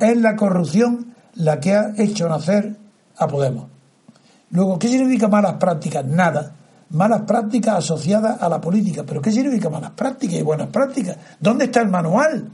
Es 0.00 0.16
la 0.16 0.36
corrupción 0.36 1.14
la 1.34 1.58
que 1.60 1.74
ha 1.74 1.92
hecho 1.96 2.28
nacer 2.28 2.76
a 3.16 3.26
Podemos. 3.26 3.66
Luego, 4.50 4.78
¿qué 4.78 4.88
significa 4.88 5.28
malas 5.28 5.54
prácticas? 5.54 6.04
Nada. 6.04 6.54
Malas 6.90 7.22
prácticas 7.22 7.78
asociadas 7.78 8.40
a 8.40 8.48
la 8.48 8.60
política. 8.60 9.02
¿Pero 9.04 9.20
qué 9.20 9.32
significa 9.32 9.68
malas 9.68 9.90
prácticas 9.90 10.36
y 10.36 10.42
buenas 10.42 10.68
prácticas? 10.68 11.16
¿Dónde 11.40 11.64
está 11.64 11.80
el 11.80 11.88
manual? 11.88 12.48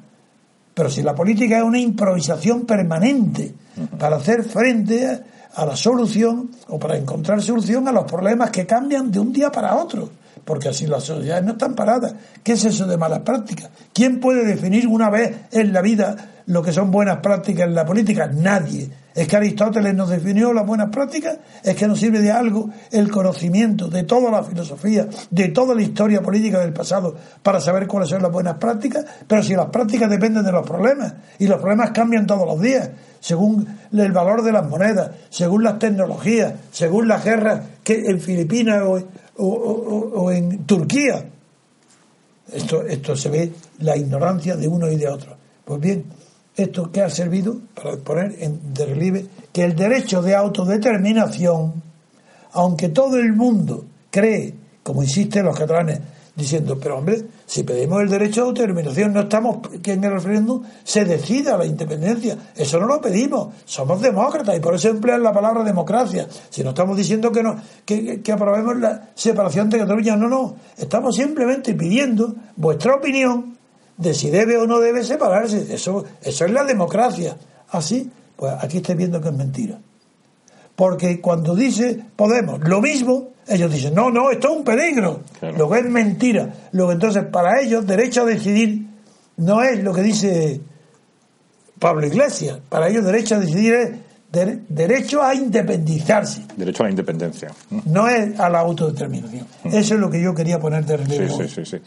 Pero 0.72 0.88
si 0.88 1.02
la 1.02 1.14
política 1.14 1.58
es 1.58 1.64
una 1.64 1.78
improvisación 1.78 2.64
permanente 2.64 3.54
para 3.98 4.16
hacer 4.16 4.44
frente 4.44 5.20
a 5.54 5.66
la 5.66 5.76
solución 5.76 6.50
o 6.68 6.78
para 6.78 6.96
encontrar 6.96 7.42
solución 7.42 7.86
a 7.88 7.92
los 7.92 8.04
problemas 8.04 8.50
que 8.50 8.66
cambian 8.66 9.10
de 9.10 9.18
un 9.18 9.32
día 9.32 9.50
para 9.50 9.76
otro, 9.76 10.08
porque 10.44 10.68
así 10.68 10.86
las 10.86 11.04
sociedades 11.04 11.44
no 11.44 11.52
están 11.52 11.74
paradas. 11.74 12.14
¿Qué 12.42 12.52
es 12.52 12.64
eso 12.64 12.86
de 12.86 12.96
malas 12.96 13.20
prácticas? 13.20 13.70
¿Quién 13.92 14.20
puede 14.20 14.44
definir 14.44 14.86
una 14.86 15.10
vez 15.10 15.46
en 15.52 15.72
la 15.72 15.80
vida 15.80 16.42
lo 16.46 16.62
que 16.62 16.72
son 16.72 16.90
buenas 16.90 17.18
prácticas 17.18 17.66
en 17.66 17.74
la 17.74 17.84
política? 17.84 18.26
Nadie. 18.26 18.90
Es 19.14 19.26
que 19.26 19.36
Aristóteles 19.36 19.94
nos 19.94 20.08
definió 20.08 20.52
las 20.52 20.64
buenas 20.64 20.88
prácticas, 20.90 21.38
es 21.64 21.74
que 21.74 21.88
nos 21.88 21.98
sirve 21.98 22.20
de 22.20 22.30
algo 22.30 22.70
el 22.92 23.10
conocimiento 23.10 23.88
de 23.88 24.04
toda 24.04 24.30
la 24.30 24.44
filosofía, 24.44 25.08
de 25.30 25.48
toda 25.48 25.74
la 25.74 25.82
historia 25.82 26.22
política 26.22 26.60
del 26.60 26.72
pasado 26.72 27.16
para 27.42 27.60
saber 27.60 27.88
cuáles 27.88 28.08
son 28.08 28.22
las 28.22 28.30
buenas 28.30 28.54
prácticas, 28.54 29.04
pero 29.26 29.42
si 29.42 29.54
las 29.54 29.66
prácticas 29.66 30.08
dependen 30.08 30.44
de 30.44 30.52
los 30.52 30.64
problemas 30.64 31.14
y 31.40 31.48
los 31.48 31.58
problemas 31.60 31.90
cambian 31.90 32.26
todos 32.26 32.46
los 32.46 32.60
días, 32.60 32.90
según 33.18 33.66
el 33.92 34.12
valor 34.12 34.42
de 34.42 34.52
las 34.52 34.68
monedas, 34.68 35.10
según 35.28 35.64
las 35.64 35.78
tecnologías, 35.78 36.54
según 36.70 37.08
las 37.08 37.24
guerras 37.24 37.62
que 37.82 38.04
en 38.06 38.20
Filipinas 38.20 38.82
o, 38.82 39.00
en 40.32 40.64
Turquía. 40.64 41.28
Esto, 42.52 42.82
esto 42.82 43.16
se 43.16 43.28
ve 43.28 43.52
la 43.78 43.96
ignorancia 43.96 44.56
de 44.56 44.66
uno 44.66 44.90
y 44.90 44.96
de 44.96 45.08
otro. 45.08 45.36
Pues 45.64 45.80
bien, 45.80 46.04
esto 46.56 46.90
que 46.90 47.00
ha 47.00 47.10
servido 47.10 47.56
para 47.74 47.96
poner 47.96 48.36
en 48.40 48.74
de 48.74 48.86
relieve 48.86 49.26
que 49.52 49.64
el 49.64 49.74
derecho 49.74 50.20
de 50.20 50.34
autodeterminación, 50.34 51.82
aunque 52.52 52.88
todo 52.88 53.16
el 53.16 53.32
mundo 53.32 53.84
cree, 54.10 54.54
como 54.82 55.02
insisten 55.02 55.44
los 55.44 55.56
catalanes, 55.56 56.00
diciendo, 56.34 56.78
pero 56.80 56.98
hombre, 56.98 57.22
Si 57.50 57.64
pedimos 57.64 58.00
el 58.00 58.08
derecho 58.08 58.42
de 58.42 58.46
autodeterminación, 58.50 59.12
no 59.12 59.22
estamos 59.22 59.56
que 59.82 59.94
en 59.94 60.04
el 60.04 60.12
referéndum 60.12 60.62
se 60.84 61.04
decida 61.04 61.58
la 61.58 61.66
independencia. 61.66 62.38
Eso 62.54 62.78
no 62.78 62.86
lo 62.86 63.00
pedimos. 63.00 63.52
Somos 63.64 64.00
demócratas 64.00 64.56
y 64.56 64.60
por 64.60 64.76
eso 64.76 64.88
emplean 64.88 65.20
la 65.24 65.32
palabra 65.32 65.64
democracia. 65.64 66.28
Si 66.48 66.62
no 66.62 66.68
estamos 66.68 66.96
diciendo 66.96 67.32
que 67.32 67.42
no 67.42 67.56
que, 67.84 68.22
que 68.22 68.30
aprobemos 68.30 68.76
la 68.76 69.08
separación 69.16 69.68
de 69.68 69.78
Cataluña, 69.78 70.14
no, 70.14 70.28
no. 70.28 70.54
Estamos 70.78 71.16
simplemente 71.16 71.74
pidiendo 71.74 72.36
vuestra 72.54 72.94
opinión 72.94 73.58
de 73.96 74.14
si 74.14 74.30
debe 74.30 74.56
o 74.56 74.68
no 74.68 74.78
debe 74.78 75.02
separarse. 75.02 75.74
Eso, 75.74 76.04
eso 76.22 76.44
es 76.44 76.52
la 76.52 76.62
democracia. 76.62 77.36
Así, 77.70 78.12
pues 78.36 78.54
aquí 78.60 78.76
estoy 78.76 78.94
viendo 78.94 79.20
que 79.20 79.28
es 79.28 79.34
mentira. 79.34 79.80
Porque 80.76 81.20
cuando 81.20 81.56
dice 81.56 82.00
Podemos 82.14 82.60
lo 82.60 82.80
mismo, 82.80 83.29
ellos 83.50 83.72
dicen, 83.72 83.94
no, 83.94 84.10
no, 84.10 84.30
esto 84.30 84.48
es 84.48 84.56
un 84.56 84.64
peligro. 84.64 85.22
Lo 85.56 85.68
que 85.68 85.80
es 85.80 85.84
mentira. 85.84 86.54
Lo 86.72 86.86
que 86.86 86.94
entonces, 86.94 87.24
para 87.24 87.60
ellos, 87.60 87.84
derecho 87.86 88.22
a 88.22 88.26
decidir 88.26 88.86
no 89.38 89.62
es 89.62 89.82
lo 89.82 89.92
que 89.92 90.02
dice 90.02 90.60
Pablo 91.78 92.06
Iglesias. 92.06 92.60
Para 92.68 92.88
ellos, 92.88 93.04
derecho 93.04 93.34
a 93.34 93.40
decidir 93.40 93.74
es 93.74 93.90
derecho 94.32 95.22
a 95.22 95.34
independizarse. 95.34 96.46
Derecho 96.56 96.84
a 96.84 96.86
la 96.86 96.90
independencia. 96.90 97.50
No 97.86 98.06
es 98.06 98.38
a 98.38 98.48
la 98.48 98.60
autodeterminación. 98.60 99.46
Eso 99.64 99.94
es 99.94 100.00
lo 100.00 100.08
que 100.08 100.22
yo 100.22 100.34
quería 100.34 100.60
poner 100.60 100.84
de 100.86 100.96
relieve. 100.98 101.28
Sí, 101.28 101.48
sí, 101.48 101.64
sí, 101.64 101.78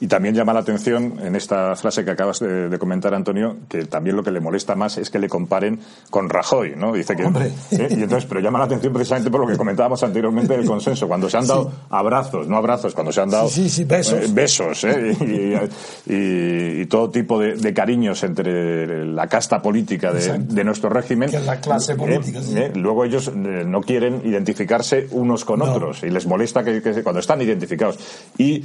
Y 0.00 0.06
también 0.06 0.34
llama 0.34 0.52
la 0.52 0.60
atención 0.60 1.18
en 1.22 1.34
esta 1.36 1.74
frase 1.74 2.04
que 2.04 2.10
acabas 2.10 2.40
de, 2.40 2.76
comentar, 2.78 3.14
Antonio, 3.14 3.56
que 3.68 3.86
también 3.86 4.14
lo 4.14 4.22
que 4.22 4.30
le 4.30 4.40
molesta 4.40 4.74
más 4.74 4.98
es 4.98 5.08
que 5.08 5.18
le 5.18 5.28
comparen 5.28 5.80
con 6.10 6.28
Rajoy, 6.28 6.74
¿no? 6.76 6.92
Dice 6.92 7.16
que. 7.16 7.24
Hombre. 7.24 7.50
¿eh? 7.70 7.88
Y 7.90 8.02
entonces, 8.02 8.26
pero 8.28 8.40
llama 8.40 8.58
la 8.58 8.66
atención 8.66 8.92
precisamente 8.92 9.30
por 9.30 9.40
lo 9.40 9.46
que 9.46 9.56
comentábamos 9.56 10.02
anteriormente 10.02 10.54
del 10.54 10.66
consenso. 10.66 11.08
Cuando 11.08 11.30
se 11.30 11.38
han 11.38 11.46
dado 11.46 11.72
abrazos, 11.88 12.46
no 12.46 12.58
abrazos, 12.58 12.92
cuando 12.94 13.10
se 13.10 13.22
han 13.22 13.30
dado 13.30 13.48
besos, 13.86 14.12
eh, 14.12 14.26
besos 14.30 14.84
¿eh? 14.84 15.66
y, 16.06 16.86
todo 16.86 17.10
tipo 17.10 17.38
de, 17.40 17.74
cariños 17.74 18.22
entre 18.22 19.04
la 19.06 19.26
casta 19.26 19.62
política 19.62 20.12
de, 20.12 20.64
nuestro 20.64 20.90
régimen. 20.90 21.30
Que 21.30 21.36
es 21.36 21.46
la 21.46 21.60
clase 21.60 21.85
política. 21.94 22.40
Eh, 22.54 22.72
luego 22.74 23.04
ellos 23.04 23.28
eh, 23.28 23.32
no 23.32 23.80
quieren 23.80 24.22
identificarse 24.24 25.06
unos 25.10 25.44
con 25.44 25.62
otros 25.62 26.02
y 26.02 26.10
les 26.10 26.26
molesta 26.26 26.64
que, 26.64 26.80
cuando 27.02 27.20
están 27.20 27.40
identificados. 27.42 27.98
Y 28.38 28.64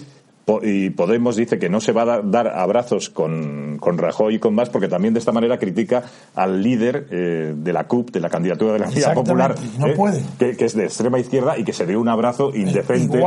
y 0.64 0.90
Podemos 0.90 1.36
dice 1.36 1.60
que 1.60 1.70
no 1.70 1.80
se 1.80 1.92
va 1.92 2.02
a 2.02 2.22
dar 2.22 2.48
abrazos 2.48 3.10
con, 3.10 3.78
con 3.80 3.98
Rajoy 3.98 4.36
y 4.36 4.40
con 4.40 4.54
más 4.54 4.70
porque 4.70 4.88
también 4.88 5.14
de 5.14 5.20
esta 5.20 5.32
manera 5.32 5.58
critica 5.58 6.04
al 6.36 6.62
líder 6.62 7.08
eh, 7.12 7.54
de 7.56 7.74
la 7.74 7.86
CUP, 7.86 8.12
de 8.12 8.20
la 8.20 8.30
candidatura 8.30 8.74
de 8.74 8.80
la 8.80 8.88
Unidad 8.90 9.14
Popular, 9.14 9.56
no 9.78 9.94
puede. 9.94 10.22
Que, 10.38 10.66
es 10.66 10.76
de 10.76 10.86
extrema 10.86 11.20
izquierda 11.20 11.58
y 11.58 11.64
que 11.64 11.74
se 11.74 11.86
dio 11.86 12.02
un 12.02 12.10
abrazo 12.10 12.52
indecente 12.54 13.24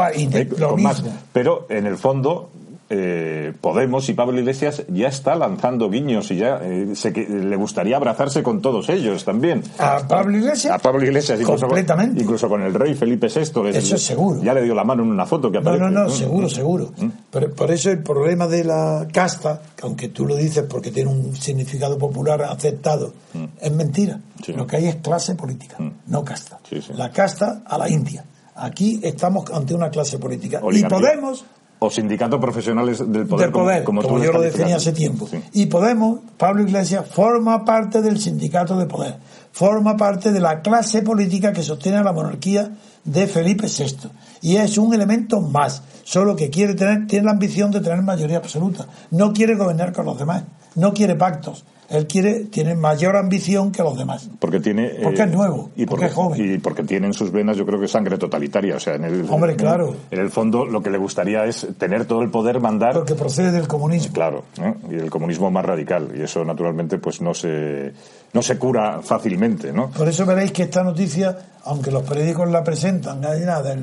con 0.49 0.82
más. 0.82 1.03
Pero 1.32 1.66
en 1.70 1.86
el 1.86 1.97
fondo 1.97 2.51
eh, 2.91 3.53
Podemos 3.61 4.09
y 4.09 4.14
Pablo 4.14 4.39
Iglesias 4.39 4.85
ya 4.89 5.09
está 5.09 5.35
lanzando 5.35 5.89
guiños 5.89 6.30
y 6.30 6.37
ya 6.37 6.61
eh, 6.62 6.95
le 7.28 7.57
gustaría 7.57 7.97
abrazarse 7.97 8.43
con 8.43 8.61
todos 8.61 8.89
ellos 8.89 9.24
también. 9.24 9.62
¿A 9.78 10.07
Pablo 10.07 10.37
Iglesias? 10.37 10.74
A 10.74 10.78
Pablo 10.78 11.05
Iglesias, 11.05 11.41
incluso, 11.41 11.66
Completamente. 11.66 12.22
incluso 12.22 12.49
con 12.49 12.62
el 12.62 12.74
rey 12.74 12.95
Felipe 12.95 13.28
VI. 13.28 13.68
Eso 13.70 13.97
es 13.97 14.03
seguro. 14.03 14.43
Ya 14.43 14.53
le 14.55 14.62
dio 14.62 14.74
la 14.74 14.85
mano 14.85 15.03
en 15.03 15.11
una 15.11 15.26
foto 15.26 15.51
que 15.51 15.59
aparece. 15.59 15.82
No, 15.85 15.91
no, 15.91 16.05
no, 16.05 16.11
seguro, 16.11 16.49
seguro. 16.49 16.93
¿Mm? 16.97 17.09
Pero 17.30 17.55
por 17.55 17.70
eso 17.70 17.91
el 17.91 18.03
problema 18.03 18.47
de 18.47 18.64
la 18.64 19.07
casta, 19.12 19.62
aunque 19.82 20.09
tú 20.09 20.26
lo 20.26 20.37
dices 20.37 20.64
porque 20.68 20.91
tiene 20.91 21.11
un 21.11 21.35
significado 21.37 21.97
popular 21.97 22.43
aceptado, 22.43 23.14
¿Mm? 23.32 23.45
es 23.61 23.72
mentira. 23.72 24.20
Lo 24.55 24.66
que 24.66 24.76
hay 24.76 24.87
es 24.87 24.97
clase 24.97 25.35
política, 25.35 25.76
¿Mm? 25.78 25.91
no 26.09 26.24
casta. 26.24 26.59
la 26.95 27.11
casta 27.11 27.62
a 27.64 27.78
la 27.78 27.89
India. 27.89 28.24
Aquí 28.57 29.01
estamos 29.03 29.51
ante 29.53 29.74
una 29.74 29.91
clase 29.91 30.18
política. 30.18 30.61
Y 30.70 30.85
Podemos 30.85 31.45
o 31.85 31.91
sindicatos 31.91 32.41
profesionales 32.41 32.99
del 33.07 33.26
poder, 33.26 33.51
como, 33.85 34.03
yo 34.22 34.32
lo 34.32 34.41
definía 34.41 34.76
hace 34.76 34.93
tiempo. 34.93 35.28
Y 35.53 35.66
Podemos, 35.66 36.20
Pablo 36.39 36.62
Iglesias, 36.62 37.07
forma 37.09 37.64
parte 37.64 38.01
del 38.01 38.18
sindicato 38.18 38.78
de 38.78 38.87
poder, 38.87 39.16
forma 39.55 39.96
parte 39.96 40.32
de 40.32 40.40
la 40.40 40.61
clase 40.61 41.02
política 41.02 41.52
que 41.52 41.62
sostiene 41.62 42.02
la 42.02 42.12
monarquía 42.12 42.72
de 43.05 43.26
Felipe 43.28 43.68
VI. 43.68 44.11
Y 44.42 44.57
es 44.57 44.76
un 44.78 44.92
elemento 44.92 45.40
más, 45.40 45.80
solo 46.02 46.34
que 46.34 46.50
quiere 46.50 46.74
tener, 46.74 47.07
tiene 47.07 47.26
la 47.26 47.32
ambición 47.32 47.70
de 47.70 47.80
tener 47.80 48.02
mayoría 48.02 48.38
absoluta. 48.38 48.86
No 49.12 49.32
quiere 49.32 49.55
gobernar 49.55 49.92
con 49.92 50.07
los 50.07 50.18
demás, 50.18 50.42
no 50.74 50.92
quiere 50.92 51.14
pactos, 51.14 51.64
él 51.88 52.07
quiere, 52.07 52.46
tiene 52.46 52.74
mayor 52.74 53.16
ambición 53.16 53.70
que 53.70 53.82
los 53.82 53.96
demás. 53.96 54.28
Porque 54.40 54.59
tiene. 54.59 54.88
Porque 55.02 55.22
es 55.22 55.28
eh, 55.28 55.30
nuevo, 55.30 55.70
y 55.76 55.86
porque, 55.86 56.07
es 56.07 56.12
joven. 56.12 56.55
Y 56.55 56.59
porque 56.59 56.82
tiene 56.82 57.07
en 57.07 57.12
sus 57.12 57.30
venas, 57.30 57.57
yo 57.57 57.66
creo 57.66 57.78
que 57.78 57.86
sangre 57.86 58.16
totalitaria. 58.16 58.76
O 58.76 58.80
sea, 58.80 58.94
en 58.94 59.05
el. 59.05 59.26
Hombre, 59.28 59.55
claro. 59.55 59.94
En, 60.11 60.18
el 60.18 60.30
fondo, 60.30 60.64
lo 60.64 60.82
que 60.82 60.90
le 60.90 60.98
gustaría 60.98 61.44
es 61.44 61.66
tener 61.78 62.07
todo 62.07 62.22
el 62.22 62.30
poder, 62.30 62.61
mandar. 62.61 62.94
Porque 62.94 63.14
procede 63.14 63.52
del 63.52 63.68
comunismo. 63.68 64.14
Claro, 64.14 64.44
y 64.90 64.94
del 64.94 65.11
comunismo 65.11 65.50
más 65.50 65.64
radical. 65.64 66.11
Y 66.16 66.22
eso, 66.22 66.44
naturalmente, 66.44 66.98
pues 66.98 67.20
no 67.20 67.34
se, 67.34 67.92
no 68.35 68.43
se 68.43 68.59
cura 68.59 69.01
fácilmente, 69.01 69.72
¿no? 69.72 69.91
Por 69.91 70.09
eso 70.09 70.26
veréis 70.26 70.51
que 70.51 70.64
esta 70.64 70.82
noticia, 70.82 71.39
aunque 71.64 71.93
los 71.93 72.03
periódicos 72.03 72.51
la 72.51 72.64
presentan, 72.64 73.20
nada, 73.20 73.76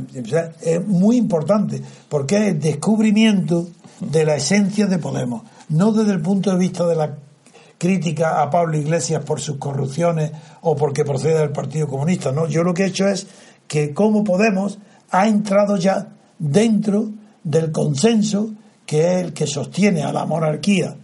es 0.62 0.86
muy 0.86 1.16
importante, 1.16 1.82
porque 2.10 2.36
es 2.36 2.42
el 2.50 2.60
descubrimiento 2.60 3.70
de 4.02 4.26
la 4.26 4.36
esencia 4.36 4.88
de 4.88 5.00
Podemos. 5.00 5.44
No 5.70 5.94
desde 5.94 6.12
el 6.12 6.22
punto 6.22 6.52
de 6.52 6.58
vista 6.58 6.86
de 6.86 6.96
la 6.96 7.16
crítica 7.78 8.42
a 8.42 8.50
Pablo 8.50 8.78
Iglesias 8.78 9.24
por 9.24 9.40
sus 9.40 9.56
corrupciones 9.56 10.32
o 10.62 10.76
porque 10.76 11.06
procede 11.06 11.40
del 11.40 11.52
Partido 11.52 11.88
Comunista. 11.88 12.34
No, 12.34 12.46
yo 12.46 12.62
lo 12.64 12.74
que 12.74 12.84
he 12.84 12.88
hecho 12.88 13.08
es 13.08 13.28
que 13.68 13.94
como 13.94 14.24
Podemos 14.24 14.80
ha 15.12 15.28
entrado 15.28 15.78
ya 15.78 16.10
dentro 16.38 17.10
del 17.44 17.72
consenso 17.72 18.52
que 18.86 19.14
es 19.14 19.24
el 19.24 19.34
que 19.34 19.48
sostiene 19.48 20.04
a 20.04 20.12
la 20.12 20.26
monarquía, 20.26 20.96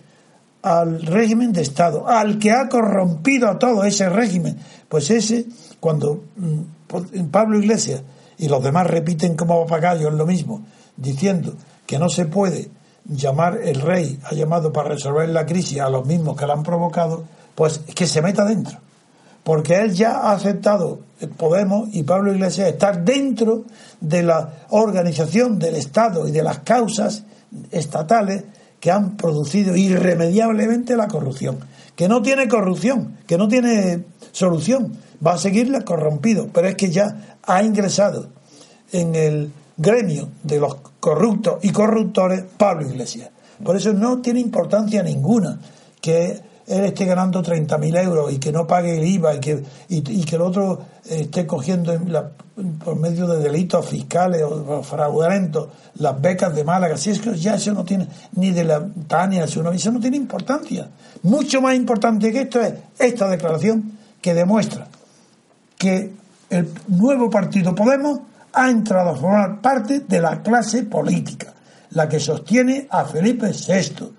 al 0.61 1.01
régimen 1.01 1.53
de 1.53 1.61
Estado, 1.61 2.07
al 2.07 2.39
que 2.39 2.51
ha 2.51 2.67
corrompido 2.67 3.49
a 3.49 3.59
todo 3.59 3.83
ese 3.83 4.09
régimen. 4.09 4.57
Pues 4.89 5.09
ese, 5.11 5.45
cuando 5.79 6.23
mm, 6.35 7.25
Pablo 7.31 7.59
Iglesias 7.59 8.01
y 8.37 8.47
los 8.47 8.63
demás 8.63 8.87
repiten 8.87 9.35
como 9.35 9.65
papagayos 9.65 10.13
lo 10.13 10.25
mismo, 10.25 10.65
diciendo 10.95 11.53
que 11.85 11.99
no 11.99 12.09
se 12.09 12.25
puede 12.25 12.69
llamar 13.05 13.59
el 13.63 13.81
rey 13.81 14.19
ha 14.23 14.33
llamado 14.33 14.73
para 14.73 14.89
resolver 14.89 15.29
la 15.29 15.45
crisis 15.45 15.79
a 15.79 15.89
los 15.89 16.05
mismos 16.05 16.35
que 16.37 16.45
la 16.45 16.53
han 16.53 16.63
provocado, 16.63 17.23
pues 17.55 17.79
que 17.79 18.05
se 18.05 18.21
meta 18.21 18.45
dentro. 18.45 18.79
Porque 19.43 19.79
él 19.79 19.93
ya 19.93 20.19
ha 20.19 20.33
aceptado, 20.33 20.99
Podemos 21.37 21.89
y 21.93 22.03
Pablo 22.03 22.33
Iglesias, 22.33 22.67
estar 22.67 23.03
dentro 23.03 23.63
de 24.01 24.21
la 24.21 24.53
organización 24.69 25.57
del 25.57 25.75
Estado 25.75 26.27
y 26.27 26.31
de 26.31 26.43
las 26.43 26.59
causas 26.59 27.23
estatales 27.71 28.43
que 28.79 28.91
han 28.91 29.17
producido 29.17 29.75
irremediablemente 29.75 30.95
la 30.95 31.07
corrupción. 31.07 31.59
Que 31.95 32.07
no 32.07 32.21
tiene 32.21 32.47
corrupción, 32.47 33.17
que 33.25 33.37
no 33.37 33.47
tiene 33.47 34.05
solución, 34.31 34.93
va 35.25 35.33
a 35.33 35.37
seguirle 35.37 35.83
corrompido, 35.83 36.49
pero 36.53 36.67
es 36.67 36.75
que 36.75 36.91
ya 36.91 37.37
ha 37.43 37.63
ingresado 37.63 38.29
en 38.91 39.15
el 39.15 39.51
gremio 39.77 40.29
de 40.43 40.59
los 40.59 40.75
corruptos 40.99 41.59
y 41.63 41.71
corruptores 41.71 42.43
Pablo 42.57 42.87
Iglesias. 42.87 43.29
Por 43.63 43.75
eso 43.75 43.93
no 43.93 44.21
tiene 44.21 44.39
importancia 44.39 45.01
ninguna 45.01 45.59
que 46.01 46.39
él 46.67 46.83
esté 46.83 47.05
ganando 47.05 47.41
30.000 47.41 48.03
euros 48.03 48.33
y 48.33 48.39
que 48.39 48.51
no 48.51 48.67
pague 48.67 48.97
el 48.97 49.05
IVA 49.05 49.35
y 49.35 49.39
que, 49.39 49.63
y, 49.87 50.01
que 50.01 50.35
el 50.35 50.41
otro 50.41 50.81
esté 51.05 51.47
cogiendo 51.47 51.97
por 52.83 52.97
medio 52.97 53.25
de 53.27 53.39
delitos 53.39 53.85
fiscales 53.85 54.43
o 54.43 54.83
fraudulentos 54.83 55.69
las 55.95 56.19
becas 56.19 56.53
de 56.53 56.65
Málaga. 56.65 56.97
Si 56.97 57.11
es 57.11 57.19
que 57.19 57.35
ya 57.37 57.55
eso 57.55 57.73
no 57.73 57.85
tiene, 57.85 58.07
ni 58.33 58.51
de 58.51 58.65
la 58.65 58.85
Tania, 59.07 59.45
eso 59.45 59.63
no 59.63 59.99
tiene 59.99 60.17
importancia. 60.17 60.89
Mucho 61.23 61.61
más 61.61 61.73
importante 61.75 62.31
que 62.31 62.41
esto 62.41 62.61
es 62.61 62.73
esta 62.99 63.29
declaración 63.29 63.97
que 64.21 64.33
demuestra 64.33 64.87
que 65.77 66.11
el 66.49 66.69
nuevo 66.87 67.29
partido 67.29 67.75
Podemos 67.75 68.19
ha 68.53 68.69
entrado 68.69 69.11
a 69.11 69.15
formar 69.15 69.61
parte 69.61 69.99
de 70.01 70.19
la 70.19 70.41
clase 70.41 70.83
política, 70.83 71.53
la 71.91 72.09
que 72.09 72.19
sostiene 72.19 72.87
a 72.89 73.05
Felipe 73.05 73.51
VI, 73.51 74.16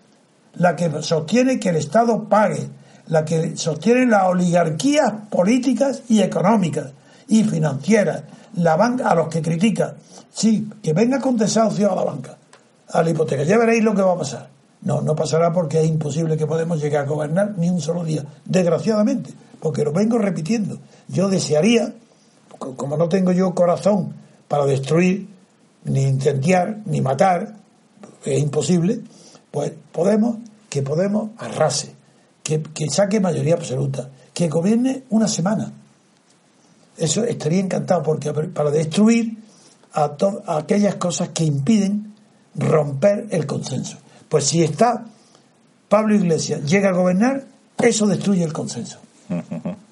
la 0.58 0.76
que 0.76 1.02
sostiene 1.02 1.58
que 1.58 1.70
el 1.70 1.76
Estado 1.76 2.28
pague, 2.28 2.68
la 3.06 3.24
que 3.24 3.56
sostiene 3.56 4.06
las 4.06 4.24
oligarquías 4.24 5.12
políticas 5.30 6.02
y 6.08 6.20
económicas 6.20 6.92
y 7.28 7.44
financieras, 7.44 8.22
la 8.54 8.76
banca 8.76 9.08
a 9.08 9.14
los 9.14 9.28
que 9.28 9.42
critica. 9.42 9.94
Sí, 10.30 10.68
que 10.82 10.92
venga 10.92 11.20
con 11.20 11.36
desahucio 11.36 11.90
a 11.90 11.96
la 11.96 12.04
banca, 12.04 12.36
a 12.90 13.02
la 13.02 13.10
hipoteca. 13.10 13.44
Ya 13.44 13.58
veréis 13.58 13.82
lo 13.82 13.94
que 13.94 14.02
va 14.02 14.12
a 14.12 14.18
pasar. 14.18 14.48
No, 14.82 15.00
no 15.00 15.14
pasará 15.16 15.52
porque 15.52 15.80
es 15.80 15.88
imposible 15.88 16.36
que 16.36 16.46
podamos 16.46 16.80
llegar 16.80 17.04
a 17.04 17.08
gobernar 17.08 17.54
ni 17.56 17.68
un 17.68 17.80
solo 17.80 18.04
día, 18.04 18.24
desgraciadamente, 18.44 19.32
porque 19.60 19.84
lo 19.84 19.92
vengo 19.92 20.18
repitiendo. 20.18 20.78
Yo 21.08 21.28
desearía, 21.28 21.92
como 22.58 22.96
no 22.96 23.08
tengo 23.08 23.32
yo 23.32 23.54
corazón 23.54 24.14
para 24.46 24.66
destruir, 24.66 25.28
ni 25.84 26.02
incendiar, 26.02 26.78
ni 26.86 27.00
matar, 27.00 27.54
es 28.24 28.40
imposible, 28.40 29.00
pues 29.50 29.72
podemos, 29.92 30.36
que 30.68 30.82
Podemos 30.82 31.30
arrase, 31.38 31.94
que, 32.42 32.62
saque 32.90 33.20
mayoría 33.20 33.54
absoluta, 33.54 34.10
que 34.32 34.48
gobierne 34.48 35.04
una 35.10 35.28
semana. 35.28 35.72
Eso 36.96 37.24
estaría 37.24 37.60
encantado, 37.60 38.02
porque 38.02 38.32
para 38.32 38.70
destruir 38.70 39.38
a, 39.92 40.16
a 40.46 40.58
aquellas 40.58 40.96
cosas 40.96 41.30
que 41.30 41.44
impiden 41.44 42.14
romper 42.54 43.28
el 43.30 43.46
consenso. 43.46 43.98
Pues 44.28 44.44
si 44.44 44.62
está 44.62 45.06
Pablo 45.88 46.14
Iglesias, 46.14 46.64
llega 46.64 46.90
a 46.90 46.92
gobernar, 46.92 47.46
eso 47.78 48.06
destruye 48.06 48.44
el 48.44 48.52
consenso. 48.52 48.98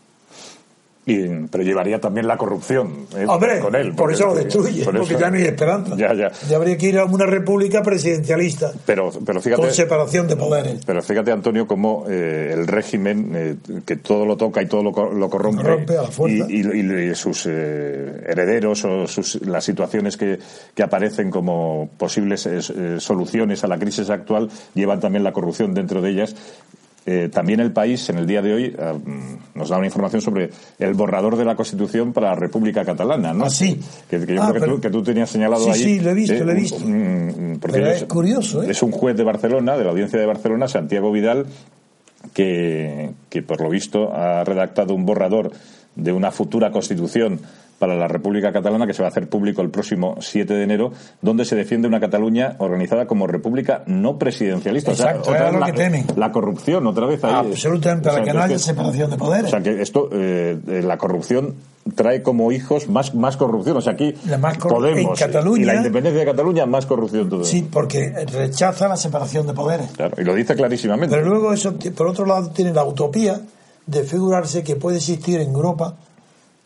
Y, 1.09 1.29
pero 1.53 1.63
llevaría 1.63 2.01
también 2.01 2.27
la 2.27 2.37
corrupción 2.37 3.07
¿eh? 3.17 3.27
con 3.61 3.77
él. 3.77 3.95
Por 3.95 4.13
eso 4.13 4.27
lo 4.27 4.35
destruye, 4.35 4.85
porque 4.85 5.15
ya 5.15 5.31
no 5.31 5.37
hay 5.37 5.45
esperanza. 5.45 5.95
Ya, 5.97 6.13
ya. 6.13 6.33
ya, 6.49 6.57
habría 6.57 6.77
que 6.77 6.89
ir 6.89 6.99
a 6.99 7.05
una 7.05 7.27
república 7.27 7.81
presidencialista. 7.81 8.73
Pero, 8.85 9.13
pero 9.25 9.41
fíjate, 9.41 9.63
con 9.63 9.71
separación 9.71 10.27
de 10.27 10.35
poderes. 10.35 10.85
Pero 10.85 11.01
fíjate, 11.03 11.31
Antonio, 11.31 11.69
cómo 11.69 12.07
eh, 12.09 12.51
el 12.53 12.67
régimen, 12.67 13.31
eh, 13.37 13.57
que 13.87 13.95
todo 13.95 14.27
lo 14.27 14.37
toca 14.37 14.61
y 14.61 14.67
todo 14.67 14.83
lo, 14.83 15.13
lo 15.13 15.31
corrompe, 15.31 15.97
y, 16.27 17.15
sus 17.15 17.47
herederos 17.47 18.85
o 18.85 19.07
sus, 19.07 19.47
las 19.47 19.65
situaciones 19.65 20.17
que, 20.17 20.41
que 20.75 20.83
aparecen 20.83 21.31
como 21.31 21.89
posibles 21.97 22.49
soluciones 22.99 23.63
a 23.63 23.69
la 23.69 23.79
crisis 23.79 24.11
actual, 24.11 24.51
llevan 24.75 24.99
también 24.99 25.23
la 25.23 25.33
corrupción 25.33 25.73
dentro 25.73 26.03
de 26.03 26.11
ellas 26.11 26.35
eh, 27.09 27.29
también 27.33 27.61
el 27.61 27.73
país, 27.73 28.09
en 28.11 28.19
el 28.19 28.27
día 28.27 28.43
de 28.43 28.53
hoy, 28.53 28.65
eh, 28.77 28.93
nos 29.55 29.69
da 29.69 29.77
una 29.77 29.87
información 29.87 30.21
sobre 30.21 30.51
el 30.81 30.95
borrador 30.95 31.37
de 31.37 31.45
la 31.45 31.55
Constitución 31.55 32.13
para 32.13 32.31
la 32.31 32.35
República 32.35 32.85
Catalana, 32.85 33.33
¿no? 33.33 33.45
Ah, 33.45 33.51
sí. 33.51 33.79
Que, 34.11 34.19
yo 34.27 34.43
ah, 34.43 34.53
creo 34.53 34.81
que, 34.81 34.91
tú, 34.91 35.05
tenías 35.05 35.31
señalado 35.31 35.71
ahí. 35.71 35.79
Sí, 35.79 36.01
lo 36.01 36.11
he 36.11 36.15
visto, 36.15 36.45
lo 36.45 36.51
he 36.51 36.55
eh, 36.55 36.59
visto. 36.59 36.79
porque 37.61 37.93
es, 37.93 38.05
curioso, 38.05 38.65
¿eh? 38.65 38.73
Es 38.73 38.83
un 38.83 38.91
juez 38.91 39.17
de 39.17 39.23
Barcelona, 39.23 39.77
de 39.77 39.85
la 39.85 39.91
Audiencia 39.91 40.19
de 40.19 40.27
Barcelona, 40.27 40.67
Santiago 40.67 41.13
Vidal, 41.13 41.47
que, 42.35 43.13
que 43.29 43.41
por 43.41 43.61
lo 43.61 43.71
visto 43.71 44.13
ha 44.13 44.43
redactado 44.43 44.93
un 44.93 45.07
borrador 45.07 45.53
de 45.95 46.11
una 46.11 46.33
futura 46.33 46.73
Constitución 46.73 47.39
para 47.79 47.95
la 47.95 48.09
República 48.09 48.53
Catalana 48.53 48.87
que 48.87 48.95
se 48.95 49.03
va 49.03 49.09
a 49.09 49.11
hacer 49.11 49.29
público 49.29 49.63
el 49.63 49.71
próximo 49.71 50.17
7 50.21 50.55
de 50.55 50.63
enero, 50.63 50.93
donde 51.21 51.45
se 51.45 51.57
defiende 51.57 51.89
una 51.89 52.01
Cataluña 52.01 52.57
organizada 52.59 53.07
como 53.07 53.27
república 53.27 53.83
no 53.87 54.19
presidencialista. 54.19 54.93
Exacto, 54.93 55.31
o 55.31 55.35
sea, 55.35 55.53
la, 55.53 55.67
que 55.67 55.73
temen. 55.73 56.07
la 56.17 56.33
corrupción, 56.33 56.87
otra 56.87 57.07
vez 57.07 57.23
ahí. 57.25 57.35
Absolutamente, 57.35 58.09
para 58.09 58.25
que, 58.25 58.33
no 58.33 58.43
haya 58.43 58.59
separación 58.59 59.11
de 59.11 59.17
poderes. 59.17 59.47
O 59.47 59.51
sea, 59.51 59.63
que 59.63 59.83
esto, 59.83 60.09
eh, 60.13 60.59
la 60.85 60.97
corrupción 60.97 61.55
trae 61.95 62.23
como 62.23 62.51
hijos 62.51 62.89
más, 62.89 63.15
más 63.15 63.37
corrupción. 63.37 63.77
O 63.77 63.81
sea, 63.81 63.93
aquí 63.93 64.15
Podemos 64.59 65.21
y 65.57 65.65
la 65.65 65.77
independencia 65.77 66.21
de 66.21 66.27
Cataluña, 66.27 66.67
más 66.67 66.87
corrupción 66.87 67.29
todo. 67.29 67.45
Sí, 67.45 67.67
porque 67.71 68.13
rechaza 68.33 68.89
la 68.89 68.97
separación 68.97 69.47
de 69.47 69.53
poderes. 69.53 69.91
Claro, 69.93 70.21
y 70.21 70.25
lo 70.25 70.35
dice 70.35 70.55
clarísimamente. 70.55 71.15
Pero 71.15 71.29
luego 71.29 71.53
eso, 71.53 71.75
por 71.97 72.09
otro 72.09 72.27
lado, 72.27 72.51
tiene 72.51 72.73
la 72.73 72.85
utopía 72.85 73.41
de 73.87 74.03
figurarse 74.03 74.65
que 74.65 74.77
puede 74.77 74.97
existir 74.97 75.41
en 75.41 75.51
Europa 75.53 75.97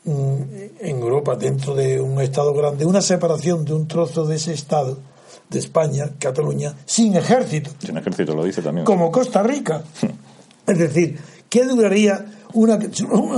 en 0.04 0.98
Europa, 0.98 1.36
dentro 1.36 1.74
de 1.74 2.00
un 2.00 2.20
Estado 2.20 2.54
grande, 2.54 2.86
una 2.86 3.02
separación 3.02 3.64
de 3.64 3.74
un 3.74 3.86
trozo 3.86 4.26
de 4.26 4.36
ese 4.36 4.52
Estado, 4.52 4.98
de 5.48 5.58
España, 5.58 6.10
Cataluña, 6.18 6.74
sin 6.86 7.16
ejército. 7.16 7.70
Sin 7.84 7.96
ejército, 7.96 8.34
lo 8.34 8.44
dice 8.44 8.62
también. 8.62 8.84
Como 8.84 9.10
Costa 9.10 9.42
Rica. 9.42 9.82
es 10.66 10.78
decir, 10.78 11.18
¿qué 11.48 11.64
duraría 11.64 12.24
una, 12.54 12.78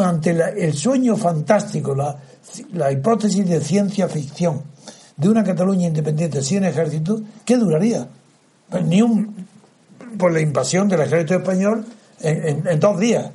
ante 0.04 0.30
el 0.30 0.74
sueño 0.74 1.16
fantástico, 1.16 1.94
la, 1.94 2.16
la 2.72 2.92
hipótesis 2.92 3.48
de 3.48 3.60
ciencia 3.60 4.08
ficción 4.08 4.62
de 5.16 5.28
una 5.28 5.42
Cataluña 5.42 5.88
independiente 5.88 6.42
sin 6.42 6.64
ejército? 6.64 7.20
¿Qué 7.44 7.56
duraría? 7.56 8.06
Pues 8.70 8.84
ni 8.84 9.02
un. 9.02 9.46
por 10.16 10.32
la 10.32 10.40
invasión 10.40 10.88
del 10.88 11.00
ejército 11.00 11.34
español 11.34 11.84
en 12.20 12.78
dos 12.78 13.00
días 13.00 13.30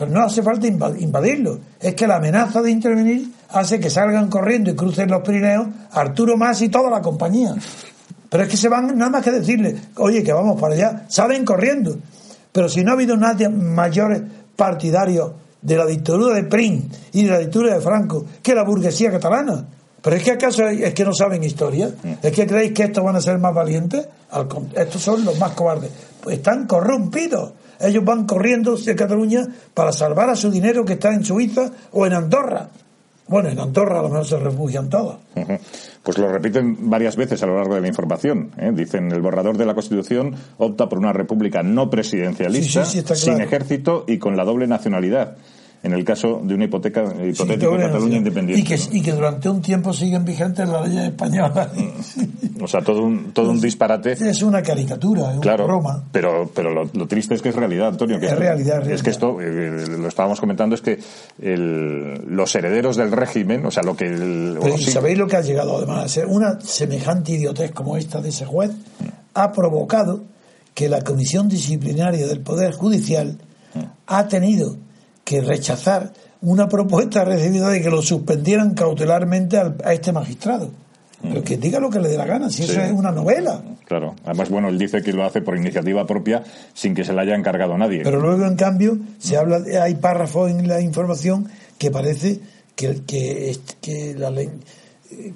pero 0.00 0.12
no 0.12 0.22
hace 0.22 0.42
falta 0.42 0.66
invadirlo. 0.66 1.58
Es 1.78 1.94
que 1.94 2.06
la 2.06 2.16
amenaza 2.16 2.62
de 2.62 2.70
intervenir 2.70 3.32
hace 3.50 3.78
que 3.78 3.90
salgan 3.90 4.30
corriendo 4.30 4.70
y 4.70 4.74
crucen 4.74 5.10
los 5.10 5.20
Pirineos 5.20 5.66
Arturo 5.92 6.38
Más 6.38 6.62
y 6.62 6.70
toda 6.70 6.88
la 6.88 7.02
compañía. 7.02 7.54
Pero 8.30 8.42
es 8.42 8.48
que 8.48 8.56
se 8.56 8.70
van 8.70 8.96
nada 8.96 9.10
más 9.10 9.22
que 9.22 9.30
decirle, 9.30 9.76
oye, 9.96 10.22
que 10.22 10.32
vamos 10.32 10.58
para 10.58 10.72
allá. 10.72 11.04
Salen 11.06 11.44
corriendo. 11.44 11.98
Pero 12.50 12.70
si 12.70 12.82
no 12.82 12.92
ha 12.92 12.94
habido 12.94 13.14
nadie 13.14 13.50
mayores 13.50 14.22
partidarios 14.56 15.32
de 15.60 15.76
la 15.76 15.84
dictadura 15.84 16.34
de 16.34 16.44
Prim 16.44 16.88
y 17.12 17.24
de 17.24 17.30
la 17.32 17.38
dictadura 17.40 17.74
de 17.74 17.82
Franco 17.82 18.24
que 18.42 18.54
la 18.54 18.64
burguesía 18.64 19.10
catalana. 19.10 19.66
Pero 20.00 20.16
es 20.16 20.22
que 20.22 20.30
acaso 20.30 20.66
es 20.66 20.94
que 20.94 21.04
no 21.04 21.12
saben 21.12 21.44
historia. 21.44 21.90
Es 22.22 22.32
que 22.32 22.46
creéis 22.46 22.72
que 22.72 22.84
estos 22.84 23.04
van 23.04 23.16
a 23.16 23.20
ser 23.20 23.38
más 23.38 23.54
valientes. 23.54 24.08
Estos 24.74 25.02
son 25.02 25.26
los 25.26 25.38
más 25.38 25.50
cobardes. 25.50 25.90
Pues 26.22 26.38
están 26.38 26.66
corrompidos 26.66 27.52
ellos 27.80 28.04
van 28.04 28.26
corriendo 28.26 28.76
de 28.76 28.94
Cataluña 28.94 29.46
para 29.74 29.92
salvar 29.92 30.30
a 30.30 30.36
su 30.36 30.50
dinero 30.50 30.84
que 30.84 30.94
está 30.94 31.12
en 31.12 31.24
Suiza 31.24 31.70
o 31.92 32.06
en 32.06 32.12
Andorra. 32.12 32.68
Bueno, 33.28 33.48
en 33.48 33.60
Andorra 33.60 34.00
a 34.00 34.02
lo 34.02 34.08
mejor 34.08 34.26
se 34.26 34.38
refugian 34.38 34.88
todos. 34.88 35.16
Pues 36.02 36.18
lo 36.18 36.32
repiten 36.32 36.90
varias 36.90 37.14
veces 37.14 37.40
a 37.42 37.46
lo 37.46 37.56
largo 37.56 37.76
de 37.76 37.80
la 37.80 37.88
información. 37.88 38.50
¿eh? 38.58 38.72
Dicen, 38.74 39.12
el 39.12 39.22
borrador 39.22 39.56
de 39.56 39.66
la 39.66 39.74
Constitución 39.74 40.34
opta 40.58 40.88
por 40.88 40.98
una 40.98 41.12
república 41.12 41.62
no 41.62 41.90
presidencialista, 41.90 42.84
sin 42.84 43.40
ejército 43.40 44.04
y 44.08 44.18
con 44.18 44.36
la 44.36 44.44
doble 44.44 44.66
nacionalidad 44.66 45.36
en 45.82 45.92
el 45.92 46.04
caso 46.04 46.40
de 46.42 46.54
una 46.54 46.64
hipoteca 46.64 47.04
hipotética 47.04 47.78
Cataluña 47.78 48.18
independiente. 48.18 48.60
Y 48.60 48.64
que, 48.64 48.78
y 48.98 49.02
que, 49.02 49.12
durante 49.12 49.48
un 49.48 49.62
tiempo 49.62 49.92
siguen 49.92 50.24
vigentes 50.24 50.68
las 50.68 50.86
leyes 50.86 51.04
españolas. 51.06 51.68
o 52.60 52.66
sea, 52.66 52.82
todo 52.82 53.02
un, 53.02 53.32
todo 53.32 53.50
un 53.50 53.60
disparate. 53.60 54.12
Es 54.12 54.42
una 54.42 54.62
caricatura, 54.62 55.34
es 55.34 55.40
claro, 55.40 55.64
una 55.64 55.74
broma. 55.74 56.04
Pero, 56.12 56.50
pero 56.54 56.70
lo, 56.72 57.06
triste 57.06 57.34
es 57.34 57.42
que 57.42 57.48
es 57.48 57.54
realidad, 57.54 57.88
Antonio. 57.88 58.20
Que 58.20 58.26
es, 58.26 58.38
realidad, 58.38 58.88
es 58.90 59.02
que 59.02 59.10
esto, 59.10 59.40
eh, 59.40 59.86
lo 59.98 60.08
estábamos 60.08 60.38
comentando, 60.38 60.74
es 60.74 60.82
que 60.82 60.98
el, 61.40 62.26
los 62.26 62.54
herederos 62.54 62.96
del 62.96 63.10
régimen, 63.10 63.64
o 63.64 63.70
sea, 63.70 63.82
lo 63.82 63.96
que... 63.96 64.06
pero, 64.60 64.76
¿Sabéis 64.76 65.16
lo 65.16 65.26
que 65.26 65.36
ha 65.36 65.42
llegado 65.42 65.78
además 65.78 66.04
a 66.04 66.08
ser? 66.08 66.26
Una 66.26 66.60
semejante 66.60 67.32
idiotez 67.32 67.72
como 67.72 67.96
esta 67.96 68.20
de 68.20 68.28
ese 68.28 68.44
juez 68.44 68.72
ha 69.32 69.52
provocado 69.52 70.24
que 70.74 70.88
la 70.88 71.00
Comisión 71.02 71.48
Disciplinaria 71.48 72.26
del 72.26 72.40
Poder 72.40 72.72
Judicial 72.72 73.38
ha 74.06 74.28
tenido 74.28 74.76
que 75.30 75.40
rechazar 75.40 76.12
una 76.40 76.68
propuesta 76.68 77.24
recibida 77.24 77.68
de 77.68 77.80
que 77.80 77.88
lo 77.88 78.02
suspendieran 78.02 78.74
cautelarmente 78.74 79.58
a 79.58 79.92
este 79.92 80.10
magistrado. 80.10 80.72
Pero 81.22 81.44
que 81.44 81.56
diga 81.56 81.78
lo 81.78 81.88
que 81.88 82.00
le 82.00 82.08
dé 82.08 82.16
la 82.16 82.26
gana, 82.26 82.50
si 82.50 82.64
eso 82.64 82.80
es 82.80 82.90
una 82.90 83.12
novela. 83.12 83.62
Claro. 83.86 84.16
Además, 84.24 84.50
bueno, 84.50 84.68
él 84.68 84.76
dice 84.76 85.02
que 85.02 85.12
lo 85.12 85.24
hace 85.24 85.40
por 85.40 85.56
iniciativa 85.56 86.04
propia 86.04 86.42
sin 86.74 86.96
que 86.96 87.04
se 87.04 87.12
le 87.12 87.20
haya 87.20 87.36
encargado 87.36 87.78
nadie. 87.78 88.00
Pero 88.02 88.18
luego, 88.18 88.44
en 88.44 88.56
cambio, 88.56 88.98
se 89.20 89.36
habla, 89.36 89.62
hay 89.80 89.94
párrafos 89.94 90.50
en 90.50 90.66
la 90.66 90.80
información 90.80 91.48
que 91.78 91.92
parece 91.92 92.40
que, 92.74 93.02
que, 93.06 93.56
que 93.80 94.14
la 94.16 94.32
ley 94.32 94.50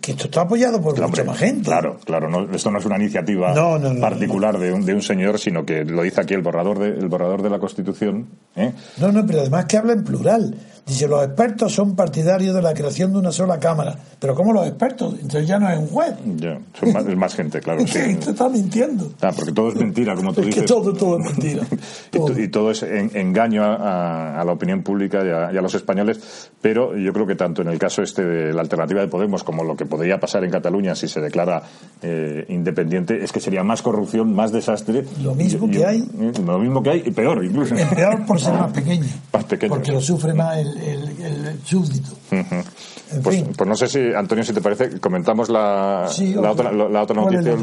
que 0.00 0.12
esto 0.12 0.24
está 0.24 0.42
apoyado 0.42 0.80
por 0.80 1.00
mucha 1.00 1.24
más 1.24 1.38
gente. 1.38 1.64
Claro, 1.64 1.98
claro, 2.04 2.28
no, 2.28 2.48
esto 2.54 2.70
no 2.70 2.78
es 2.78 2.84
una 2.84 2.96
iniciativa 2.96 3.54
particular 4.00 4.58
de 4.58 4.72
un, 4.72 4.84
de 4.84 4.94
un 4.94 5.02
señor, 5.02 5.38
sino 5.38 5.64
que 5.64 5.84
lo 5.84 6.02
dice 6.02 6.20
aquí 6.20 6.34
el 6.34 6.42
borrador 6.42 6.78
de, 6.78 6.88
el 6.88 7.08
borrador 7.08 7.42
de 7.42 7.50
la 7.50 7.58
Constitución. 7.58 8.28
¿eh? 8.54 8.72
No, 8.98 9.10
no, 9.10 9.26
pero 9.26 9.40
además 9.40 9.64
que 9.66 9.76
habla 9.76 9.92
en 9.94 10.04
plural. 10.04 10.54
Dice, 10.86 11.08
los 11.08 11.24
expertos 11.24 11.72
son 11.72 11.96
partidarios 11.96 12.54
de 12.54 12.60
la 12.60 12.74
creación 12.74 13.12
de 13.12 13.18
una 13.18 13.32
sola 13.32 13.58
Cámara. 13.58 13.96
Pero 14.18 14.34
¿cómo 14.34 14.52
los 14.52 14.66
expertos? 14.66 15.14
Entonces 15.14 15.46
ya 15.46 15.58
no 15.58 15.70
es 15.70 15.78
un 15.78 15.86
juez. 15.88 16.14
Ya, 16.36 16.58
son 16.78 16.92
más, 16.92 17.06
es 17.06 17.16
más 17.16 17.34
gente, 17.34 17.60
claro. 17.60 17.80
sí. 17.86 17.98
está 17.98 18.50
mintiendo. 18.50 19.10
Ah, 19.22 19.32
porque 19.34 19.52
todo 19.52 19.70
es 19.70 19.76
mentira, 19.76 20.14
como 20.14 20.34
tú 20.34 20.40
es 20.40 20.48
dices. 20.48 20.62
Que 20.62 20.68
todo, 20.68 20.92
todo 20.92 21.18
es 21.18 21.24
mentira. 21.24 21.62
Y, 22.36 22.48
todo 22.48 22.70
es 22.70 22.82
engaño 22.82 23.62
a, 23.64 24.42
la 24.44 24.52
opinión 24.52 24.82
pública 24.82 25.18
y 25.24 25.28
a, 25.28 25.52
y 25.52 25.56
a, 25.56 25.62
los 25.62 25.74
españoles. 25.74 26.50
Pero 26.60 26.96
yo 26.96 27.12
creo 27.12 27.26
que 27.26 27.34
tanto 27.34 27.62
en 27.62 27.68
el 27.68 27.78
caso 27.78 28.02
este 28.02 28.24
de 28.24 28.52
la 28.52 28.60
alternativa 28.60 29.00
de 29.00 29.08
Podemos 29.08 29.44
como 29.44 29.64
lo 29.64 29.76
que 29.76 29.86
podría 29.86 30.18
pasar 30.18 30.44
en 30.44 30.50
Cataluña 30.50 30.94
si 30.94 31.08
se 31.08 31.20
declara 31.20 31.62
eh, 32.02 32.44
independiente 32.48 33.22
es 33.22 33.32
que 33.32 33.40
sería 33.40 33.62
más 33.62 33.82
corrupción, 33.82 34.34
más 34.34 34.52
desastre. 34.52 35.04
Lo 35.22 35.34
mismo 35.34 35.68
que 35.70 35.84
hay. 35.84 36.00
Eh, 36.00 36.32
lo 36.44 36.58
mismo 36.58 36.82
que 36.82 36.90
hay 36.90 37.02
y 37.06 37.10
peor 37.10 37.44
incluso. 37.44 37.74
peor 37.94 38.26
por 38.26 38.40
ser 38.40 38.54
más 38.58 38.72
pequeño. 38.72 39.06
Más 39.32 39.44
pequeño. 39.44 39.74
Porque 39.74 39.92
lo 39.92 40.00
sufre 40.00 40.34
más 40.34 40.58
el 40.58 40.73
el, 40.76 41.58
súbdito. 41.64 42.10
pues, 43.22 43.44
pues, 43.56 43.68
no 43.68 43.74
sé 43.74 43.88
si, 43.88 44.00
Antonio, 44.14 44.44
si 44.44 44.52
te 44.52 44.60
parece, 44.60 44.98
comentamos 45.00 45.48
la, 45.48 46.08
la, 46.34 46.50
otra, 46.50 46.72
la, 46.72 47.02
otra 47.02 47.16
noticia, 47.16 47.54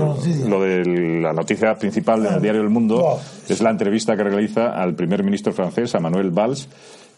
lo 0.47 0.61
de 0.61 1.19
la 1.21 1.33
noticia 1.33 1.75
principal 1.75 2.23
del 2.23 2.41
diario 2.41 2.61
El 2.61 2.69
Mundo, 2.69 3.19
es 3.47 3.61
la 3.61 3.69
entrevista 3.69 4.15
que 4.15 4.23
realiza 4.23 4.69
al 4.69 4.95
primer 4.95 5.23
ministro 5.23 5.53
francés, 5.53 5.93
a 5.95 5.99
Manuel 5.99 6.31
Valls. 6.31 6.67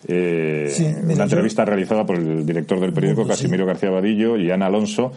Eh, 0.06 0.96
una 1.06 1.24
entrevista 1.24 1.64
realizada 1.64 2.06
por 2.06 2.18
el 2.18 2.46
director 2.46 2.80
del 2.80 2.92
periódico, 2.92 3.26
Casimiro 3.26 3.66
García 3.66 3.90
Vadillo, 3.90 4.38
y 4.38 4.52
Ana 4.52 4.66
Alonso, 4.66 5.12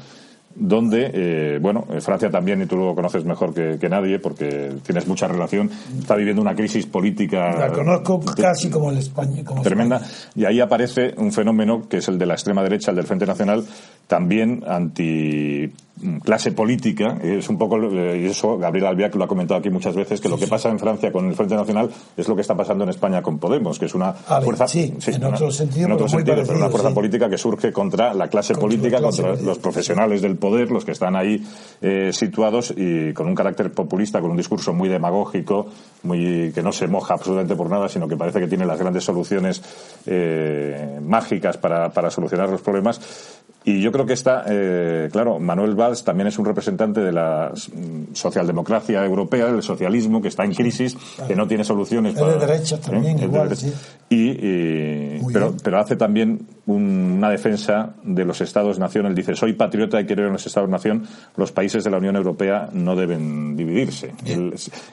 donde, 0.58 1.10
eh, 1.12 1.58
bueno, 1.60 1.86
eh, 1.92 2.00
Francia 2.00 2.30
también, 2.30 2.62
y 2.62 2.66
tú 2.66 2.76
lo 2.76 2.94
conoces 2.94 3.24
mejor 3.24 3.52
que, 3.52 3.88
nadie 3.88 4.18
porque 4.18 4.72
tienes 4.84 5.06
mucha 5.06 5.28
relación, 5.28 5.70
está 5.98 6.16
viviendo 6.16 6.42
una 6.42 6.54
crisis 6.54 6.86
política. 6.86 7.56
La 7.56 7.72
conozco 7.72 8.20
casi 8.20 8.68
como 8.70 8.90
el 8.90 8.98
España. 8.98 9.44
tremenda. 9.62 10.00
Y 10.34 10.44
ahí 10.44 10.60
aparece 10.60 11.14
un 11.18 11.30
fenómeno 11.32 11.88
que 11.88 11.98
es 11.98 12.08
el 12.08 12.18
de 12.18 12.26
la 12.26 12.34
extrema 12.34 12.62
derecha, 12.62 12.90
el 12.90 12.96
del 12.96 13.06
Frente 13.06 13.26
Nacional, 13.26 13.64
también 14.08 14.64
anti 14.66 15.72
clase 16.22 16.52
política, 16.52 17.18
es 17.22 17.48
un 17.48 17.56
poco, 17.56 17.78
eh, 17.78 18.20
y 18.22 18.26
eso 18.26 18.58
Gabriel 18.58 18.86
Albiac 18.86 19.14
lo 19.14 19.24
ha 19.24 19.28
comentado 19.28 19.58
aquí 19.58 19.70
muchas 19.70 19.94
veces, 19.94 20.20
que 20.20 20.28
lo 20.28 20.36
que 20.36 20.46
pasa 20.46 20.68
en 20.68 20.78
Francia 20.78 21.10
con 21.10 21.26
el 21.26 21.34
Frente 21.34 21.54
Nacional 21.54 21.90
es 22.16 22.28
lo 22.28 22.34
que 22.34 22.42
está 22.42 22.54
pasando 22.54 22.84
en 22.84 22.90
España 22.90 23.22
con 23.22 23.38
Podemos, 23.38 23.78
que 23.78 23.86
es 23.86 23.94
una 23.94 24.12
fuerza, 24.12 24.68
sí, 24.68 24.94
en 25.06 25.24
otro 25.24 25.50
sentido, 25.50 25.96
pero 26.46 26.58
una 26.58 26.68
fuerza 26.68 26.92
política 26.92 27.30
que 27.30 27.38
surge 27.38 27.72
contra 27.72 28.12
la 28.12 28.28
clase 28.28 28.54
política, 28.54 29.00
contra 29.00 29.36
los 29.36 29.58
profesionales 29.58 30.20
del 30.20 30.36
poder, 30.36 30.70
los 30.70 30.84
que 30.84 30.92
están 30.92 31.16
ahí 31.16 31.42
eh, 31.80 32.10
situados 32.12 32.74
y 32.76 33.12
con 33.14 33.26
un 33.26 33.34
carácter 33.34 33.72
populista, 33.72 34.20
con 34.20 34.30
un 34.30 34.36
discurso 34.36 34.74
muy 34.74 34.88
demagógico, 34.88 35.66
muy 36.02 36.52
que 36.52 36.62
no 36.62 36.72
se 36.72 36.86
moja 36.88 37.14
absolutamente 37.14 37.56
por 37.56 37.70
nada, 37.70 37.88
sino 37.88 38.06
que 38.06 38.16
parece 38.16 38.40
que 38.40 38.48
tiene 38.48 38.66
las 38.66 38.78
grandes 38.78 39.04
soluciones 39.04 39.62
eh, 40.06 40.98
mágicas 41.02 41.56
para, 41.56 41.90
para 41.90 42.10
solucionar 42.10 42.50
los 42.50 42.60
problemas. 42.60 43.00
Y 43.66 43.80
yo 43.80 43.90
creo 43.90 44.06
que 44.06 44.12
está, 44.12 44.44
eh, 44.48 45.08
claro, 45.10 45.40
Manuel 45.40 45.74
Valls 45.86 46.04
también 46.04 46.26
es 46.28 46.38
un 46.38 46.44
representante 46.44 47.00
de 47.00 47.12
la 47.12 47.52
socialdemocracia 48.12 49.04
europea, 49.04 49.46
del 49.46 49.62
socialismo, 49.62 50.20
que 50.20 50.28
está 50.28 50.44
en 50.44 50.54
crisis, 50.54 50.96
que 51.26 51.36
no 51.36 51.46
tiene 51.46 51.64
soluciones. 51.64 52.14
para, 52.14 52.34
de 52.34 52.46
derecha 52.46 52.80
también, 52.80 53.18
igual, 53.18 53.56
sí. 53.56 53.72
Y, 54.08 55.20
pero, 55.32 55.54
pero 55.62 55.80
hace 55.80 55.96
también 55.96 56.46
una 56.66 57.30
defensa 57.30 57.94
de 58.02 58.24
los 58.24 58.40
Estados-nación. 58.40 59.06
Él 59.06 59.14
dice, 59.14 59.34
soy 59.34 59.52
patriota 59.52 60.00
y 60.00 60.06
quiero 60.06 60.22
ir 60.22 60.28
a 60.28 60.32
los 60.32 60.46
Estados-nación. 60.46 61.06
Los 61.36 61.52
países 61.52 61.84
de 61.84 61.90
la 61.90 61.98
Unión 61.98 62.16
Europea 62.16 62.68
no 62.72 62.96
deben 62.96 63.56
dividirse. 63.56 64.12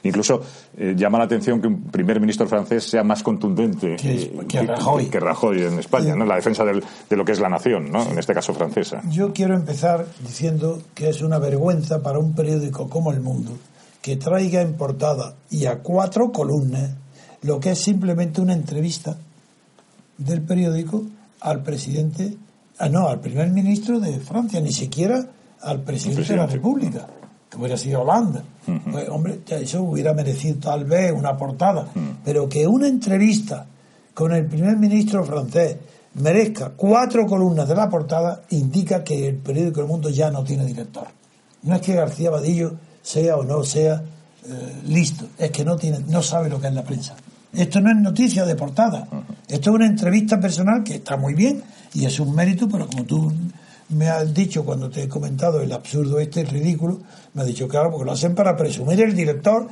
incluso 0.04 0.42
eh, 0.78 0.94
llama 0.96 1.18
la 1.18 1.26
atención 1.26 1.62
que 1.62 1.68
un 1.68 1.84
primer 1.84 2.20
ministro 2.20 2.48
francés 2.48 2.84
sea 2.84 3.04
más 3.04 3.24
contundente 3.24 3.96
que, 3.98 5.20
Rajoy. 5.20 5.62
en 5.64 5.80
España, 5.80 6.16
¿no? 6.16 6.26
la 6.26 6.36
defensa 6.36 6.64
del, 6.64 6.84
de 7.10 7.16
lo 7.16 7.26
que 7.26 7.32
es 7.32 7.40
la 7.40 7.50
nación, 7.50 7.92
¿no? 7.92 8.04
en 8.04 8.18
este 8.18 8.34
caso 8.34 8.54
francesa. 8.54 9.02
Yo 9.10 9.34
quiero 9.34 9.56
empezar 9.56 10.06
diciendo 10.22 10.82
que 10.94 11.10
es 11.10 11.22
una 11.22 11.40
vergüenza 11.40 12.02
para 12.02 12.20
un 12.20 12.34
periódico 12.34 12.90
como 12.90 13.12
El 13.12 13.22
Mundo 13.22 13.52
que 14.04 14.18
traiga 14.18 14.62
en 14.62 14.74
portada 14.74 15.36
y 15.50 15.66
a 15.66 15.80
cuatro 15.80 16.32
columnas 16.34 16.92
lo 17.42 17.60
que 17.60 17.72
es 17.72 17.80
simplemente 17.80 18.42
una 18.42 18.54
entrevista 18.54 19.16
del 20.18 20.42
periódico 20.42 21.04
al 21.40 21.64
presidente, 21.64 22.36
ah, 22.80 22.90
no, 22.90 23.08
al 23.08 23.22
primer 23.22 23.50
ministro 23.50 24.02
de 24.02 24.20
Francia, 24.20 24.60
ni 24.60 24.74
siquiera 24.74 25.26
al 25.62 25.82
presidente, 25.84 26.34
de 26.34 26.36
la 26.36 26.48
República, 26.48 27.08
que 27.50 27.58
hubiera 27.58 27.78
sido 27.78 28.02
Holanda. 28.02 28.44
Pues, 28.92 29.08
hombre, 29.08 29.40
eso 29.50 29.84
hubiera 29.84 30.14
merecido 30.14 30.58
tal 30.60 30.84
vez 30.84 31.14
una 31.14 31.38
portada, 31.38 31.88
pero 32.26 32.50
que 32.50 32.68
una 32.68 32.88
entrevista 32.88 33.66
con 34.14 34.34
el 34.34 34.46
primer 34.46 34.78
ministro 34.78 35.24
francés 35.24 35.78
merezca 36.16 36.72
cuatro 36.76 37.26
columnas 37.26 37.68
de 37.68 37.76
la 37.76 37.90
portada, 37.90 38.44
indica 38.50 39.04
que 39.04 39.28
el 39.28 39.38
periódico 39.38 39.82
El 39.82 39.88
Mundo 39.88 40.10
ya 40.10 40.30
no 40.30 40.44
tiene 40.44 40.66
director. 40.66 41.08
No 41.64 41.76
es 41.76 41.82
que 41.82 41.94
García 41.94 42.30
Vadillo 42.30 42.76
sea 43.02 43.38
o 43.38 43.44
no 43.44 43.64
sea 43.64 44.04
eh, 44.46 44.82
listo, 44.88 45.26
es 45.38 45.52
que 45.52 45.64
no, 45.64 45.76
tiene, 45.76 46.00
no 46.08 46.22
sabe 46.22 46.50
lo 46.50 46.60
que 46.60 46.68
es 46.68 46.74
la 46.74 46.84
prensa. 46.84 47.16
Esto 47.54 47.80
no 47.80 47.92
es 47.92 47.98
noticia 47.98 48.46
de 48.46 48.56
portada. 48.56 49.08
Esto 49.48 49.70
es 49.70 49.76
una 49.76 49.86
entrevista 49.86 50.40
personal 50.40 50.84
que 50.84 50.96
está 50.96 51.18
muy 51.18 51.36
bien 51.36 51.64
y 51.94 52.06
es 52.06 52.20
un 52.20 52.34
mérito, 52.34 52.68
pero 52.68 52.88
como 52.88 53.04
tú 53.04 53.32
me 53.90 54.10
has 54.10 54.34
dicho 54.34 54.64
cuando 54.64 54.90
te 54.90 55.04
he 55.04 55.10
comentado 55.10 55.62
el 55.62 55.72
absurdo 55.72 56.20
este, 56.20 56.42
el 56.42 56.48
ridículo, 56.48 57.00
me 57.34 57.42
has 57.42 57.48
dicho, 57.48 57.68
claro, 57.68 57.92
porque 57.92 58.06
lo 58.06 58.12
hacen 58.12 58.36
para 58.36 58.56
presumir 58.56 59.02
el 59.02 59.16
director, 59.16 59.68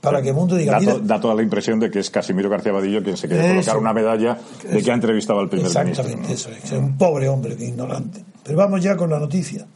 para 0.00 0.22
que 0.22 0.28
el 0.30 0.34
mundo 0.34 0.56
diga... 0.56 0.80
Da, 1.02 1.20
toda 1.20 1.34
la 1.34 1.42
impresión 1.42 1.78
de 1.78 1.90
que 1.90 2.00
es 2.00 2.10
Casimiro 2.10 2.48
García 2.48 2.72
Vadillo 2.72 3.02
quien 3.02 3.16
se 3.16 3.28
quiere 3.28 3.48
colocar 3.48 3.76
una 3.76 3.92
medalla 3.92 4.38
de 4.70 4.82
que 4.82 4.90
ha 4.90 4.94
entrevistado 4.94 5.40
al 5.40 5.48
primer 5.48 5.66
ministro. 5.66 5.90
Exactamente, 5.90 6.32
eso 6.32 6.50
es. 6.50 6.72
Un 6.72 6.96
pobre 6.96 7.28
hombre, 7.28 7.56
que 7.56 7.66
ignorante. 7.66 8.24
Pero 8.42 8.58
vamos 8.58 8.82
ya 8.82 8.96
con 8.96 9.10
la 9.10 9.18
noticia. 9.18 9.66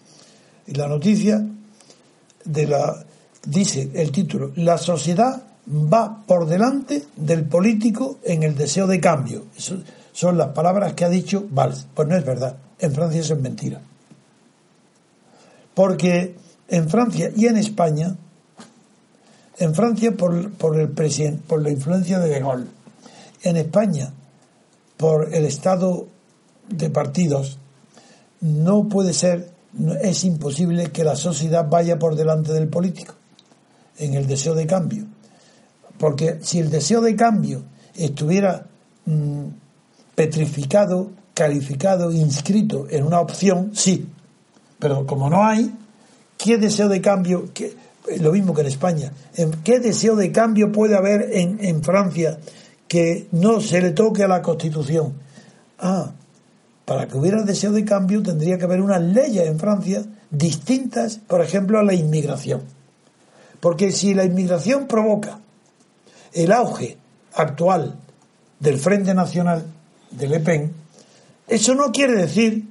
Y 0.66 0.72
la 0.72 0.88
noticia 0.88 1.44
de 2.44 2.66
la... 2.66 3.04
Dice 3.46 3.90
el 3.94 4.10
título, 4.10 4.50
la 4.56 4.76
sociedad 4.76 5.40
va 5.68 6.24
por 6.26 6.46
delante 6.46 7.04
del 7.14 7.44
político 7.44 8.18
en 8.24 8.42
el 8.42 8.56
deseo 8.56 8.88
de 8.88 9.00
cambio. 9.00 9.44
son 10.12 10.36
las 10.36 10.48
palabras 10.48 10.94
que 10.94 11.04
ha 11.04 11.08
dicho 11.08 11.46
Valls. 11.48 11.86
Pues 11.94 12.08
no 12.08 12.16
es 12.16 12.24
verdad. 12.24 12.56
En 12.78 12.92
Francia 12.92 13.20
eso 13.20 13.34
es 13.34 13.40
mentira. 13.40 13.80
Porque 15.74 16.36
en 16.68 16.88
Francia 16.88 17.30
y 17.34 17.46
en 17.46 17.56
España, 17.56 18.16
en 19.58 19.74
Francia 19.74 20.12
por, 20.12 20.50
por 20.52 20.78
el 20.78 20.90
presidente, 20.90 21.42
por 21.46 21.62
la 21.62 21.70
influencia 21.70 22.18
de 22.18 22.28
De 22.28 22.40
Gaulle, 22.40 22.66
en 23.42 23.56
España 23.56 24.12
por 24.96 25.34
el 25.34 25.44
estado 25.44 26.08
de 26.68 26.90
partidos, 26.90 27.58
no 28.40 28.88
puede 28.88 29.12
ser, 29.12 29.50
es 30.02 30.24
imposible 30.24 30.90
que 30.90 31.04
la 31.04 31.16
sociedad 31.16 31.68
vaya 31.68 31.98
por 31.98 32.16
delante 32.16 32.52
del 32.52 32.68
político 32.68 33.14
en 33.98 34.14
el 34.14 34.26
deseo 34.26 34.54
de 34.54 34.66
cambio. 34.66 35.06
Porque 35.98 36.38
si 36.42 36.58
el 36.58 36.70
deseo 36.70 37.00
de 37.00 37.16
cambio 37.16 37.62
estuviera 37.94 38.66
mm, 39.06 39.44
petrificado, 40.14 41.10
calificado, 41.36 42.10
inscrito 42.10 42.86
en 42.88 43.04
una 43.04 43.20
opción, 43.20 43.72
sí. 43.74 44.08
Pero 44.78 45.06
como 45.06 45.28
no 45.28 45.44
hay, 45.44 45.70
¿qué 46.38 46.56
deseo 46.56 46.88
de 46.88 47.02
cambio? 47.02 47.50
Qué, 47.52 47.76
lo 48.20 48.32
mismo 48.32 48.54
que 48.54 48.62
en 48.62 48.68
España. 48.68 49.12
¿Qué 49.62 49.78
deseo 49.78 50.16
de 50.16 50.32
cambio 50.32 50.72
puede 50.72 50.96
haber 50.96 51.28
en, 51.36 51.62
en 51.62 51.82
Francia 51.82 52.38
que 52.88 53.28
no 53.32 53.60
se 53.60 53.82
le 53.82 53.90
toque 53.90 54.24
a 54.24 54.28
la 54.28 54.40
Constitución? 54.40 55.12
Ah, 55.78 56.10
para 56.86 57.06
que 57.06 57.18
hubiera 57.18 57.42
deseo 57.42 57.72
de 57.72 57.84
cambio 57.84 58.22
tendría 58.22 58.56
que 58.56 58.64
haber 58.64 58.80
unas 58.80 59.02
leyes 59.02 59.46
en 59.46 59.58
Francia 59.58 60.04
distintas, 60.30 61.18
por 61.18 61.42
ejemplo, 61.42 61.78
a 61.78 61.82
la 61.82 61.92
inmigración. 61.92 62.62
Porque 63.60 63.92
si 63.92 64.14
la 64.14 64.24
inmigración 64.24 64.86
provoca 64.86 65.40
el 66.32 66.50
auge 66.50 66.96
actual 67.34 67.96
del 68.58 68.78
Frente 68.78 69.12
Nacional 69.12 69.66
de 70.10 70.28
Le 70.28 70.40
Pen, 70.40 70.85
eso 71.48 71.74
no 71.74 71.92
quiere 71.92 72.14
decir 72.14 72.64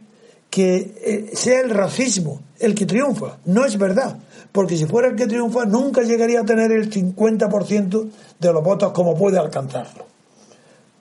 que 0.49 0.75
eh, 0.75 1.31
sea 1.35 1.61
el 1.61 1.69
racismo 1.69 2.41
el 2.59 2.75
que 2.75 2.85
triunfa. 2.85 3.37
No 3.45 3.65
es 3.65 3.77
verdad. 3.77 4.17
Porque 4.51 4.77
si 4.77 4.85
fuera 4.85 5.09
el 5.09 5.15
que 5.15 5.27
triunfa, 5.27 5.65
nunca 5.65 6.01
llegaría 6.01 6.41
a 6.41 6.45
tener 6.45 6.71
el 6.71 6.89
50% 6.89 8.09
de 8.39 8.53
los 8.53 8.63
votos 8.63 8.91
como 8.93 9.17
puede 9.17 9.37
alcanzarlo. 9.37 10.05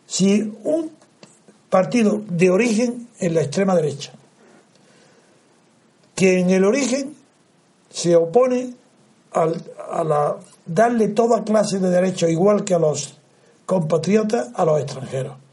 Si 0.07 0.53
un 0.65 0.91
partido 1.71 2.23
de 2.29 2.51
origen 2.51 3.09
en 3.19 3.35
la 3.35 3.43
extrema 3.43 3.75
derecha, 3.75 4.13
que 6.15 6.41
en 6.41 6.51
el 6.51 6.65
origen 6.65 7.15
se 7.91 8.17
opone 8.17 8.75
a 9.33 10.05
la 10.05 10.37
darle 10.67 11.09
toda 11.09 11.45
clase 11.45 11.79
de 11.79 11.91
derechos, 11.91 12.31
igual 12.31 12.65
que 12.65 12.75
a 12.75 12.79
los 12.79 13.19
compatriotas, 13.67 14.49
a 14.55 14.65
los 14.65 14.81
extranjeros. 14.81 15.44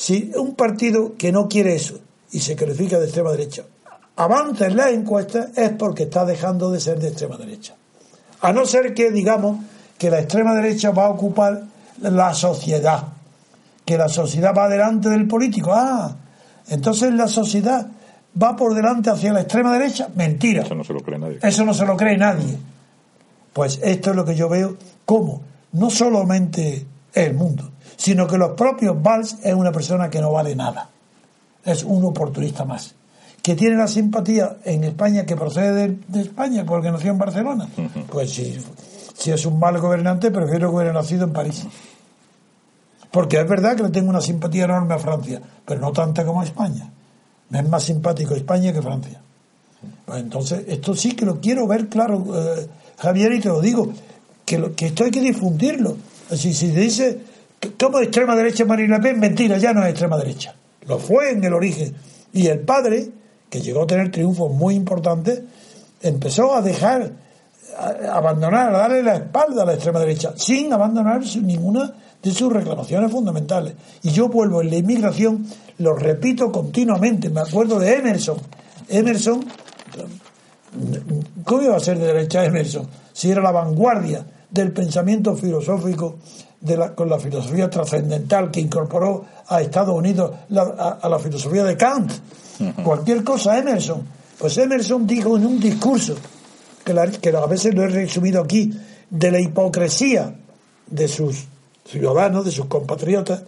Si 0.00 0.32
un 0.34 0.54
partido 0.54 1.14
que 1.18 1.30
no 1.30 1.46
quiere 1.46 1.74
eso 1.74 2.00
y 2.32 2.40
se 2.40 2.56
califica 2.56 2.98
de 2.98 3.04
extrema 3.04 3.32
derecha 3.32 3.64
avanza 4.16 4.64
en 4.64 4.76
las 4.78 4.92
encuestas 4.92 5.50
es 5.58 5.72
porque 5.72 6.04
está 6.04 6.24
dejando 6.24 6.70
de 6.70 6.80
ser 6.80 6.98
de 6.98 7.08
extrema 7.08 7.36
derecha. 7.36 7.74
A 8.40 8.50
no 8.50 8.64
ser 8.64 8.94
que 8.94 9.10
digamos 9.10 9.58
que 9.98 10.08
la 10.08 10.20
extrema 10.20 10.54
derecha 10.54 10.90
va 10.90 11.04
a 11.04 11.10
ocupar 11.10 11.64
la 12.00 12.32
sociedad, 12.32 13.08
que 13.84 13.98
la 13.98 14.08
sociedad 14.08 14.54
va 14.56 14.70
delante 14.70 15.10
del 15.10 15.28
político. 15.28 15.70
Ah, 15.74 16.16
entonces 16.68 17.12
la 17.12 17.28
sociedad 17.28 17.86
va 18.42 18.56
por 18.56 18.72
delante 18.72 19.10
hacia 19.10 19.34
la 19.34 19.42
extrema 19.42 19.70
derecha. 19.70 20.08
Mentira. 20.14 20.62
Eso 20.62 20.74
no 20.74 20.82
se 20.82 20.94
lo 20.94 21.00
cree 21.00 21.18
nadie. 21.18 21.38
Eso 21.42 21.62
no 21.62 21.74
se 21.74 21.84
lo 21.84 21.94
cree 21.98 22.16
nadie. 22.16 22.56
Pues 23.52 23.78
esto 23.82 24.10
es 24.10 24.16
lo 24.16 24.24
que 24.24 24.34
yo 24.34 24.48
veo 24.48 24.78
como 25.04 25.42
no 25.72 25.90
solamente 25.90 26.86
el 27.12 27.34
mundo, 27.34 27.70
sino 28.00 28.26
que 28.26 28.38
los 28.38 28.52
propios 28.52 28.96
Valls 29.02 29.36
es 29.42 29.52
una 29.52 29.72
persona 29.72 30.08
que 30.08 30.22
no 30.22 30.32
vale 30.32 30.56
nada. 30.56 30.88
Es 31.62 31.84
un 31.84 32.02
oportunista 32.02 32.64
más. 32.64 32.94
Que 33.42 33.54
tiene 33.54 33.76
la 33.76 33.88
simpatía 33.88 34.56
en 34.64 34.84
España 34.84 35.26
que 35.26 35.36
procede 35.36 35.98
de, 36.08 36.20
España 36.22 36.64
porque 36.64 36.90
nació 36.90 37.10
en 37.10 37.18
Barcelona. 37.18 37.68
Pues 38.10 38.32
si, 38.32 38.58
si 39.12 39.30
es 39.30 39.44
un 39.44 39.58
mal 39.58 39.78
gobernante, 39.78 40.30
prefiero 40.30 40.70
que 40.70 40.76
hubiera 40.76 40.94
nacido 40.94 41.24
en 41.24 41.34
París. 41.34 41.66
Porque 43.10 43.38
es 43.38 43.46
verdad 43.46 43.76
que 43.76 43.82
le 43.82 43.90
tengo 43.90 44.08
una 44.08 44.22
simpatía 44.22 44.64
enorme 44.64 44.94
a 44.94 44.98
Francia, 44.98 45.42
pero 45.66 45.82
no 45.82 45.92
tanta 45.92 46.24
como 46.24 46.40
a 46.40 46.44
España. 46.44 46.90
Me 47.50 47.58
es 47.58 47.68
más 47.68 47.82
simpático 47.82 48.34
España 48.34 48.72
que 48.72 48.80
Francia. 48.80 49.20
Pues 50.06 50.22
entonces, 50.22 50.64
esto 50.68 50.94
sí 50.94 51.12
que 51.12 51.26
lo 51.26 51.38
quiero 51.38 51.66
ver 51.66 51.88
claro. 51.88 52.24
Eh, 52.34 52.66
Javier, 52.96 53.34
y 53.34 53.40
te 53.40 53.48
lo 53.48 53.60
digo, 53.60 53.92
que, 54.46 54.72
que 54.72 54.86
esto 54.86 55.04
hay 55.04 55.10
que 55.10 55.20
difundirlo. 55.20 55.98
Si, 56.30 56.54
si 56.54 56.68
dice, 56.68 57.29
¿cómo 57.78 58.00
extrema 58.00 58.34
derecha 58.36 58.64
Marina 58.64 58.98
Le 58.98 59.02
Pen? 59.02 59.20
Mentira, 59.20 59.58
ya 59.58 59.72
no 59.72 59.82
es 59.84 59.90
extrema 59.90 60.16
derecha. 60.16 60.54
Lo 60.86 60.98
fue 60.98 61.32
en 61.32 61.44
el 61.44 61.52
origen. 61.52 61.94
Y 62.32 62.46
el 62.46 62.60
padre, 62.60 63.10
que 63.48 63.60
llegó 63.60 63.82
a 63.82 63.86
tener 63.86 64.10
triunfos 64.10 64.52
muy 64.52 64.74
importantes, 64.74 65.42
empezó 66.02 66.54
a 66.54 66.62
dejar 66.62 67.12
abandonar, 68.10 68.74
a 68.74 68.78
darle 68.78 69.02
la 69.02 69.16
espalda 69.16 69.62
a 69.62 69.66
la 69.66 69.74
extrema 69.74 70.00
derecha, 70.00 70.32
sin 70.36 70.72
abandonar 70.72 71.22
ninguna 71.42 71.94
de 72.22 72.30
sus 72.30 72.52
reclamaciones 72.52 73.10
fundamentales. 73.10 73.74
Y 74.02 74.10
yo 74.10 74.28
vuelvo 74.28 74.60
en 74.62 74.70
la 74.70 74.76
inmigración, 74.76 75.46
lo 75.78 75.94
repito 75.94 76.52
continuamente, 76.52 77.30
me 77.30 77.40
acuerdo 77.40 77.78
de 77.78 77.94
Emerson. 77.96 78.38
Emerson, 78.88 79.44
¿cómo 81.44 81.62
iba 81.62 81.76
a 81.76 81.80
ser 81.80 81.98
de 81.98 82.06
derecha 82.06 82.44
Emerson? 82.44 82.86
Si 83.12 83.30
era 83.30 83.42
la 83.42 83.52
vanguardia 83.52 84.24
del 84.50 84.72
pensamiento 84.72 85.34
filosófico 85.36 86.16
de 86.60 86.76
la, 86.76 86.94
con 86.94 87.08
la 87.08 87.18
filosofía 87.18 87.70
trascendental 87.70 88.50
que 88.50 88.60
incorporó 88.60 89.24
a 89.46 89.60
Estados 89.62 89.94
Unidos 89.94 90.32
a, 90.50 91.08
la 91.08 91.18
filosofía 91.18 91.64
de 91.64 91.76
Kant. 91.76 92.12
Cualquier 92.84 93.24
cosa, 93.24 93.58
Emerson. 93.58 94.06
Pues 94.38 94.56
Emerson 94.58 95.06
dijo 95.06 95.36
en 95.36 95.46
un 95.46 95.60
discurso, 95.60 96.14
que, 96.84 96.94
que 97.20 97.36
a 97.36 97.46
veces 97.46 97.74
lo 97.74 97.84
he 97.84 97.88
resumido 97.88 98.42
aquí, 98.42 98.72
de 99.08 99.30
la 99.30 99.40
hipocresía 99.40 100.34
de 100.86 101.08
sus 101.08 101.46
ciudadanos, 101.84 102.44
de 102.44 102.50
sus 102.50 102.66
compatriotas, 102.66 103.42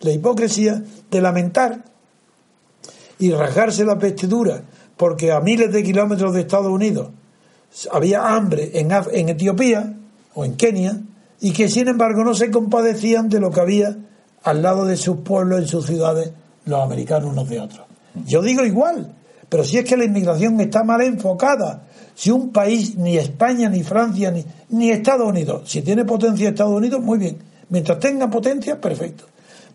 la 0.00 0.10
hipocresía 0.10 0.82
de 1.10 1.20
lamentar 1.20 1.84
y 3.18 3.32
rasgarse 3.32 3.84
la 3.84 3.96
vestidura 3.96 4.62
porque 4.96 5.32
a 5.32 5.40
miles 5.40 5.72
de 5.72 5.82
kilómetros 5.82 6.34
de 6.34 6.40
Estados 6.42 6.70
Unidos 6.70 7.08
había 7.92 8.34
hambre 8.34 8.72
en, 8.74 8.90
en 8.90 9.28
Etiopía 9.28 9.94
o 10.34 10.44
en 10.44 10.56
Kenia 10.56 11.00
y 11.40 11.52
que 11.52 11.68
sin 11.68 11.88
embargo 11.88 12.24
no 12.24 12.34
se 12.34 12.50
compadecían 12.50 13.28
de 13.28 13.40
lo 13.40 13.50
que 13.50 13.60
había 13.60 13.96
al 14.42 14.62
lado 14.62 14.84
de 14.84 14.96
sus 14.96 15.18
pueblos, 15.18 15.60
en 15.60 15.68
sus 15.68 15.86
ciudades, 15.86 16.32
los 16.64 16.80
americanos 16.80 17.32
unos 17.32 17.48
de 17.48 17.60
otros. 17.60 17.86
Yo 18.26 18.42
digo 18.42 18.64
igual, 18.64 19.14
pero 19.48 19.64
si 19.64 19.78
es 19.78 19.84
que 19.84 19.96
la 19.96 20.04
inmigración 20.04 20.60
está 20.60 20.84
mal 20.84 21.00
enfocada, 21.02 21.84
si 22.14 22.30
un 22.30 22.50
país, 22.50 22.96
ni 22.96 23.16
España, 23.16 23.68
ni 23.68 23.82
Francia, 23.82 24.34
ni, 24.70 24.90
Estados 24.90 25.28
Unidos, 25.28 25.70
si 25.70 25.82
tiene 25.82 26.04
potencia 26.04 26.48
Estados 26.48 26.74
Unidos, 26.74 27.00
muy 27.00 27.18
bien, 27.18 27.38
Mientras 27.70 27.98
tenga 27.98 28.30
potencia, 28.30 28.80
perfecto. 28.80 29.24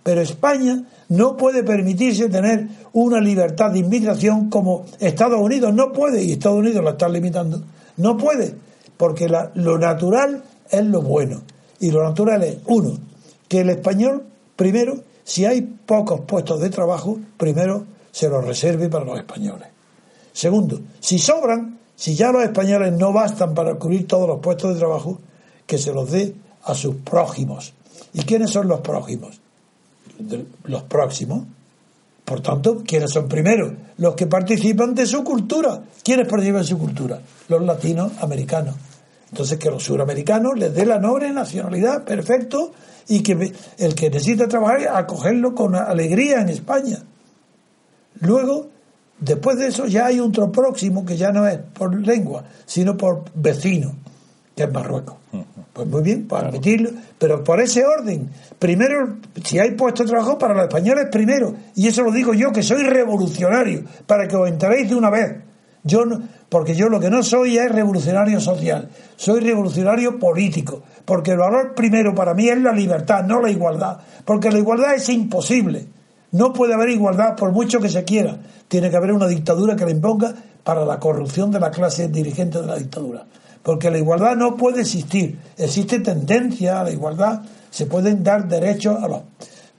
Pero 0.02 0.22
España 0.22 0.84
no 1.10 1.38
puede 1.38 1.64
permitirse 1.64 2.28
tener 2.28 2.68
una 2.94 3.22
libertad 3.22 3.72
de 3.72 3.80
inmigración 3.80 4.50
como 4.50 4.86
Estados 5.00 5.40
Unidos. 5.40 5.74
No 5.74 5.94
puede, 5.94 6.24
y 6.24 6.32
Estados 6.32 6.58
Unidos 6.58 6.84
la 6.84 6.92
está 6.92 7.08
limitando. 7.08 7.62
No 7.98 8.18
puede, 8.18 8.56
porque 8.98 9.30
lo 9.30 9.78
natural 9.78 10.44
es 10.70 10.86
lo 10.86 11.04
bueno. 11.04 11.44
Y 11.84 11.92
lo 11.92 12.02
natural 12.02 12.44
es, 12.44 12.60
uno, 12.68 12.98
que 13.50 13.60
el 13.60 13.70
español, 13.70 14.24
primero, 14.56 15.02
si 15.26 15.44
hay 15.44 15.62
pocos 15.62 16.22
puestos 16.22 16.62
de 16.62 16.70
trabajo, 16.70 17.20
primero 17.38 17.86
se 18.10 18.30
los 18.30 18.46
reserve 18.46 18.88
para 18.88 19.04
los 19.04 19.18
españoles. 19.18 19.68
Segundo, 20.32 20.80
si 21.02 21.20
sobran, 21.20 21.80
si 21.96 22.16
ya 22.16 22.32
los 22.32 22.42
españoles 22.44 22.94
no 22.94 23.12
bastan 23.12 23.54
para 23.54 23.76
cubrir 23.76 24.08
todos 24.08 24.30
los 24.30 24.40
puestos 24.40 24.74
de 24.74 24.80
trabajo, 24.80 25.20
que 25.68 25.78
se 25.78 25.92
los 25.92 26.10
dé 26.10 26.34
a 26.64 26.74
sus 26.74 26.96
prójimos, 26.96 27.74
¿Y 28.14 28.22
quiénes 28.22 28.52
son 28.52 28.68
los 28.68 28.80
próximos? 28.80 29.40
Los 30.66 30.84
próximos. 30.84 31.44
Por 32.24 32.40
tanto, 32.40 32.84
¿quiénes 32.86 33.12
son 33.12 33.28
primero? 33.28 33.76
Los 33.98 34.16
que 34.16 34.28
participan 34.28 34.96
de 34.96 35.06
su 35.06 35.24
cultura. 35.24 35.84
¿Quiénes 36.04 36.28
participan 36.28 36.62
de 36.62 36.68
su 36.68 36.78
cultura? 36.78 37.20
Los 37.50 37.62
latinoamericanos. 37.64 38.76
Entonces, 39.34 39.58
que 39.58 39.72
los 39.72 39.84
suramericanos 39.84 40.60
les 40.60 40.76
dé 40.76 40.86
la 40.86 41.00
noble 41.00 41.32
nacionalidad, 41.32 42.04
perfecto, 42.04 42.72
y 43.08 43.24
que 43.24 43.52
el 43.80 43.96
que 43.96 44.12
necesita 44.12 44.48
trabajar, 44.48 44.88
acogerlo 44.94 45.56
con 45.56 45.74
alegría 45.74 46.42
en 46.42 46.50
España. 46.50 47.00
Luego, 48.20 48.68
después 49.20 49.58
de 49.58 49.70
eso, 49.70 49.88
ya 49.88 50.06
hay 50.06 50.20
otro 50.20 50.52
próximo 50.52 51.04
que 51.04 51.18
ya 51.18 51.32
no 51.32 51.48
es 51.48 51.58
por 51.58 52.00
lengua, 52.00 52.44
sino 52.68 52.96
por 52.96 53.24
vecino, 53.34 53.96
que 54.56 54.66
es 54.66 54.72
Marruecos. 54.72 55.16
Pues 55.74 55.88
muy 55.88 56.04
bien, 56.04 56.28
para 56.28 56.50
admitirlo, 56.50 56.92
pero 57.18 57.44
por 57.44 57.60
ese 57.60 57.84
orden. 57.84 58.30
Primero, 58.60 59.18
si 59.44 59.58
hay 59.58 59.72
puesto 59.72 60.04
de 60.04 60.10
trabajo 60.10 60.38
para 60.38 60.54
los 60.54 60.66
españoles, 60.66 61.08
primero. 61.12 61.56
Y 61.74 61.88
eso 61.88 62.04
lo 62.04 62.12
digo 62.12 62.36
yo, 62.36 62.52
que 62.52 62.62
soy 62.62 62.84
revolucionario, 62.84 63.84
para 64.06 64.28
que 64.28 64.36
os 64.36 64.48
enteréis 64.48 64.92
de 64.92 64.96
una 64.96 65.10
vez. 65.10 65.38
Yo 65.84 66.06
no, 66.06 66.22
porque 66.50 66.76
yo 66.76 66.88
lo 66.88 67.00
que 67.00 67.10
no 67.10 67.24
soy 67.24 67.58
es 67.58 67.72
revolucionario 67.72 68.40
social, 68.40 68.90
soy 69.16 69.42
revolucionario 69.42 70.18
político, 70.18 70.82
porque 71.04 71.32
el 71.32 71.38
valor 71.38 71.74
primero 71.76 72.16
para 72.16 72.34
mí 72.34 72.48
es 72.48 72.62
la 72.62 72.72
libertad, 72.72 73.24
no 73.24 73.42
la 73.42 73.50
igualdad, 73.50 73.98
porque 74.24 74.52
la 74.52 74.60
igualdad 74.60 74.96
es 74.96 75.10
imposible. 75.10 75.88
No 76.32 76.54
puede 76.54 76.74
haber 76.74 76.90
igualdad 76.90 77.36
por 77.36 77.52
mucho 77.52 77.80
que 77.80 77.90
se 77.90 78.04
quiera. 78.04 78.38
Tiene 78.68 78.90
que 78.90 78.96
haber 78.96 79.12
una 79.12 79.28
dictadura 79.28 79.76
que 79.76 79.86
la 79.86 79.92
imponga 79.92 80.34
para 80.64 80.86
la 80.86 81.00
corrupción 81.00 81.52
de 81.52 81.60
la 81.60 81.70
clase 81.70 82.08
dirigente 82.08 82.60
de 82.60 82.68
la 82.68 82.78
dictadura 82.78 83.26
porque 83.64 83.90
la 83.90 83.98
igualdad 83.98 84.36
no 84.36 84.56
puede 84.56 84.82
existir. 84.82 85.40
Existe 85.58 86.00
tendencia 86.00 86.82
a 86.82 86.84
la 86.84 86.92
igualdad, 86.92 87.42
se 87.72 87.86
pueden 87.86 88.24
dar 88.24 88.48
derechos 88.48 89.02
a 89.02 89.08
los 89.08 89.22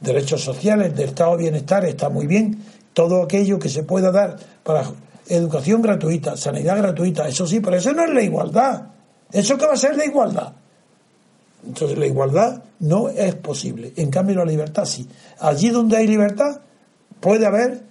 derechos 0.01 0.43
sociales 0.43 0.97
del 0.97 1.11
estado 1.11 1.37
de 1.37 1.45
bienestar, 1.45 1.85
está 1.85 2.09
muy 2.09 2.27
bien, 2.27 2.59
todo 2.95 3.23
aquello 3.23 3.59
que 3.59 3.69
se 3.69 3.83
pueda 3.83 4.11
dar 4.11 4.37
para 4.63 4.85
educación 5.29 5.83
gratuita, 5.83 6.37
sanidad 6.37 6.77
gratuita, 6.77 7.29
eso 7.29 7.47
sí, 7.47 7.61
pero 7.61 7.77
eso 7.77 7.93
no 7.93 8.05
es 8.05 8.11
la 8.11 8.23
igualdad. 8.23 8.83
¿Eso 9.33 9.57
qué 9.57 9.67
va 9.67 9.73
a 9.73 9.77
ser 9.77 9.97
la 9.97 10.05
igualdad? 10.05 10.53
Entonces 11.67 11.99
la 11.99 12.07
igualdad 12.07 12.63
no 12.81 13.09
es 13.09 13.35
posible. 13.37 13.93
En 13.97 14.11
cambio 14.11 14.37
la 14.37 14.45
libertad 14.45 14.85
sí. 14.85 15.09
Allí 15.41 15.71
donde 15.71 15.97
hay 15.97 16.07
libertad 16.07 16.61
puede 17.21 17.47
haber 17.47 17.83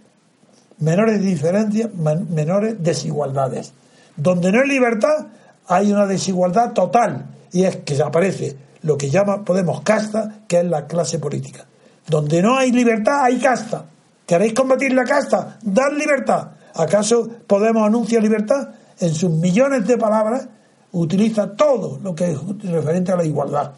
menores 0.79 1.21
diferencias, 1.21 1.89
menores 1.93 2.75
desigualdades. 2.81 3.73
Donde 4.15 4.51
no 4.51 4.61
hay 4.61 4.67
libertad 4.67 5.27
hay 5.67 5.91
una 5.91 6.05
desigualdad 6.05 6.73
total 6.73 7.25
y 7.51 7.63
es 7.63 7.77
que 7.77 8.01
aparece 8.01 8.55
lo 8.81 8.97
que 8.97 9.09
llama 9.09 9.43
Podemos 9.43 9.81
casta, 9.81 10.41
que 10.47 10.59
es 10.59 10.65
la 10.65 10.85
clase 10.87 11.19
política. 11.19 11.65
Donde 12.07 12.41
no 12.41 12.57
hay 12.57 12.71
libertad, 12.71 13.23
hay 13.23 13.39
casta. 13.39 13.85
¿Queréis 14.25 14.53
combatir 14.53 14.93
la 14.93 15.03
casta? 15.03 15.57
Dar 15.61 15.93
libertad. 15.93 16.49
¿Acaso 16.75 17.29
Podemos 17.47 17.85
anuncia 17.85 18.19
libertad? 18.19 18.69
En 18.99 19.13
sus 19.13 19.29
millones 19.29 19.87
de 19.87 19.97
palabras 19.97 20.47
utiliza 20.91 21.51
todo 21.53 21.99
lo 22.01 22.13
que 22.15 22.31
es 22.31 22.39
referente 22.63 23.11
a 23.11 23.15
la 23.15 23.25
igualdad. 23.25 23.71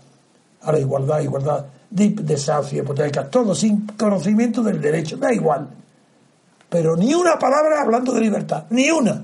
A 0.62 0.72
la 0.72 0.80
igualdad, 0.80 1.22
igualdad, 1.22 1.66
desafío, 1.90 2.84
hipotecas, 2.84 3.30
todo 3.30 3.56
sin 3.56 3.88
conocimiento 3.88 4.62
del 4.64 4.82
derecho. 4.82 5.18
Da 5.18 5.34
igual. 5.34 5.68
Pero 6.70 6.96
ni 6.96 7.14
una 7.14 7.38
palabra 7.38 7.82
hablando 7.82 8.12
de 8.12 8.22
libertad. 8.22 8.66
Ni 8.70 8.90
una. 8.90 9.24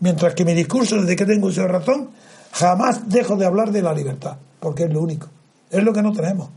Mientras 0.00 0.34
que 0.34 0.44
mi 0.44 0.54
discurso, 0.54 0.96
desde 0.96 1.16
que 1.16 1.26
tengo 1.26 1.50
esa 1.50 1.66
razón, 1.66 2.10
jamás 2.52 3.08
dejo 3.08 3.36
de 3.36 3.46
hablar 3.46 3.70
de 3.70 3.82
la 3.82 3.92
libertad, 3.92 4.36
porque 4.58 4.84
es 4.84 4.92
lo 4.92 5.00
único. 5.00 5.28
Es 5.70 5.82
lo 5.82 5.92
que 5.92 6.02
no 6.02 6.12
tenemos. 6.12 6.48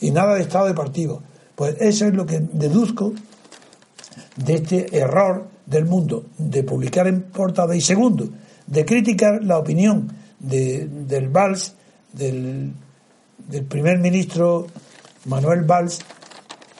Y 0.00 0.10
nada 0.10 0.34
de 0.34 0.42
Estado 0.42 0.66
de 0.66 0.74
partido. 0.74 1.22
Pues 1.54 1.76
eso 1.80 2.06
es 2.06 2.14
lo 2.14 2.26
que 2.26 2.40
deduzco 2.52 3.12
de 4.36 4.54
este 4.54 4.96
error 4.96 5.48
del 5.66 5.84
mundo 5.84 6.26
de 6.38 6.62
publicar 6.62 7.06
en 7.06 7.22
portada 7.22 7.76
y 7.76 7.80
segundo, 7.80 8.28
de 8.66 8.84
criticar 8.84 9.42
la 9.44 9.58
opinión 9.58 10.12
de, 10.38 10.86
del 10.86 11.28
Valls, 11.28 11.74
del, 12.12 12.72
del 13.48 13.64
primer 13.64 13.98
ministro 13.98 14.66
Manuel 15.26 15.64
Valls, 15.64 16.00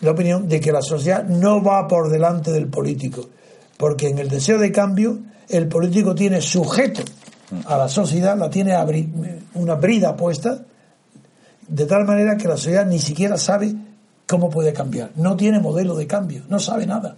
la 0.01 0.13
opinión 0.13 0.49
de 0.49 0.61
que 0.61 0.73
la 0.73 0.83
sociedad 0.83 1.25
no 1.25 1.63
va 1.63 1.87
por 1.89 2.09
delante 2.09 2.53
del 2.53 2.69
político, 2.69 3.29
porque 3.77 4.09
en 4.09 4.19
el 4.19 4.29
deseo 4.29 4.59
de 4.59 4.71
cambio 4.73 5.19
el 5.49 5.69
político 5.69 6.15
tiene 6.15 6.41
sujeto 6.41 7.03
a 7.67 7.77
la 7.77 7.89
sociedad, 7.89 8.37
la 8.37 8.51
tiene 8.51 8.75
una 9.55 9.75
brida 9.75 10.17
puesta, 10.17 10.63
de 11.67 11.87
tal 11.87 12.05
manera 12.05 12.37
que 12.37 12.49
la 12.49 12.57
sociedad 12.57 12.87
ni 12.87 12.99
siquiera 12.99 13.37
sabe 13.37 13.75
cómo 14.27 14.51
puede 14.51 14.73
cambiar. 14.73 15.11
No 15.17 15.37
tiene 15.37 15.59
modelo 15.59 15.95
de 15.95 16.07
cambio, 16.07 16.43
no 16.49 16.59
sabe 16.59 16.87
nada. 16.87 17.17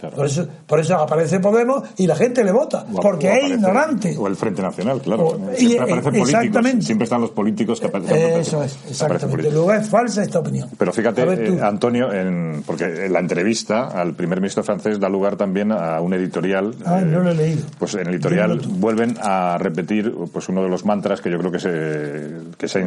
Por, 0.00 0.26
eso, 0.26 0.46
por 0.66 0.80
eso 0.80 0.96
aparece 0.96 1.40
Podemos 1.40 1.82
y 1.96 2.06
la 2.06 2.16
gente 2.16 2.44
le 2.44 2.52
vota, 2.52 2.84
porque 3.00 3.32
es 3.32 3.50
ignorante. 3.50 4.16
O 4.18 4.26
el 4.26 4.36
Frente 4.36 4.62
Nacional, 4.62 5.00
claro. 5.00 5.38
siempre 5.56 5.92
aparecen 5.92 6.22
políticos, 6.22 6.84
siempre 6.84 7.04
están 7.04 7.20
los 7.20 7.30
políticos 7.30 7.80
que 7.80 7.86
aparecen. 7.86 8.40
Eso 8.40 8.62
es, 8.62 8.78
exactamente. 8.88 9.50
Luego 9.50 9.72
es 9.72 9.88
falsa 9.88 10.22
esta 10.22 10.40
opinión. 10.40 10.68
Pero 10.76 10.92
fíjate, 10.92 11.22
eh, 11.22 11.60
Antonio, 11.62 12.12
en, 12.12 12.62
porque 12.66 13.06
en 13.06 13.12
la 13.12 13.20
entrevista 13.20 13.88
al 13.88 14.14
primer 14.14 14.40
ministro 14.40 14.62
francés 14.62 14.98
da 14.98 15.08
lugar 15.08 15.36
también 15.36 15.72
a 15.72 16.00
un 16.00 16.14
editorial. 16.14 16.74
Ah, 16.84 17.00
no 17.00 17.20
lo 17.20 17.30
he 17.30 17.34
leído. 17.34 17.62
Pues 17.78 17.94
en 17.94 18.00
el 18.00 18.14
editorial 18.14 18.60
vuelven 18.66 19.16
a 19.20 19.56
repetir 19.58 20.12
pues 20.32 20.48
uno 20.48 20.62
de 20.62 20.68
los 20.68 20.84
mantras 20.84 21.20
que 21.20 21.30
yo 21.30 21.38
creo 21.38 21.52
que 21.52 21.58
se 21.58 22.34
que, 22.56 22.68
se, 22.68 22.84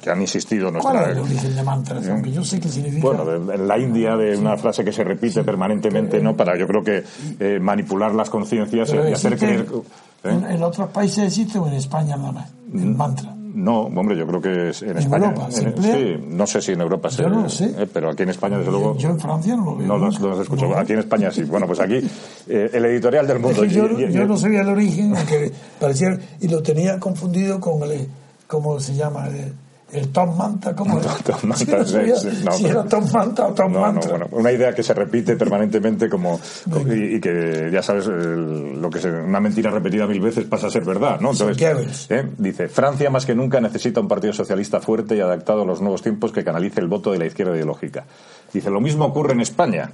que 0.00 0.10
han 0.10 0.20
insistido. 0.20 0.70
Nuestra, 0.70 0.92
¿Cuál 0.92 1.10
es 1.10 1.16
el 1.16 1.22
origen 1.22 1.56
de 1.56 1.62
mantras? 1.62 2.06
¿Eh? 2.06 2.10
Aunque 2.10 2.32
yo 2.32 2.44
sé 2.44 2.60
qué 2.60 2.68
significa. 2.68 3.02
Bueno, 3.02 3.52
en 3.52 3.68
la 3.68 3.78
India 3.78 4.16
de 4.16 4.36
una 4.36 4.56
frase 4.56 4.84
que 4.84 4.92
se 4.92 5.04
repite 5.04 5.44
permanentemente, 5.44 6.20
¿no? 6.20 6.36
Para 6.38 6.56
yo 6.56 6.66
creo 6.66 6.82
que 6.82 7.04
eh, 7.38 7.58
manipular 7.60 8.14
las 8.14 8.30
conciencias 8.30 8.90
y 8.94 9.12
hacer 9.12 9.36
creer. 9.36 9.66
¿eh? 10.24 10.40
En, 10.50 10.62
otros 10.62 10.88
países 10.88 11.24
existe 11.26 11.58
o 11.58 11.66
en 11.66 11.74
España 11.74 12.16
nada 12.16 12.32
más, 12.32 12.50
el 12.72 12.94
mantra. 12.94 13.34
No, 13.54 13.82
hombre, 13.82 14.16
yo 14.16 14.26
creo 14.26 14.40
que 14.40 14.68
es 14.70 14.82
en, 14.82 14.90
¿En 14.90 14.98
España. 14.98 15.26
Europa 15.30 15.50
se 15.50 15.62
en- 15.64 15.82
sí, 15.82 16.24
no 16.28 16.46
sé 16.46 16.60
si 16.62 16.72
en 16.72 16.80
Europa 16.80 17.10
se. 17.10 17.22
Yo 17.22 17.28
no 17.28 17.42
lo 17.42 17.48
sé. 17.48 17.64
eh, 17.76 17.86
pero 17.92 18.10
aquí 18.10 18.22
en 18.22 18.28
España, 18.28 18.56
desde 18.58 18.70
luego. 18.70 18.96
Yo 18.96 19.08
en 19.10 19.18
Francia 19.18 19.56
no 19.56 19.64
lo 19.64 19.76
veo. 19.76 19.86
No 19.88 19.98
lo, 19.98 20.06
nunca. 20.06 20.18
no 20.20 20.28
lo 20.28 20.42
escucho. 20.42 20.68
No. 20.68 20.76
Aquí 20.76 20.92
en 20.92 21.00
España 21.00 21.30
sí. 21.32 21.42
Bueno, 21.42 21.66
pues 21.66 21.80
aquí, 21.80 21.94
eh, 22.48 22.70
el 22.72 22.84
editorial 22.84 23.26
del 23.26 23.36
Es 23.38 23.42
mundo. 23.42 23.62
que 23.62 23.68
yo, 23.68 23.86
y- 23.98 24.04
y- 24.04 24.12
yo 24.12 24.26
no 24.26 24.36
sabía 24.36 24.60
el 24.60 24.68
origen, 24.68 25.16
aunque 25.16 25.50
parecía, 25.80 26.18
y 26.40 26.48
lo 26.48 26.62
tenía 26.62 26.98
confundido 27.00 27.58
con 27.60 27.82
el, 27.90 28.06
¿cómo 28.46 28.78
se 28.80 28.94
llama? 28.94 29.26
El, 29.28 29.52
el 29.92 30.08
Tom 30.10 30.36
Manta, 30.36 30.74
¿cómo 30.76 31.00
era? 31.00 31.10
Tom 31.24 31.36
Manta, 31.44 31.78
no 31.78 31.84
sabía 31.86 32.14
no, 32.44 32.52
si 32.52 32.62
pero- 32.64 32.80
era 32.80 32.88
Tom 32.88 33.04
Manta 33.12 33.46
o 33.46 33.54
Tom 33.54 33.72
No, 33.72 33.80
Manta. 33.80 34.08
bueno, 34.08 34.26
una 34.32 34.52
idea 34.52 34.72
que 34.74 34.82
se 34.82 34.92
repite 34.94 35.36
permanentemente 35.36 36.08
como 36.10 36.38
y, 36.90 37.16
y 37.16 37.20
que 37.20 37.70
ya 37.72 37.82
sabes 37.82 38.06
el- 38.06 38.80
lo 38.80 38.90
que 38.90 39.00
se, 39.00 39.10
una 39.10 39.40
mentira 39.40 39.70
repetida 39.70 40.06
mil 40.06 40.20
veces 40.20 40.44
pasa 40.44 40.66
a 40.66 40.70
ser 40.70 40.84
verdad, 40.84 41.20
¿no? 41.20 41.32
Goebbels. 41.32 42.10
¿eh? 42.10 42.28
dice 42.38 42.68
Francia 42.68 43.08
más 43.10 43.24
que 43.24 43.34
nunca 43.34 43.60
necesita 43.60 44.00
un 44.00 44.08
partido 44.08 44.32
socialista 44.32 44.80
fuerte 44.80 45.16
y 45.16 45.20
adaptado 45.20 45.62
a 45.62 45.64
los 45.64 45.80
nuevos 45.80 46.02
tiempos 46.02 46.32
que 46.32 46.44
canalice 46.44 46.80
el 46.80 46.88
voto 46.88 47.12
de 47.12 47.18
la 47.18 47.26
izquierda 47.26 47.54
ideológica. 47.54 48.04
Dice 48.52 48.70
lo 48.70 48.80
mismo 48.80 49.06
ocurre 49.06 49.32
en 49.32 49.40
España. 49.40 49.90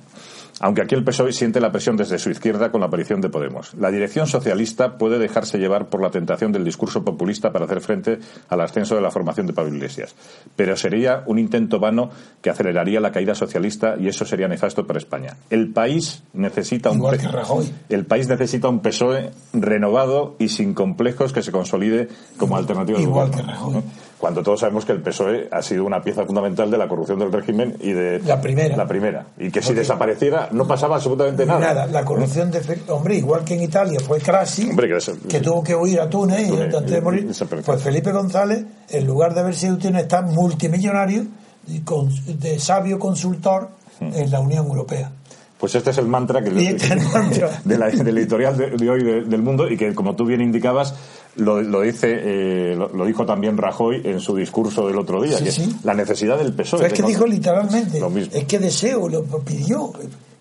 Aunque 0.61 0.83
aquí 0.83 0.95
el 0.95 1.03
PSOE 1.05 1.33
siente 1.33 1.61
la 1.61 1.73
presión 1.73 1.97
desde 1.97 2.19
su 2.19 2.31
izquierda 2.31 2.71
con 2.71 2.81
la 2.81 2.87
aparición 2.87 3.21
de 3.21 3.29
Podemos. 3.29 3.75
La 3.75 3.91
dirección 3.91 4.27
socialista 4.27 4.97
puede 4.99 5.19
dejarse 5.19 5.59
llevar 5.59 5.89
por 5.89 6.01
la 6.01 6.11
tentación 6.11 6.53
del 6.53 6.65
discurso 6.65 7.05
populista 7.05 7.53
para 7.53 7.65
hacer 7.65 7.81
frente 7.81 8.19
al 8.49 8.61
ascenso 8.61 8.95
de 8.95 9.01
la 9.01 9.11
formación 9.11 9.47
de 9.47 9.53
Pablo 9.53 9.75
Iglesias. 9.75 10.15
Pero 10.55 10.77
sería 10.77 11.25
un 11.27 11.39
intento 11.39 11.81
vano 11.81 12.11
que 12.41 12.51
aceleraría 12.51 13.01
la 13.01 13.11
caída 13.11 13.35
socialista 13.35 13.97
y 13.99 14.07
eso 14.09 14.25
sería 14.25 14.47
nefasto 14.47 14.87
para 14.87 14.99
España. 14.99 15.37
El 15.51 15.73
país 15.73 16.23
necesita 16.35 16.91
un 16.91 16.99
Igual 16.99 17.17
P- 17.17 17.23
que 17.23 17.29
Rajoy. 17.29 17.73
el 17.89 18.07
país 18.07 18.29
necesita 18.29 18.69
un 18.69 18.81
PSOE 18.81 19.31
renovado 19.53 20.37
y 20.39 20.49
sin 20.49 20.75
complejos 20.75 21.33
que 21.33 21.43
se 21.43 21.51
consolide 21.53 22.09
como 22.39 22.57
alternativa 22.57 22.99
al 22.99 23.05
Igual 23.05 23.29
gobierno, 23.31 23.47
que 23.47 23.57
Rajoy. 23.57 23.75
¿no? 23.75 23.83
Cuando 24.25 24.43
todos 24.43 24.61
sabemos 24.61 24.87
que 24.87 24.93
el 24.93 25.03
PSOE 25.03 25.49
ha 25.53 25.61
sido 25.61 25.85
una 25.85 26.01
pieza 26.01 26.25
fundamental 26.25 26.71
de 26.71 26.79
la 26.79 26.89
corrupción 26.89 27.19
del 27.19 27.31
régimen 27.31 27.77
y 27.79 27.93
de 27.93 28.21
La 28.21 28.41
primera. 28.41 28.75
la 28.75 28.87
primera 28.87 29.27
y 29.37 29.51
que 29.51 29.61
si 29.61 29.75
desapareciera 29.75 30.49
no 30.51 30.67
pasaba 30.67 30.97
absolutamente 30.97 31.45
nada. 31.45 31.61
Nada, 31.61 31.87
la 31.89 32.07
corrupción 32.07 32.51
de 32.51 32.63
hombre, 32.89 33.17
igual 33.17 33.45
que 33.45 33.53
en 33.57 33.65
Italia 33.65 34.01
fue 34.01 34.21
Crashi, 34.21 34.71
Hombre, 34.71 34.89
que 34.89 34.97
eso- 34.97 35.13
que 35.29 35.41
tuvo 35.41 35.63
que 35.63 35.75
huir 35.75 36.01
a 36.01 36.09
Túnez, 36.09 36.49
y 36.49 36.53
antes 36.59 36.91
de 36.91 37.01
morir, 37.03 37.31
y 37.31 37.45
pues 37.61 37.83
Felipe 37.83 38.13
González, 38.13 38.65
en 38.89 39.07
lugar 39.07 39.35
de 39.35 39.41
haber 39.41 39.55
sido 39.55 39.77
Túnez, 39.77 40.05
está 40.05 40.23
multimillonario 40.23 41.27
y 41.69 41.81
con- 41.81 42.09
de 42.41 42.59
sabio 42.59 42.99
consultor 42.99 43.69
en 44.01 44.31
la 44.31 44.41
Unión 44.41 44.67
Europea. 44.67 45.11
Pues 45.59 45.75
este 45.77 45.91
es 45.91 45.99
el 45.99 46.07
mantra 46.09 46.43
que 46.43 46.51
mantra. 47.13 47.61
de 47.65 47.79
la, 47.79 47.89
del 47.89 48.19
editorial 48.19 48.57
de, 48.57 48.71
de 48.71 48.91
hoy 48.91 49.03
de- 49.05 49.23
del 49.23 49.43
mundo 49.43 49.69
y 49.71 49.77
que 49.77 49.95
como 49.95 50.15
tú 50.17 50.27
bien 50.27 50.41
indicabas 50.41 50.95
lo, 51.37 51.63
lo 51.63 51.81
dice 51.81 52.09
eh, 52.13 52.75
lo, 52.77 52.89
lo 52.89 53.05
dijo 53.07 53.25
también 53.25 53.57
Rajoy 53.57 54.03
en 54.05 54.21
su 54.21 54.37
discurso 54.37 54.87
del 54.87 54.99
otro 54.99 55.23
día 55.23 55.39
Sí, 55.39 55.45
que 55.45 55.49
es 55.51 55.55
sí. 55.57 55.77
la 55.85 55.95
necesidad 55.95 56.39
del 56.39 56.53
PSOE. 56.53 56.81
Pero 56.83 56.95
es 56.95 57.01
que 57.01 57.07
dijo 57.07 57.27
literalmente, 57.27 57.99
Lo 58.01 58.11
mismo. 58.11 58.33
es 58.37 58.45
que 58.45 58.59
deseo, 58.59 59.09
lo 59.09 59.23
pidió, 59.41 59.93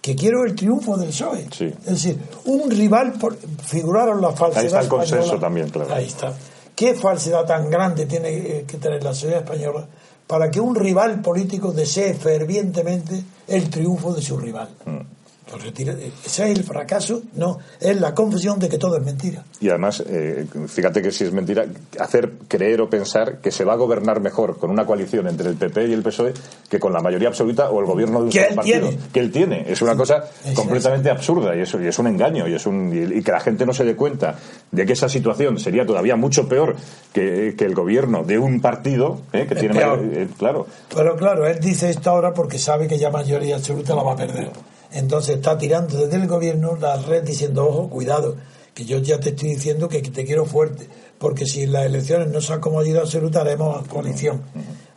que 0.01 0.15
quiero 0.15 0.43
el 0.45 0.53
triunfo 0.55 0.97
del 0.97 1.09
PSOE. 1.09 1.47
Sí. 1.51 1.65
Es 1.65 1.85
decir, 1.85 2.17
un 2.45 2.69
rival, 2.69 3.13
por, 3.13 3.37
figuraron 3.37 4.21
la 4.21 4.31
falsedad 4.33 4.59
Ahí 4.61 4.65
está 4.67 4.79
el 4.79 4.83
española. 4.85 5.09
consenso 5.09 5.39
también, 5.39 5.69
claro. 5.69 5.93
Ahí 5.93 6.05
está. 6.05 6.33
¿Qué 6.75 6.93
falsedad 6.95 7.45
tan 7.45 7.69
grande 7.69 8.05
tiene 8.07 8.29
eh, 8.29 8.65
que 8.67 8.77
tener 8.77 9.01
la 9.03 9.13
sociedad 9.13 9.39
española 9.43 9.85
para 10.27 10.49
que 10.51 10.59
un 10.59 10.75
rival 10.75 11.21
político 11.21 11.71
desee 11.71 12.13
fervientemente 12.13 13.23
el 13.47 13.69
triunfo 13.69 14.13
de 14.13 14.21
su 14.21 14.37
rival? 14.37 14.69
Mm. 14.85 15.22
Ese 15.57 16.51
es 16.51 16.57
el 16.57 16.63
fracaso, 16.63 17.21
no, 17.35 17.59
es 17.79 17.99
la 17.99 18.13
confesión 18.13 18.59
de 18.59 18.69
que 18.69 18.77
todo 18.77 18.97
es 18.97 19.03
mentira. 19.03 19.43
Y 19.59 19.69
además, 19.69 20.03
eh, 20.07 20.45
fíjate 20.67 21.01
que 21.01 21.11
si 21.11 21.23
es 21.25 21.31
mentira, 21.33 21.65
hacer 21.99 22.31
creer 22.47 22.81
o 22.81 22.89
pensar 22.89 23.39
que 23.39 23.51
se 23.51 23.63
va 23.63 23.73
a 23.73 23.75
gobernar 23.75 24.19
mejor 24.19 24.57
con 24.57 24.69
una 24.69 24.85
coalición 24.85 25.27
entre 25.27 25.49
el 25.49 25.55
PP 25.55 25.87
y 25.87 25.93
el 25.93 26.01
PSOE 26.03 26.33
que 26.69 26.79
con 26.79 26.91
la 26.93 27.01
mayoría 27.01 27.27
absoluta 27.29 27.69
o 27.69 27.79
el 27.79 27.85
gobierno 27.85 28.19
de 28.19 28.25
un 28.25 28.31
solo 28.31 28.55
partido. 28.55 28.89
tiene. 28.89 28.97
Que 29.13 29.19
él 29.19 29.31
tiene. 29.31 29.65
Es 29.71 29.81
una 29.81 29.95
cosa 29.95 30.23
completamente 30.55 31.09
absurda 31.09 31.55
y 31.55 31.61
es, 31.61 31.73
y 31.73 31.87
es 31.87 31.99
un 31.99 32.07
engaño 32.07 32.47
y, 32.47 32.53
es 32.55 32.65
un, 32.65 32.91
y, 32.93 33.19
y 33.19 33.23
que 33.23 33.31
la 33.31 33.39
gente 33.39 33.65
no 33.65 33.73
se 33.73 33.83
dé 33.83 33.95
cuenta 33.95 34.35
de 34.71 34.85
que 34.85 34.93
esa 34.93 35.07
situación 35.09 35.59
sería 35.59 35.85
todavía 35.85 36.15
mucho 36.15 36.47
peor 36.47 36.75
que, 37.13 37.55
que 37.57 37.65
el 37.65 37.75
gobierno 37.75 38.23
de 38.23 38.37
un 38.39 38.59
partido 38.61 39.21
eh, 39.31 39.45
que 39.47 39.53
Es 39.53 39.59
tiene. 39.59 39.75
peor. 39.75 39.99
eh, 40.13 40.27
claro. 40.37 40.65
Pero 40.93 41.15
claro, 41.15 41.45
él 41.47 41.59
dice 41.59 41.89
esto 41.89 42.09
ahora 42.09 42.33
porque 42.33 42.57
sabe 42.57 42.87
que 42.87 42.97
ya 42.97 43.09
mayoría 43.09 43.55
absoluta 43.55 43.95
la 43.95 44.03
va 44.03 44.13
a 44.13 44.15
perder. 44.15 44.49
Entonces 44.93 45.37
está 45.37 45.57
tirando 45.57 45.97
desde 45.97 46.17
el 46.17 46.27
gobierno 46.27 46.75
la 46.75 46.97
red 46.97 47.23
diciendo, 47.23 47.67
ojo, 47.67 47.89
cuidado, 47.89 48.35
que 48.73 48.85
yo 48.85 48.99
ya 48.99 49.19
te 49.19 49.29
estoy 49.29 49.49
diciendo 49.49 49.87
que 49.89 50.01
te 50.01 50.25
quiero 50.25 50.45
fuerte, 50.45 50.87
porque 51.17 51.45
si 51.45 51.63
en 51.63 51.73
las 51.73 51.85
elecciones 51.85 52.27
no 52.27 52.41
saco 52.41 52.71
mayoría 52.71 53.01
absoluta 53.01 53.41
haremos 53.41 53.87
coalición. 53.87 54.41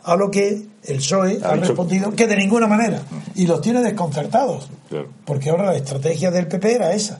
A 0.03 0.15
lo 0.15 0.31
que 0.31 0.65
el 0.83 0.97
PSOE 0.97 1.39
Ha 1.43 1.55
respondido 1.55 2.11
que 2.11 2.27
de 2.27 2.37
ninguna 2.37 2.67
manera. 2.67 3.01
Y 3.35 3.45
los 3.45 3.61
tiene 3.61 3.81
desconcertados. 3.81 4.69
Porque 5.25 5.49
ahora 5.49 5.65
la 5.65 5.75
estrategia 5.75 6.31
del 6.31 6.47
PP 6.47 6.75
era 6.75 6.93
esa. 6.93 7.19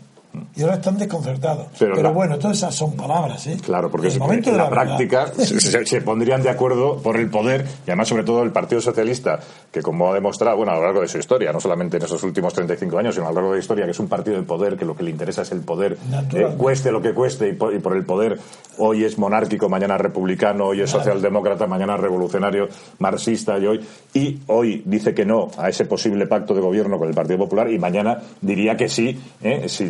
Y 0.55 0.61
ahora 0.63 0.75
están 0.75 0.97
desconcertados. 0.97 1.67
Pero 1.77 1.95
Pero, 1.95 2.03
la- 2.09 2.13
bueno, 2.13 2.37
todas 2.39 2.57
esas 2.57 2.73
son 2.75 2.95
palabras, 2.95 3.45
¿eh? 3.47 3.57
Claro, 3.63 3.89
porque 3.91 4.07
En 4.07 4.13
el 4.13 4.19
momento 4.19 4.49
en 4.49 4.55
de 4.55 4.57
la, 4.57 4.63
la 4.65 4.69
verdad. 4.69 4.97
práctica 4.97 5.27
se, 5.37 5.59
se- 5.59 5.85
se 5.85 6.01
pondrían 6.01 6.41
de 6.43 6.49
acuerdo 6.49 6.97
por 7.01 7.17
el 7.17 7.29
poder 7.29 7.65
y 7.85 7.89
además 7.91 8.07
sobre 8.07 8.23
todo 8.23 8.43
el 8.43 8.51
Partido 8.51 8.81
Socialista, 8.81 9.39
que 9.71 9.81
como 9.81 10.11
ha 10.11 10.13
demostrado, 10.13 10.57
bueno, 10.57 10.71
a 10.71 10.75
lo 10.75 10.83
largo 10.83 11.01
de 11.01 11.07
su 11.07 11.17
historia, 11.17 11.51
no 11.51 11.59
solamente 11.59 11.97
en 11.97 12.03
esos 12.03 12.21
últimos 12.23 12.53
35 12.53 12.97
años, 12.97 13.15
sino 13.15 13.27
a 13.27 13.29
lo 13.29 13.35
largo 13.35 13.49
de 13.51 13.57
la 13.57 13.61
historia, 13.61 13.85
que 13.85 13.91
es 13.91 13.99
un 13.99 14.07
partido 14.07 14.37
de 14.37 14.43
poder, 14.43 14.77
que 14.77 14.85
lo 14.85 14.95
que 14.95 15.03
le 15.03 15.11
interesa 15.11 15.41
es 15.43 15.51
el 15.51 15.61
poder, 15.61 15.97
eh, 16.33 16.47
cueste 16.57 16.91
lo 16.91 17.01
que 17.01 17.13
cueste 17.13 17.49
y 17.49 17.53
por, 17.53 17.73
y 17.73 17.79
por 17.79 17.95
el 17.95 18.05
poder, 18.05 18.39
hoy 18.77 19.03
es 19.03 19.17
monárquico, 19.17 19.69
mañana 19.69 19.97
republicano, 19.97 20.65
hoy 20.67 20.81
es 20.81 20.89
socialdemócrata, 20.89 21.67
mañana 21.67 21.97
revolucionario, 21.97 22.67
marxista 22.99 23.57
y 23.59 23.65
hoy, 23.65 23.85
y 24.13 24.39
hoy 24.47 24.81
dice 24.85 25.13
que 25.13 25.25
no 25.25 25.49
a 25.57 25.69
ese 25.69 25.85
posible 25.85 26.27
pacto 26.27 26.53
de 26.53 26.61
gobierno 26.61 26.97
con 26.99 27.07
el 27.07 27.13
Partido 27.13 27.37
Popular 27.39 27.69
y 27.71 27.77
mañana 27.79 28.19
diría 28.41 28.75
que 28.77 28.89
sí, 28.89 29.19
eh, 29.41 29.65
si, 29.67 29.85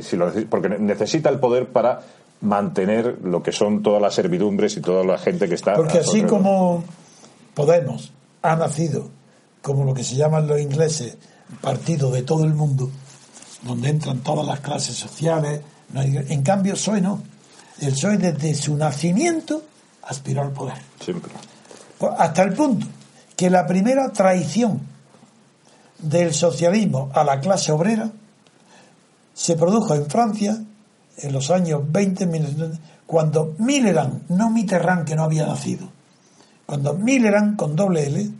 si 0.00 0.16
lo 0.16 0.32
neces- 0.32 0.46
porque 0.48 0.68
necesita 0.68 1.28
el 1.30 1.38
poder 1.38 1.68
para 1.68 2.00
mantener 2.40 3.18
lo 3.22 3.42
que 3.42 3.52
son 3.52 3.82
todas 3.82 4.02
las 4.02 4.14
servidumbres 4.14 4.76
y 4.76 4.80
toda 4.80 5.04
la 5.04 5.16
gente 5.18 5.48
que 5.48 5.54
está 5.54 5.74
Porque 5.74 5.98
así 5.98 6.22
como 6.22 6.84
Podemos 7.54 8.12
ha 8.42 8.56
nacido 8.56 9.08
como 9.62 9.84
lo 9.84 9.94
que 9.94 10.04
se 10.04 10.16
llaman 10.16 10.46
los 10.46 10.60
ingleses 10.60 11.16
partido 11.60 12.10
de 12.10 12.22
todo 12.22 12.44
el 12.44 12.52
mundo, 12.54 12.90
donde 13.62 13.88
entran 13.90 14.18
todas 14.20 14.46
las 14.46 14.60
clases 14.60 14.96
sociales, 14.96 15.60
no 15.92 16.00
hay- 16.00 16.16
en 16.28 16.42
cambio 16.42 16.74
PSOE 16.74 17.00
no. 17.00 17.22
El 17.80 17.92
PSOE 17.92 18.18
desde 18.18 18.54
su 18.54 18.76
nacimiento 18.76 19.62
aspiró 20.02 20.42
al 20.42 20.50
poder. 20.52 20.74
siempre 21.00 21.30
Pues, 21.98 22.12
Hasta 22.18 22.42
el 22.42 22.52
punto 22.54 22.86
que 23.36 23.48
la 23.50 23.66
primera 23.66 24.10
traición 24.12 24.80
del 25.98 26.34
socialismo 26.34 27.10
a 27.14 27.24
la 27.24 27.40
clase 27.40 27.72
obrera 27.72 28.10
se 29.34 29.56
produjo 29.56 29.94
en 29.94 30.06
Francia 30.06 30.64
en 31.18 31.32
los 31.32 31.50
años 31.50 31.82
20, 31.86 32.26
1900, 32.26 32.80
cuando 33.06 33.54
Millerand, 33.58 34.30
no 34.30 34.50
Mitterrand 34.50 35.06
que 35.06 35.14
no 35.14 35.24
había 35.24 35.46
nacido, 35.46 35.88
cuando 36.66 36.94
Millerand 36.94 37.56
con 37.56 37.76
doble 37.76 38.06
L, 38.06 38.30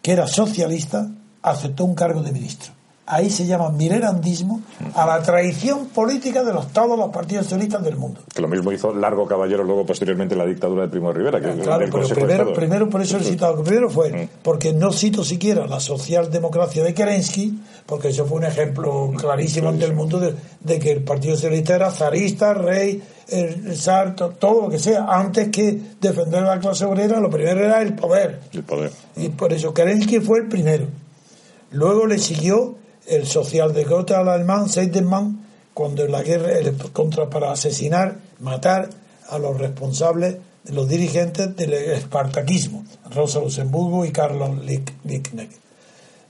que 0.00 0.12
era 0.12 0.26
socialista, 0.26 1.08
aceptó 1.42 1.84
un 1.84 1.94
cargo 1.94 2.22
de 2.22 2.32
ministro. 2.32 2.72
Ahí 3.12 3.28
se 3.28 3.44
llama 3.44 3.70
Millerandismo 3.70 4.60
a 4.94 5.04
la 5.04 5.20
traición 5.22 5.86
política 5.88 6.44
de 6.44 6.52
los, 6.52 6.68
todos 6.68 6.96
los 6.96 7.10
partidos 7.10 7.44
socialistas 7.46 7.82
del 7.82 7.96
mundo. 7.96 8.20
que 8.32 8.40
lo 8.40 8.46
mismo 8.48 8.70
hizo 8.70 8.94
Largo 8.94 9.26
Caballero 9.26 9.64
luego 9.64 9.84
posteriormente 9.84 10.36
la 10.36 10.46
dictadura 10.46 10.82
de 10.82 10.88
Primo 10.88 11.08
de 11.12 11.18
Rivera 11.18 11.40
que 11.40 11.60
Claro, 11.60 11.86
pero 11.90 12.08
primero, 12.08 12.54
primero 12.54 12.88
por 12.88 13.02
eso 13.02 13.16
he 13.18 13.24
citado. 13.24 13.62
Primero 13.64 13.90
fue 13.90 14.10
Mm. 14.12 14.28
porque 14.42 14.72
no 14.72 14.92
cito 14.92 15.24
siquiera 15.24 15.66
la 15.66 15.80
socialdemocracia 15.80 16.84
de 16.84 16.94
Kerensky, 16.94 17.58
porque 17.86 18.08
eso 18.08 18.26
fue 18.26 18.38
un 18.38 18.44
ejemplo 18.44 19.10
clarísimo 19.16 19.68
ante 19.70 19.84
el 19.86 19.94
mundo 19.94 20.20
de, 20.20 20.34
de 20.60 20.78
que 20.78 20.92
el 20.92 21.02
Partido 21.02 21.34
Socialista 21.34 21.74
era 21.74 21.90
zarista, 21.90 22.54
rey, 22.54 23.02
el 23.28 23.76
zar, 23.76 24.14
to- 24.14 24.30
todo 24.30 24.62
lo 24.62 24.68
que 24.70 24.78
sea. 24.78 25.06
Antes 25.08 25.48
que 25.48 25.78
defender 26.00 26.44
a 26.44 26.54
la 26.54 26.60
clase 26.60 26.84
obrera, 26.84 27.18
lo 27.20 27.28
primero 27.30 27.60
era 27.64 27.82
el 27.82 27.94
poder. 27.94 28.40
el 28.52 28.62
poder 28.62 28.90
Y 29.16 29.28
por 29.30 29.52
eso 29.52 29.74
Kerensky 29.74 30.20
fue 30.20 30.38
el 30.40 30.48
primero. 30.48 30.86
Luego 31.72 32.06
le 32.06 32.18
siguió 32.18 32.76
el 33.06 33.26
socialdemócrata 33.26 34.20
alemán 34.20 34.68
Seidenmann 34.68 35.46
cuando 35.74 36.04
en 36.04 36.12
la 36.12 36.22
guerra 36.22 36.52
el- 36.58 36.76
contra 36.92 37.28
para 37.30 37.52
asesinar, 37.52 38.16
matar 38.40 38.90
a 39.28 39.38
los 39.38 39.58
responsables, 39.58 40.36
los 40.64 40.88
dirigentes 40.88 41.56
del 41.56 41.72
espartaquismo, 41.72 42.84
Rosa 43.14 43.40
Luxemburgo 43.40 44.04
y 44.04 44.10
Carlos 44.10 44.50
Liebknecht. 44.64 45.52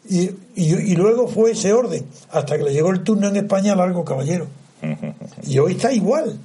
Y, 0.09 0.31
y, 0.57 0.97
luego 0.97 1.29
fue 1.29 1.53
ese 1.53 1.73
orden, 1.73 2.07
hasta 2.31 2.57
que 2.57 2.65
le 2.65 2.73
llegó 2.73 2.91
el 2.91 3.03
turno 3.03 3.29
en 3.29 3.37
España 3.37 3.73
a 3.73 3.77
Largo 3.77 4.05
Caballero. 4.05 4.47
Y 5.43 5.59
hoy 5.59 5.73
está 5.73 5.93
igual. 5.93 6.39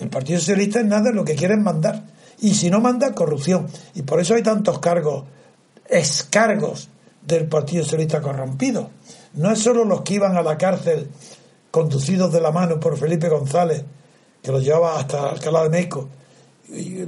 El 0.00 0.08
Partido 0.08 0.38
Socialista 0.40 0.80
es 0.80 0.86
nada, 0.86 1.10
lo 1.12 1.24
que 1.24 1.34
quiere 1.34 1.54
es 1.54 1.60
mandar. 1.60 2.02
Y 2.40 2.54
si 2.54 2.70
no 2.70 2.80
manda, 2.80 3.12
corrupción. 3.14 3.66
Y 3.94 4.02
por 4.02 4.20
eso 4.20 4.34
hay 4.34 4.42
tantos 4.42 4.78
cargos, 4.78 5.24
escargos 5.88 6.88
del 7.26 7.46
Partido 7.46 7.84
Socialista 7.84 8.20
corrompido. 8.20 8.90
No 9.36 9.52
es 9.52 9.58
solo 9.58 9.84
los 9.84 10.02
que 10.02 10.14
iban 10.14 10.36
a 10.36 10.42
la 10.42 10.58
cárcel 10.58 11.08
conducidos 11.70 12.32
de 12.32 12.40
la 12.40 12.50
mano 12.50 12.80
por 12.80 12.96
Felipe 12.96 13.28
González, 13.28 13.84
que 14.42 14.52
los 14.52 14.64
llevaba 14.64 14.98
hasta 14.98 15.30
Alcalá 15.30 15.64
de 15.64 15.68
Meco, 15.70 16.08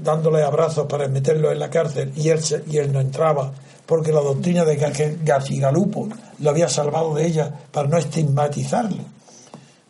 dándole 0.03 0.43
abrazos 0.43 0.87
para 0.87 1.09
meterlo 1.09 1.51
en 1.51 1.59
la 1.59 1.70
cárcel 1.70 2.12
y 2.14 2.29
él, 2.29 2.93
no 2.93 3.01
entraba 3.01 3.53
porque 3.87 4.12
la 4.12 4.20
doctrina 4.20 4.64
de 4.64 4.76
Gacigalupo 5.24 6.09
lo 6.41 6.51
había 6.51 6.68
salvado 6.68 7.14
de 7.14 7.26
ella 7.26 7.53
para 7.72 7.89
no 7.89 7.97
estigmatizarlo. 7.97 9.03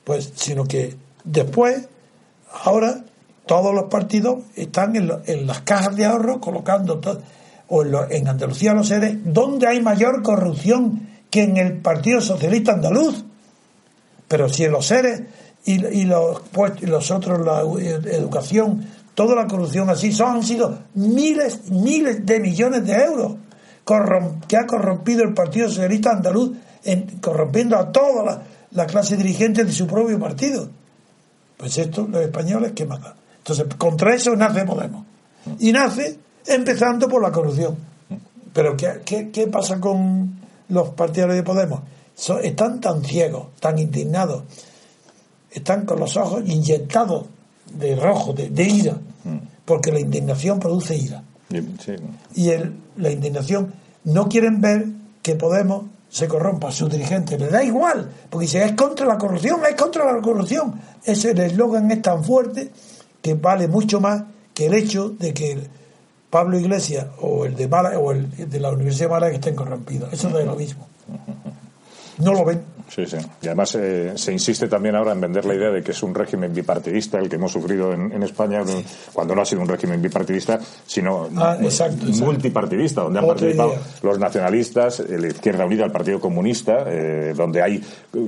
Pues, 0.05 0.32
sino 0.36 0.64
que 0.64 0.97
después, 1.24 1.89
ahora, 2.64 3.05
todos 3.45 3.74
los 3.74 3.84
partidos 3.84 4.45
están 4.55 4.95
en, 4.95 5.47
las 5.47 5.61
cajas 5.62 5.97
de 5.97 6.05
ahorro 6.05 6.41
colocando, 6.41 6.99
todo, 6.99 7.20
o 7.68 7.82
en, 7.82 8.28
Andalucía 8.28 8.72
los 8.72 8.89
sedes, 8.89 9.18
donde 9.24 9.66
hay 9.66 9.80
mayor 9.82 10.22
corrupción 10.22 11.09
que 11.31 11.43
en 11.43 11.57
el 11.57 11.79
Partido 11.79 12.20
Socialista 12.20 12.72
Andaluz. 12.72 13.24
Pero 14.26 14.49
si 14.49 14.64
en 14.64 14.72
los 14.72 14.87
seres 14.87 15.22
y, 15.64 16.05
los, 16.05 16.41
pues, 16.53 16.83
los 16.83 17.11
otros, 17.11 17.45
la 17.45 17.61
educación, 17.61 18.87
toda 19.14 19.35
la 19.35 19.47
corrupción 19.47 19.91
así, 19.91 20.12
son, 20.12 20.37
han 20.37 20.43
sido 20.43 20.79
miles, 20.95 21.70
miles 21.70 22.24
de 22.24 22.41
millones 22.41 22.85
de 22.87 22.95
euros 22.95 23.37
que 24.47 24.57
ha 24.57 24.66
corrompido 24.66 25.22
el 25.24 25.33
Partido 25.33 25.68
Socialista 25.68 26.12
Andaluz, 26.12 26.53
en, 26.85 27.18
corrompiendo 27.20 27.76
a 27.76 27.91
toda 27.91 28.45
la, 28.70 28.87
clase 28.87 29.16
dirigente 29.16 29.64
de 29.64 29.72
su 29.72 29.87
propio 29.87 30.18
partido. 30.18 30.68
Pues 31.57 31.79
esto, 31.79 32.07
los 32.07 32.20
españoles, 32.20 32.72
¿qué 32.74 32.85
más 32.85 33.01
Entonces, 33.39 33.66
contra 33.76 34.14
eso 34.14 34.37
nace 34.37 34.64
Podemos. 34.64 35.05
Y 35.59 35.72
nace 35.72 36.18
empezando 36.47 37.09
por 37.09 37.22
la 37.22 37.33
corrupción. 37.33 37.76
Pero 38.53 38.76
¿qué, 38.76 39.31
qué, 39.33 39.47
pasa 39.47 39.81
con 39.81 40.39
los 40.69 40.91
partidarios 40.91 41.37
de 41.37 41.43
Podemos? 41.43 41.81
están 42.43 42.81
tan 42.81 43.05
ciegos, 43.05 43.55
tan 43.61 43.79
indignados, 43.79 44.43
están 45.51 45.87
con 45.87 46.01
los 46.01 46.16
ojos 46.16 46.43
inyectados 46.47 47.27
de 47.73 47.95
rojo, 47.95 48.33
de, 48.33 48.64
ira, 48.64 48.97
porque 49.64 49.93
la 49.93 50.01
indignación 50.01 50.59
produce 50.59 50.97
ira. 50.97 51.23
Y 52.35 52.51
el, 52.51 52.75
la 52.97 53.11
indignación 53.11 53.73
no 54.05 54.29
quieren 54.29 54.61
ver 54.61 54.87
que 55.23 55.37
Podemos 55.37 55.85
se 56.11 56.27
corrompa, 56.27 56.73
su 56.73 56.89
dirigente, 56.89 57.39
le 57.39 57.49
da 57.49 57.62
igual, 57.62 58.11
porque 58.31 58.47
dice 58.47 58.64
es 58.64 58.73
contra 58.73 59.07
la 59.07 59.19
corrupción, 59.19 59.61
es 59.69 59.75
contra 59.77 60.11
la 60.11 60.21
corrupción. 60.23 60.81
Ese 61.05 61.31
eslogan 61.31 61.91
es 61.91 62.03
tan 62.03 62.25
fuerte 62.25 62.71
que 63.21 63.35
vale 63.35 63.69
mucho 63.69 64.01
más 64.01 64.23
que 64.55 64.66
el 64.66 64.75
hecho 64.75 65.11
de 65.11 65.35
que 65.35 65.59
Pablo 66.31 66.59
Iglesias 66.59 67.07
o 67.20 67.45
el 67.45 67.57
de 67.57 67.66
o 67.66 68.12
el 68.12 68.51
de 68.51 68.61
la 68.61 68.70
Universidad 68.70 69.07
de 69.07 69.12
Málaga 69.12 69.35
estén 69.35 69.55
corrompidos. 69.55 70.12
Eso 70.12 70.29
no 70.29 70.39
es 70.39 70.47
lo 70.47 70.55
mismo. 70.55 70.87
No 72.19 72.33
lo 72.33 72.45
ven. 72.45 72.79
Sí, 72.89 73.05
sí. 73.05 73.19
Y 73.43 73.47
además 73.47 73.75
eh, 73.75 74.12
se 74.16 74.33
insiste 74.33 74.66
también 74.66 74.97
ahora 74.97 75.12
en 75.12 75.21
vender 75.21 75.45
la 75.45 75.55
idea 75.55 75.71
de 75.71 75.83
que 75.83 75.93
es 75.93 76.03
un 76.03 76.14
régimen 76.14 76.55
bipartidista 76.55 77.19
el 77.19 77.29
que 77.29 77.37
hemos 77.37 77.53
sufrido 77.53 77.93
en, 77.93 78.23
España, 78.23 78.62
cuando 79.12 79.35
no 79.35 79.43
ha 79.43 79.45
sido 79.45 79.62
un 79.62 79.69
régimen 79.69 80.01
bipartidista, 80.01 80.59
sino 80.87 81.29
ah, 81.37 81.57
multipartidista, 82.21 83.03
donde 83.03 83.19
han 83.19 83.27
participado 83.27 83.75
los 84.03 84.19
nacionalistas, 84.19 85.01
la 85.01 85.29
Izquierda 85.29 85.66
Unida, 85.66 85.85
el 85.85 85.93
Partido 85.93 86.19
Comunista, 86.19 86.85
eh, 86.87 87.35
donde 87.37 87.62
hay 87.62 87.83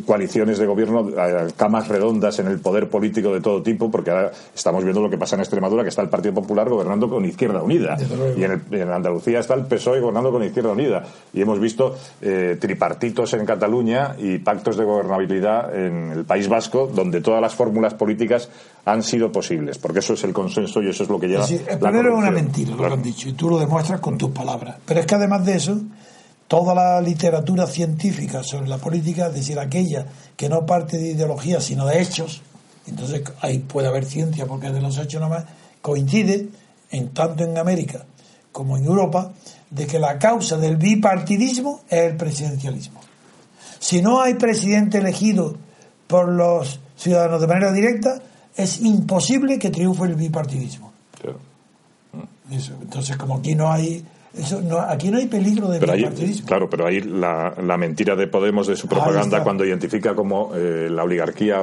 coaliciones 0.06 0.58
de 0.58 0.66
gobierno, 0.66 1.08
eh, 1.08 1.48
camas 1.56 1.88
redondas 1.88 2.38
en 2.38 2.48
el 2.48 2.60
poder 2.60 2.88
político 2.88 3.32
de 3.32 3.40
todo 3.40 3.62
tipo, 3.62 3.90
porque 3.90 4.10
ahora 4.10 4.30
estamos 4.54 4.84
viendo 4.84 5.00
lo 5.00 5.10
que 5.10 5.18
pasa 5.18 5.36
en 5.36 5.40
Extremadura, 5.40 5.82
que 5.82 5.88
está 5.88 6.02
el 6.02 6.08
Partido 6.08 6.34
Popular 6.34 6.68
gobernando 6.68 7.08
con 7.08 7.24
Izquierda 7.24 7.62
Unida. 7.62 7.96
Y 8.36 8.44
en, 8.44 8.62
en, 8.70 8.90
Andalucía 8.90 9.40
está 9.40 9.54
el 9.54 9.64
PSOE 9.64 10.00
gobernando 10.00 10.30
con 10.30 10.42
Izquierda 10.42 10.72
Unida. 10.72 11.04
Y 11.32 11.40
hemos 11.40 11.58
visto 11.58 11.96
tripartitos 12.60 13.32
en 13.34 13.46
Cataluña 13.46 13.79
y 13.88 14.42
actos 14.44 14.76
de 14.76 14.84
gobernabilidad 14.84 15.74
en 15.74 16.10
el 16.10 16.24
País 16.24 16.48
Vasco, 16.48 16.86
donde 16.86 17.20
todas 17.20 17.40
las 17.40 17.54
fórmulas 17.54 17.94
políticas 17.94 18.48
han 18.84 19.02
sido 19.02 19.30
posibles, 19.30 19.78
porque 19.78 20.00
eso 20.00 20.14
es 20.14 20.24
el 20.24 20.32
consenso 20.32 20.82
y 20.82 20.88
eso 20.88 21.02
es 21.02 21.08
lo 21.08 21.18
que 21.18 21.28
lleva. 21.28 21.46
Sí, 21.46 21.60
el 21.68 21.78
primero 21.78 22.12
es 22.12 22.18
una 22.18 22.30
mentira, 22.30 22.74
lo 22.74 22.86
que 22.88 22.92
han 22.92 23.02
dicho, 23.02 23.28
y 23.28 23.32
tú 23.32 23.48
lo 23.48 23.58
demuestras 23.58 24.00
con 24.00 24.18
tus 24.18 24.30
palabras. 24.30 24.76
Pero 24.84 25.00
es 25.00 25.06
que 25.06 25.14
además 25.14 25.44
de 25.44 25.56
eso, 25.56 25.78
toda 26.48 26.74
la 26.74 27.00
literatura 27.00 27.66
científica 27.66 28.42
sobre 28.42 28.68
la 28.68 28.78
política, 28.78 29.28
es 29.28 29.34
decir, 29.34 29.58
aquella 29.58 30.06
que 30.36 30.48
no 30.48 30.66
parte 30.66 30.98
de 30.98 31.10
ideología, 31.10 31.60
sino 31.60 31.86
de 31.86 32.00
hechos, 32.00 32.42
entonces 32.86 33.22
ahí 33.40 33.58
puede 33.60 33.88
haber 33.88 34.04
ciencia 34.04 34.46
porque 34.46 34.66
es 34.68 34.72
de 34.72 34.80
los 34.80 34.98
hechos 34.98 35.20
nomás, 35.20 35.44
coincide, 35.80 36.48
en 36.90 37.10
tanto 37.10 37.44
en 37.44 37.56
América 37.56 38.04
como 38.52 38.76
en 38.76 38.84
Europa, 38.84 39.32
de 39.70 39.86
que 39.86 40.00
la 40.00 40.18
causa 40.18 40.56
del 40.56 40.76
bipartidismo 40.76 41.82
es 41.88 42.10
el 42.10 42.16
presidencialismo. 42.16 42.99
Si 43.80 44.02
no 44.02 44.20
hay 44.20 44.34
presidente 44.34 44.98
elegido 44.98 45.56
por 46.06 46.28
los 46.28 46.78
ciudadanos 46.96 47.40
de 47.40 47.46
manera 47.46 47.72
directa, 47.72 48.20
es 48.54 48.82
imposible 48.82 49.58
que 49.58 49.70
triunfe 49.70 50.04
el 50.04 50.16
bipartidismo. 50.16 50.92
Entonces, 52.82 53.16
como 53.16 53.38
aquí 53.38 53.54
no 53.54 53.72
hay 53.72 54.04
eso 54.32 54.62
no, 54.62 54.78
aquí 54.78 55.10
no 55.10 55.18
hay 55.18 55.26
peligro 55.26 55.68
de 55.68 55.80
pero 55.80 55.92
Claro, 56.46 56.70
pero 56.70 56.86
ahí 56.86 57.00
la, 57.00 57.52
la, 57.60 57.76
mentira 57.76 58.14
de 58.14 58.28
Podemos 58.28 58.68
de 58.68 58.76
su 58.76 58.86
propaganda 58.86 59.42
cuando 59.42 59.64
identifica 59.64 60.14
como 60.14 60.52
eh, 60.54 60.88
la 60.88 61.02
oligarquía, 61.02 61.60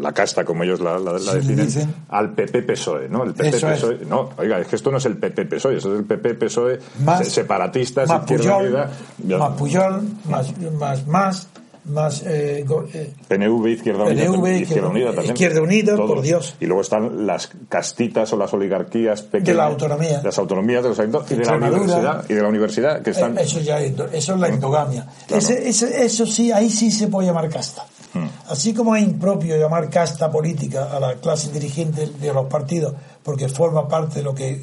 la 0.00 0.12
casta, 0.12 0.44
como 0.44 0.64
ellos 0.64 0.80
la, 0.80 0.98
definen, 0.98 1.68
al 2.08 2.34
PP-PSOE, 2.34 3.08
¿no? 3.08 3.22
El 3.22 3.34
PP 3.34 3.58
-PSOE, 3.58 4.06
no, 4.06 4.30
oiga, 4.36 4.58
es 4.58 4.66
que 4.66 4.76
esto 4.76 4.90
no 4.90 4.96
es 4.96 5.06
el 5.06 5.18
PP-PSOE, 5.18 5.76
eso 5.76 5.92
es 5.92 6.00
el 6.00 6.04
PP-PSOE 6.04 6.80
separatistas, 7.22 8.08
más 8.08 8.24
Puyol, 8.24 8.88
más 9.28 9.52
Puyol, 9.56 10.02
más, 10.28 10.52
más, 10.72 11.06
más 11.06 11.48
más 11.86 12.22
eh, 12.22 12.64
eh 12.94 13.12
PNV, 13.28 13.66
Izquierda 13.68 14.04
Unida, 14.04 14.56
Izquierda, 14.56 14.88
Unida 14.88 15.06
también. 15.06 15.34
Izquierda 15.34 15.62
Unida, 15.62 15.96
por 15.96 16.22
Dios. 16.22 16.56
Y 16.60 16.66
luego 16.66 16.82
están 16.82 17.26
las 17.26 17.50
castitas 17.68 18.32
o 18.32 18.36
las 18.36 18.52
oligarquías 18.54 19.22
pequeñas. 19.22 19.46
De 19.46 19.54
la 19.54 19.66
autonomía. 19.66 20.20
Las 20.22 20.38
autonomías 20.38 20.82
de 20.82 20.88
los 20.88 20.98
ayuntamientos 20.98 21.32
y 21.32 21.36
de 21.36 21.44
la 21.44 21.56
universidad. 21.56 22.24
Y 22.28 22.34
de 22.34 22.42
la 22.42 22.48
universidad 22.48 23.02
que 23.02 23.10
están... 23.10 23.36
Eh, 23.36 23.42
eso 23.42 23.60
ya 23.60 23.80
eso 23.80 24.34
es 24.34 24.40
la 24.40 24.48
endogamia. 24.48 25.06
Ese, 25.28 25.68
eso 25.68 26.26
sí, 26.26 26.50
ahí 26.52 26.70
sí 26.70 26.90
se 26.90 27.08
puede 27.08 27.28
llamar 27.28 27.50
casta. 27.50 27.84
Hmm. 28.14 28.28
Así 28.48 28.72
como 28.72 28.96
es 28.96 29.02
impropio 29.02 29.56
llamar 29.56 29.90
casta 29.90 30.30
política 30.30 30.84
a 30.84 31.00
la 31.00 31.14
clase 31.16 31.50
dirigente 31.50 32.06
de 32.06 32.32
los 32.32 32.46
partidos, 32.46 32.94
porque 33.22 33.48
forma 33.48 33.86
parte 33.88 34.20
de 34.20 34.22
lo 34.22 34.34
que 34.34 34.62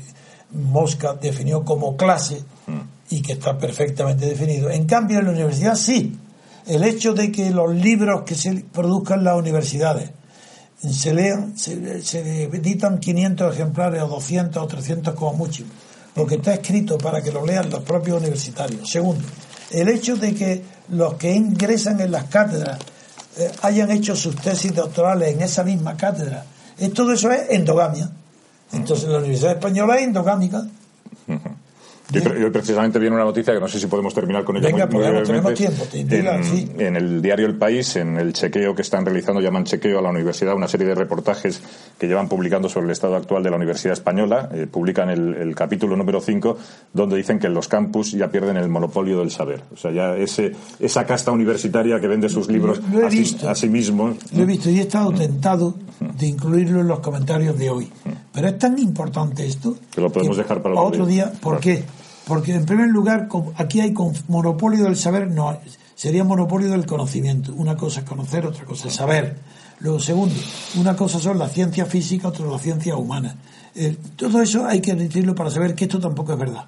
Mosca 0.51 1.13
definió 1.13 1.63
como 1.63 1.95
clase 1.95 2.41
hmm. 2.65 2.79
y 3.11 3.21
que 3.21 3.33
está 3.33 3.57
perfectamente 3.57 4.25
definido. 4.25 4.71
En 4.71 4.85
cambio, 4.85 5.19
en 5.19 5.25
la 5.25 5.31
universidad 5.31 5.75
sí 5.75 6.17
el 6.67 6.83
hecho 6.83 7.13
de 7.13 7.31
que 7.31 7.49
los 7.51 7.73
libros 7.73 8.23
que 8.23 8.35
se 8.35 8.53
produzcan 8.71 9.19
en 9.19 9.25
las 9.25 9.37
universidades 9.37 10.11
se 10.89 11.13
lean, 11.13 11.57
se, 11.57 11.73
editan 12.43 12.99
500 12.99 13.53
ejemplares 13.53 14.01
o 14.01 14.07
200 14.07 14.63
o 14.63 14.67
300 14.67 15.13
como 15.13 15.33
mucho, 15.33 15.63
porque 16.13 16.35
está 16.35 16.55
escrito 16.55 16.97
para 16.97 17.21
que 17.21 17.31
lo 17.31 17.45
lean 17.45 17.69
los 17.69 17.83
propios 17.83 18.19
universitarios. 18.19 18.89
Segundo, 18.89 19.23
el 19.69 19.89
hecho 19.89 20.15
de 20.15 20.33
que 20.33 20.63
los 20.89 21.15
que 21.15 21.31
ingresan 21.31 22.01
en 22.01 22.11
las 22.11 22.25
cátedras 22.25 22.79
eh, 23.37 23.51
hayan 23.61 23.91
hecho 23.91 24.15
sus 24.15 24.35
tesis 24.35 24.73
doctorales 24.73 25.33
en 25.33 25.41
esa 25.41 25.63
misma 25.63 25.95
cátedra, 25.95 26.45
eh, 26.79 26.89
todo 26.89 27.13
eso 27.13 27.31
es 27.31 27.49
endogamia. 27.51 28.09
Entonces 28.73 29.07
la 29.07 29.19
Universidad 29.19 29.53
Española 29.53 29.95
es 29.97 30.03
endogámica. 30.03 30.65
Yo, 32.11 32.51
precisamente 32.51 32.99
viene 32.99 33.15
una 33.15 33.25
noticia 33.25 33.53
que 33.53 33.59
no 33.59 33.67
sé 33.67 33.79
si 33.79 33.87
podemos 33.87 34.13
terminar 34.13 34.43
con 34.43 34.57
ella 34.57 34.67
Venga, 34.67 34.87
muy, 34.87 35.03
tenemos 35.23 35.53
tiempo. 35.53 35.83
en, 35.93 36.95
el 36.95 37.21
diario 37.21 37.45
El 37.45 37.57
País, 37.57 37.95
en 37.95 38.17
el 38.17 38.33
chequeo 38.33 38.75
que 38.75 38.81
están 38.81 39.05
realizando, 39.05 39.41
llaman 39.41 39.63
chequeo 39.63 39.99
a 39.99 40.01
la 40.01 40.09
universidad, 40.09 40.55
una 40.55 40.67
serie 40.67 40.87
de 40.87 40.95
reportajes 40.95 41.61
que 41.97 42.07
llevan 42.07 42.27
publicando 42.27 42.67
sobre 42.67 42.87
el 42.87 42.91
estado 42.91 43.15
actual 43.15 43.43
de 43.43 43.49
la 43.49 43.55
Universidad 43.55 43.93
Española. 43.93 44.49
Eh, 44.53 44.67
publican 44.69 45.09
el, 45.09 45.55
capítulo 45.55 45.95
número 45.95 46.21
5, 46.21 46.57
donde 46.93 47.17
dicen 47.17 47.39
que 47.39 47.47
en 47.47 47.53
los 47.53 47.67
campus 47.67 48.11
ya 48.11 48.29
pierden 48.29 48.57
el 48.57 48.69
monopolio 48.69 49.19
del 49.19 49.31
saber. 49.31 49.61
O 49.73 49.77
sea, 49.77 49.91
ya 49.91 50.15
ese, 50.15 50.53
esa 50.79 51.05
casta 51.05 51.31
universitaria 51.31 51.99
que 51.99 52.07
vende 52.07 52.29
sus 52.29 52.49
libros 52.49 52.79
a, 53.45 53.55
sí, 53.55 53.69
mismo. 53.69 54.15
Lo 54.33 54.43
he 54.43 54.45
visto 54.45 54.69
y 54.69 54.79
he 54.79 54.81
estado 54.81 55.11
tentado 55.11 55.75
de 55.99 56.27
incluirlo 56.27 56.81
en 56.81 56.87
los 56.87 56.99
comentarios 56.99 57.57
de 57.57 57.69
hoy. 57.69 57.91
Pero 58.33 58.47
es 58.47 58.57
tan 58.57 58.77
importante 58.79 59.45
esto. 59.45 59.75
Que 59.93 60.01
lo 60.01 60.09
podemos 60.09 60.37
dejar 60.37 60.61
para 60.61 60.79
otro 60.79 61.05
día. 61.05 61.31
¿Por 61.41 61.59
qué? 61.59 61.83
Porque 62.31 62.55
en 62.55 62.65
primer 62.65 62.87
lugar, 62.87 63.27
aquí 63.57 63.81
hay 63.81 63.93
monopolio 64.29 64.85
del 64.85 64.95
saber, 64.95 65.29
no, 65.29 65.59
sería 65.95 66.23
monopolio 66.23 66.71
del 66.71 66.85
conocimiento. 66.85 67.53
Una 67.53 67.75
cosa 67.75 67.99
es 67.99 68.05
conocer, 68.05 68.45
otra 68.45 68.63
cosa 68.63 68.87
es 68.87 68.93
saber. 68.93 69.35
Luego, 69.81 69.99
segundo, 69.99 70.35
una 70.77 70.95
cosa 70.95 71.19
son 71.19 71.37
la 71.37 71.49
ciencia 71.49 71.85
física, 71.85 72.29
otra 72.29 72.45
la 72.45 72.57
ciencia 72.57 72.95
humana. 72.95 73.35
todo 74.15 74.41
eso 74.41 74.65
hay 74.65 74.79
que 74.79 74.95
decirlo 74.95 75.35
para 75.35 75.49
saber 75.49 75.75
que 75.75 75.83
esto 75.83 75.99
tampoco 75.99 76.31
es 76.31 76.39
verdad. 76.39 76.63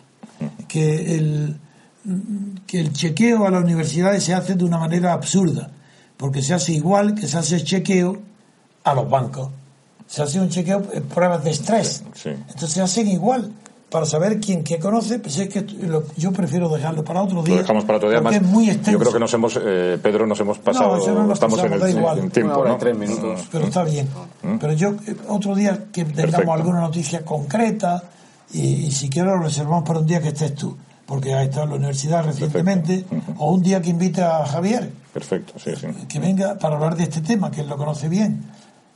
Que 0.67 1.15
el, 1.15 1.57
que 2.67 2.81
el 2.81 2.91
chequeo 2.91 3.47
a 3.47 3.49
las 3.49 3.63
universidades 3.63 4.21
se 4.21 4.33
hace 4.33 4.55
de 4.55 4.65
una 4.65 4.79
manera 4.79 5.13
absurda, 5.13 5.71
porque 6.17 6.41
se 6.41 6.55
hace 6.55 6.73
igual 6.73 7.15
que 7.15 7.25
se 7.25 7.37
hace 7.37 7.63
chequeo 7.63 8.21
a 8.83 8.93
los 8.93 9.09
bancos. 9.09 9.49
Se 10.07 10.23
hace 10.23 10.41
un 10.41 10.49
chequeo 10.49 10.83
en 10.91 11.03
pruebas 11.03 11.41
de 11.45 11.51
estrés. 11.51 12.03
Entonces 12.25 12.69
se 12.69 12.81
hacen 12.81 13.07
igual 13.07 13.49
para 13.93 14.07
saber 14.07 14.39
quién 14.39 14.63
qué 14.63 14.79
conoce, 14.79 15.19
pues 15.19 15.37
es 15.37 15.47
que 15.49 15.61
lo- 15.61 16.03
yo 16.17 16.31
prefiero 16.31 16.67
dejarlo 16.67 17.03
para 17.03 17.21
otro 17.21 17.43
día. 17.43 17.55
Lo 17.55 17.61
dejamos 17.61 17.85
para 17.85 17.97
otro 17.97 18.09
día 18.09 18.21
más. 18.21 18.33
es 18.35 18.41
muy 18.41 18.65
extenso. 18.67 18.91
Yo 18.91 18.99
creo 18.99 19.13
que 19.13 19.19
nos 19.19 19.33
hemos, 19.35 19.59
eh, 19.63 19.99
Pedro, 20.01 20.25
nos 20.25 20.39
hemos 20.39 20.57
pasado, 20.57 20.97
eso 20.97 21.13
no 21.13 21.23
nos 21.27 21.33
estamos 21.35 21.59
en 21.59 21.65
el, 21.65 21.79
pasamos, 21.79 21.93
da 21.93 21.99
igual. 21.99 22.17
en 22.19 22.31
tiempo, 22.31 22.77
tres 22.79 22.97
minutos. 22.97 23.47
Pero 23.51 23.65
está 23.65 23.83
bien. 23.83 24.09
Pero 24.59 24.73
yo, 24.73 24.89
eh, 25.07 25.15
otro 25.29 25.53
día 25.55 25.85
que 25.91 26.03
tengamos 26.05 26.31
Perfecto. 26.31 26.53
alguna 26.53 26.81
noticia 26.81 27.23
concreta, 27.23 28.03
y, 28.51 28.61
y 28.87 28.91
si 28.91 29.09
quiero 29.09 29.37
lo 29.37 29.43
reservamos 29.43 29.83
para 29.87 29.99
un 29.99 30.05
día 30.07 30.19
que 30.21 30.29
estés 30.29 30.55
tú, 30.55 30.75
porque 31.05 31.33
has 31.35 31.43
estado 31.43 31.65
en 31.65 31.69
la 31.69 31.75
universidad 31.75 32.25
recientemente, 32.25 33.05
o 33.37 33.51
un 33.53 33.61
día 33.61 33.79
que 33.81 33.91
invite 33.91 34.23
a 34.23 34.43
Javier, 34.45 34.91
Perfecto, 35.13 35.53
sí, 35.57 35.71
sí. 35.79 35.85
que 36.07 36.19
venga 36.19 36.57
para 36.57 36.75
hablar 36.75 36.95
de 36.97 37.03
este 37.03 37.21
tema, 37.21 37.51
que 37.51 37.61
él 37.61 37.67
lo 37.69 37.77
conoce 37.77 38.09
bien. 38.09 38.43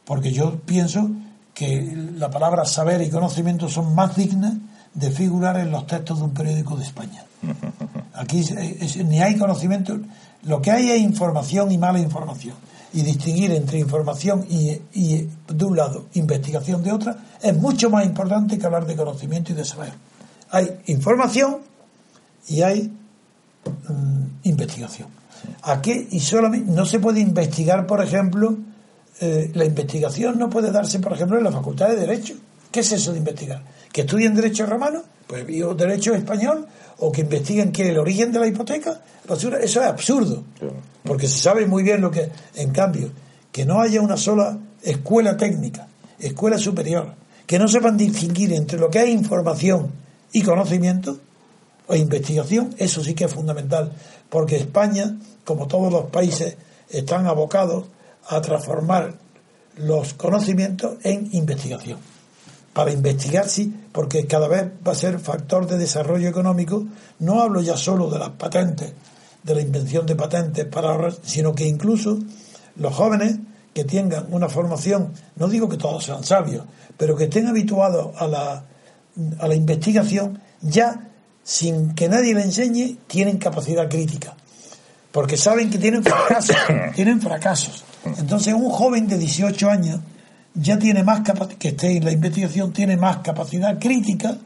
Porque 0.06 0.32
yo 0.32 0.56
pienso 0.66 1.08
que 1.54 1.94
la 2.18 2.30
palabra 2.32 2.66
saber 2.66 3.02
y 3.04 3.10
conocimiento 3.12 3.70
son 3.70 3.94
más 3.94 4.16
dignas 4.16 4.54
de 4.98 5.12
figurar 5.12 5.58
en 5.60 5.72
los 5.72 5.86
textos 5.86 6.18
de 6.18 6.26
un 6.26 6.34
periódico 6.34 6.76
de 6.76 6.84
España. 6.84 7.24
Aquí 8.14 8.44
ni 9.06 9.22
hay 9.22 9.38
conocimiento, 9.38 10.00
lo 10.44 10.60
que 10.60 10.72
hay 10.72 10.90
es 10.90 11.02
información 11.02 11.72
y 11.72 11.78
mala 11.78 12.00
información. 12.00 12.56
Y 12.94 13.02
distinguir 13.02 13.52
entre 13.52 13.80
información 13.80 14.46
y, 14.50 14.82
y, 14.94 15.30
de 15.48 15.66
un 15.66 15.76
lado, 15.76 16.08
investigación 16.14 16.82
de 16.82 16.92
otra, 16.92 17.18
es 17.42 17.56
mucho 17.56 17.90
más 17.90 18.06
importante 18.06 18.58
que 18.58 18.66
hablar 18.66 18.88
de 18.88 18.96
conocimiento 18.96 19.52
y 19.52 19.56
de 19.56 19.66
saber. 19.66 19.92
Hay 20.50 20.80
información 20.88 21.58
y 22.48 22.62
hay 22.62 22.92
mm, 23.90 24.24
investigación. 24.44 25.10
Aquí 25.62 26.08
y 26.10 26.20
solamente 26.22 26.72
no 26.72 26.86
se 26.86 27.00
puede 27.00 27.20
investigar, 27.20 27.86
por 27.86 28.02
ejemplo, 28.02 28.58
eh, 29.20 29.52
la 29.54 29.66
investigación 29.66 30.40
no 30.40 30.50
puede 30.50 30.72
darse, 30.72 31.00
por 31.00 31.14
ejemplo, 31.14 31.38
en 31.38 31.44
la 31.44 31.52
Facultad 31.52 31.90
de 31.90 31.98
Derecho. 31.98 32.34
¿Qué 32.72 32.80
es 32.80 32.92
eso 32.94 33.12
de 33.12 33.20
investigar? 33.20 33.62
¿Que 33.98 34.02
estudien 34.02 34.36
Derecho 34.36 34.68
romano? 34.68 35.02
Pues 35.26 35.48
yo 35.48 35.74
Derecho 35.74 36.14
español 36.14 36.68
o 37.00 37.12
que 37.12 37.22
investiguen 37.22 37.72
que 37.72 37.90
el 37.90 37.98
origen 37.98 38.32
de 38.32 38.40
la 38.40 38.46
hipoteca. 38.46 39.02
Basura, 39.28 39.58
Eso 39.58 39.82
es 39.82 39.88
absurdo, 39.88 40.44
porque 41.04 41.28
se 41.28 41.40
sabe 41.40 41.66
muy 41.66 41.82
bien 41.82 42.02
lo 42.02 42.12
que, 42.12 42.30
en 42.54 42.70
cambio, 42.70 43.10
que 43.52 43.66
no 43.66 43.82
haya 43.82 44.00
una 44.02 44.16
sola 44.16 44.56
escuela 44.84 45.36
técnica, 45.36 45.88
escuela 46.20 46.60
superior, 46.60 47.16
que 47.48 47.58
no 47.58 47.68
sepan 47.68 47.98
distinguir 47.98 48.54
entre 48.54 48.78
lo 48.78 48.88
que 48.92 49.02
es 49.02 49.10
información 49.10 49.92
y 50.32 50.44
conocimiento, 50.44 51.18
o 51.88 51.96
investigación, 51.96 52.76
eso 52.78 53.04
sí 53.04 53.16
que 53.16 53.24
es 53.24 53.34
fundamental, 53.34 53.94
porque 54.30 54.58
España, 54.58 55.18
como 55.44 55.68
todos 55.68 55.92
los 55.92 56.06
países, 56.12 56.56
están 56.92 57.26
abocados 57.26 57.88
a 58.30 58.40
transformar 58.42 59.16
los 59.76 60.14
conocimientos 60.14 60.98
en 61.02 61.30
investigación. 61.32 61.98
Para 62.78 62.92
investigar, 62.92 63.50
sí, 63.50 63.74
porque 63.92 64.28
cada 64.28 64.48
vez 64.48 64.68
va 64.88 64.92
a 64.92 64.96
ser 64.96 65.18
factor 65.18 65.66
de 65.66 65.80
desarrollo 65.80 66.30
económico. 66.30 66.86
No 67.18 67.42
hablo 67.42 67.60
ya 67.60 67.76
solo 67.76 68.08
de 68.08 68.20
las 68.20 68.30
patentes, 68.30 68.94
de 69.42 69.56
la 69.56 69.62
invención 69.62 70.06
de 70.06 70.16
patentes 70.16 70.64
para 70.66 70.90
ahorrar, 70.90 71.16
sino 71.24 71.56
que 71.56 71.66
incluso 71.66 72.20
los 72.76 72.94
jóvenes 72.94 73.40
que 73.74 73.84
tengan 73.84 74.28
una 74.30 74.48
formación, 74.48 75.12
no 75.38 75.48
digo 75.48 75.68
que 75.68 75.78
todos 75.78 76.04
sean 76.06 76.24
sabios, 76.24 76.66
pero 76.96 77.16
que 77.16 77.24
estén 77.24 77.48
habituados 77.48 78.16
a 78.16 78.28
la, 78.28 78.64
a 79.40 79.48
la 79.48 79.56
investigación, 79.56 80.40
ya 80.62 81.10
sin 81.42 81.96
que 81.96 82.08
nadie 82.08 82.36
le 82.36 82.44
enseñe, 82.44 82.98
tienen 83.08 83.40
capacidad 83.40 83.90
crítica. 83.90 84.38
Porque 85.12 85.36
saben 85.36 85.72
que 85.72 85.80
tienen 85.80 86.04
fracasos, 86.04 86.56
tienen 86.94 87.20
fracasos. 87.20 87.84
Entonces 88.06 88.54
un 88.54 88.70
joven 88.70 89.08
de 89.08 89.18
18 89.18 89.68
años 89.68 90.00
ya 90.60 90.78
tiene 90.80 91.04
más 91.04 91.22
capacidad, 91.22 91.58
que 91.58 91.70
esté 91.70 91.98
en 91.98 92.06
la 92.06 92.12
investigación, 92.12 92.74
tiene 92.74 92.98
más 92.98 93.18
capacidad 93.18 93.80
crítica, 93.80 94.38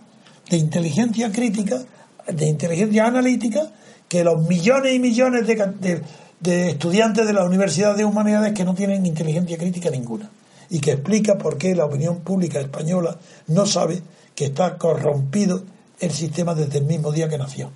de 0.50 0.58
inteligencia 0.58 1.32
crítica, 1.32 1.82
de 2.28 2.48
inteligencia 2.48 3.06
analítica, 3.06 3.72
que 4.08 4.24
los 4.24 4.46
millones 4.48 4.94
y 4.94 5.00
millones 5.00 5.48
de, 5.48 6.70
estudiantes 6.70 7.26
de 7.26 7.34
la 7.34 7.46
Universidad 7.46 7.96
de 7.96 8.04
Humanidades 8.04 8.54
que 8.54 8.66
no 8.66 8.76
tienen 8.76 9.06
inteligencia 9.06 9.58
crítica 9.58 9.90
ninguna. 9.90 10.30
Y 10.70 10.80
que 10.80 10.92
explica 10.92 11.38
por 11.38 11.58
qué 11.58 11.76
la 11.76 11.86
opinión 11.86 12.20
pública 12.20 12.60
española 12.60 13.18
no 13.48 13.66
sabe 13.66 14.02
que 14.36 14.46
está 14.46 14.78
corrompido 14.78 15.64
el 16.00 16.12
sistema 16.12 16.54
desde 16.56 16.80
el 16.80 16.86
mismo 16.86 17.12
día 17.12 17.30
que 17.30 17.38
nació. 17.38 17.72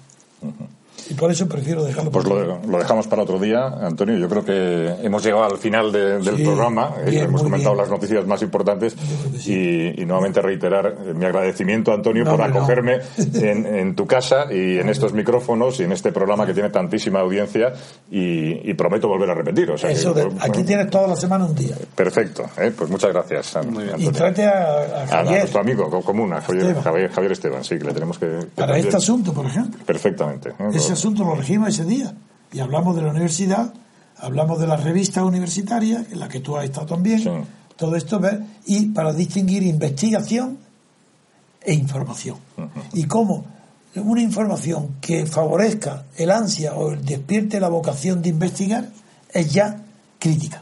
Y 1.09 1.13
por 1.13 1.31
eso 1.31 1.47
prefiero 1.47 1.83
dejarlo. 1.83 2.09
Pues 2.11 2.25
lo, 2.25 2.59
lo 2.61 2.77
dejamos 2.79 3.07
para 3.07 3.21
otro 3.23 3.37
día, 3.39 3.67
Antonio. 3.67 4.17
Yo 4.17 4.27
creo 4.27 4.43
que 4.43 4.95
hemos 5.03 5.23
llegado 5.23 5.43
al 5.43 5.57
final 5.57 5.91
de- 5.91 6.19
del 6.19 6.37
Sí, 6.37 6.43
programa. 6.43 6.93
Eh, 7.05 7.09
bien, 7.11 7.25
hemos 7.25 7.43
comentado 7.43 7.73
bien. 7.75 7.83
las 7.83 7.91
noticias 7.91 8.25
más 8.25 8.41
importantes 8.41 8.95
que 8.95 9.39
sí. 9.39 9.53
y, 9.97 10.01
y 10.01 10.05
nuevamente 10.05 10.41
reiterar 10.41 10.87
eh, 11.05 11.13
mi 11.13 11.25
agradecimiento, 11.25 11.93
Antonio, 11.93 12.23
No, 12.23 12.31
por 12.31 12.41
hombre, 12.41 12.53
no. 12.53 12.63
acogerme 12.65 12.97
en, 13.49 13.65
en 13.65 13.95
tu 13.95 14.07
casa 14.07 14.45
y 14.51 14.79
en 14.79 14.89
estos 14.89 15.13
micrófonos 15.13 15.79
y 15.79 15.83
en 15.83 15.91
este 15.91 16.11
programa 16.11 16.45
que 16.45 16.53
tiene 16.53 16.69
tantísima 16.69 17.19
audiencia 17.19 17.73
y, 18.09 18.69
y 18.69 18.73
prometo 18.73 19.07
volver 19.07 19.29
a 19.29 19.35
repetir. 19.35 19.69
O 19.71 19.77
sea 19.77 19.89
que, 19.89 19.95
Eso 19.95 20.13
de- 20.13 20.23
bueno, 20.25 20.39
aquí 20.41 20.63
tienes 20.63 20.89
toda 20.89 21.07
la 21.07 21.15
semana 21.15 21.45
un 21.45 21.53
día. 21.55 21.75
Perfecto. 21.95 22.45
eh, 22.57 22.71
Pues 22.75 22.89
muchas 22.89 23.11
gracias, 23.13 23.57
Muy 23.67 23.83
bien. 23.83 23.95
Y 24.01 24.07
trate 24.09 24.45
a, 24.45 24.51
a 24.51 24.55
A, 24.55 25.03
a 25.03 25.07
Javier 25.07 25.39
nuestro 25.41 25.61
amigo 25.61 25.89
co- 25.89 26.01
común, 26.01 26.33
a 26.33 26.41
Javier 26.41 26.63
Esteban. 26.65 26.83
Javier, 26.83 27.11
Javier 27.11 27.31
Esteban, 27.31 27.63
sí, 27.63 27.77
que 27.77 27.83
le 27.85 27.93
tenemos 27.93 28.17
que... 28.17 28.25
que 28.25 28.45
para 28.55 28.67
también- 28.67 28.85
este 28.87 28.97
asunto, 28.97 29.33
por 29.33 29.45
ejemplo. 29.45 29.79
Perfectamente. 29.85 30.49
¿eh? 30.49 30.94
Asunto 30.95 31.23
lo 31.23 31.35
regimos 31.35 31.69
ese 31.69 31.85
día. 31.85 32.13
Y 32.51 32.59
hablamos 32.59 32.95
de 32.95 33.01
la 33.01 33.11
universidad, 33.11 33.73
hablamos 34.17 34.59
de 34.59 34.67
las 34.67 34.83
revistas 34.83 35.23
universitarias, 35.23 36.05
en 36.11 36.19
la 36.19 36.27
que 36.27 36.39
tú 36.39 36.57
has 36.57 36.65
estado 36.65 36.85
también. 36.85 37.19
Sí. 37.19 37.29
Todo 37.75 37.95
esto, 37.95 38.19
¿ves? 38.19 38.39
Y 38.65 38.87
para 38.87 39.11
distinguir 39.13 39.63
investigación 39.63 40.57
e 41.61 41.73
información. 41.73 42.37
Y 42.93 43.03
cómo 43.05 43.45
una 43.95 44.21
información 44.21 44.95
que 45.01 45.25
favorezca 45.25 46.05
el 46.17 46.31
ansia 46.31 46.75
o 46.75 46.95
despierte 46.95 47.59
la 47.59 47.69
vocación 47.69 48.21
de 48.21 48.29
investigar 48.29 48.89
es 49.33 49.51
ya 49.51 49.81
crítica. 50.19 50.61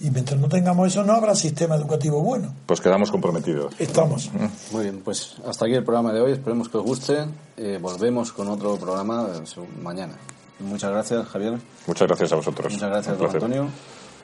Y 0.00 0.10
mientras 0.10 0.38
no 0.40 0.48
tengamos 0.48 0.88
eso, 0.88 1.04
no 1.04 1.12
habrá 1.12 1.34
sistema 1.34 1.76
educativo 1.76 2.20
bueno. 2.22 2.52
Pues 2.66 2.80
quedamos 2.80 3.10
comprometidos. 3.10 3.74
Estamos. 3.78 4.30
Muy 4.72 4.84
bien, 4.84 5.00
pues 5.04 5.36
hasta 5.46 5.66
aquí 5.66 5.74
el 5.74 5.84
programa 5.84 6.12
de 6.12 6.20
hoy. 6.20 6.32
Esperemos 6.32 6.68
que 6.68 6.78
os 6.78 6.84
guste. 6.84 7.26
Eh, 7.56 7.78
volvemos 7.80 8.32
con 8.32 8.48
otro 8.48 8.76
programa 8.76 9.28
eh, 9.34 9.60
mañana. 9.82 10.14
Muchas 10.60 10.90
gracias, 10.90 11.26
Javier. 11.28 11.58
Muchas 11.86 12.08
gracias 12.08 12.32
a 12.32 12.36
vosotros. 12.36 12.72
Muchas 12.72 12.90
gracias, 12.90 13.18
don 13.18 13.30
Antonio. 13.30 13.66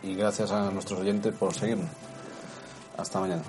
Y 0.02 0.14
gracias 0.14 0.50
a 0.52 0.70
nuestros 0.70 1.00
oyentes 1.00 1.34
por 1.34 1.52
seguirnos. 1.52 1.88
Hasta 2.96 3.20
mañana. 3.20 3.42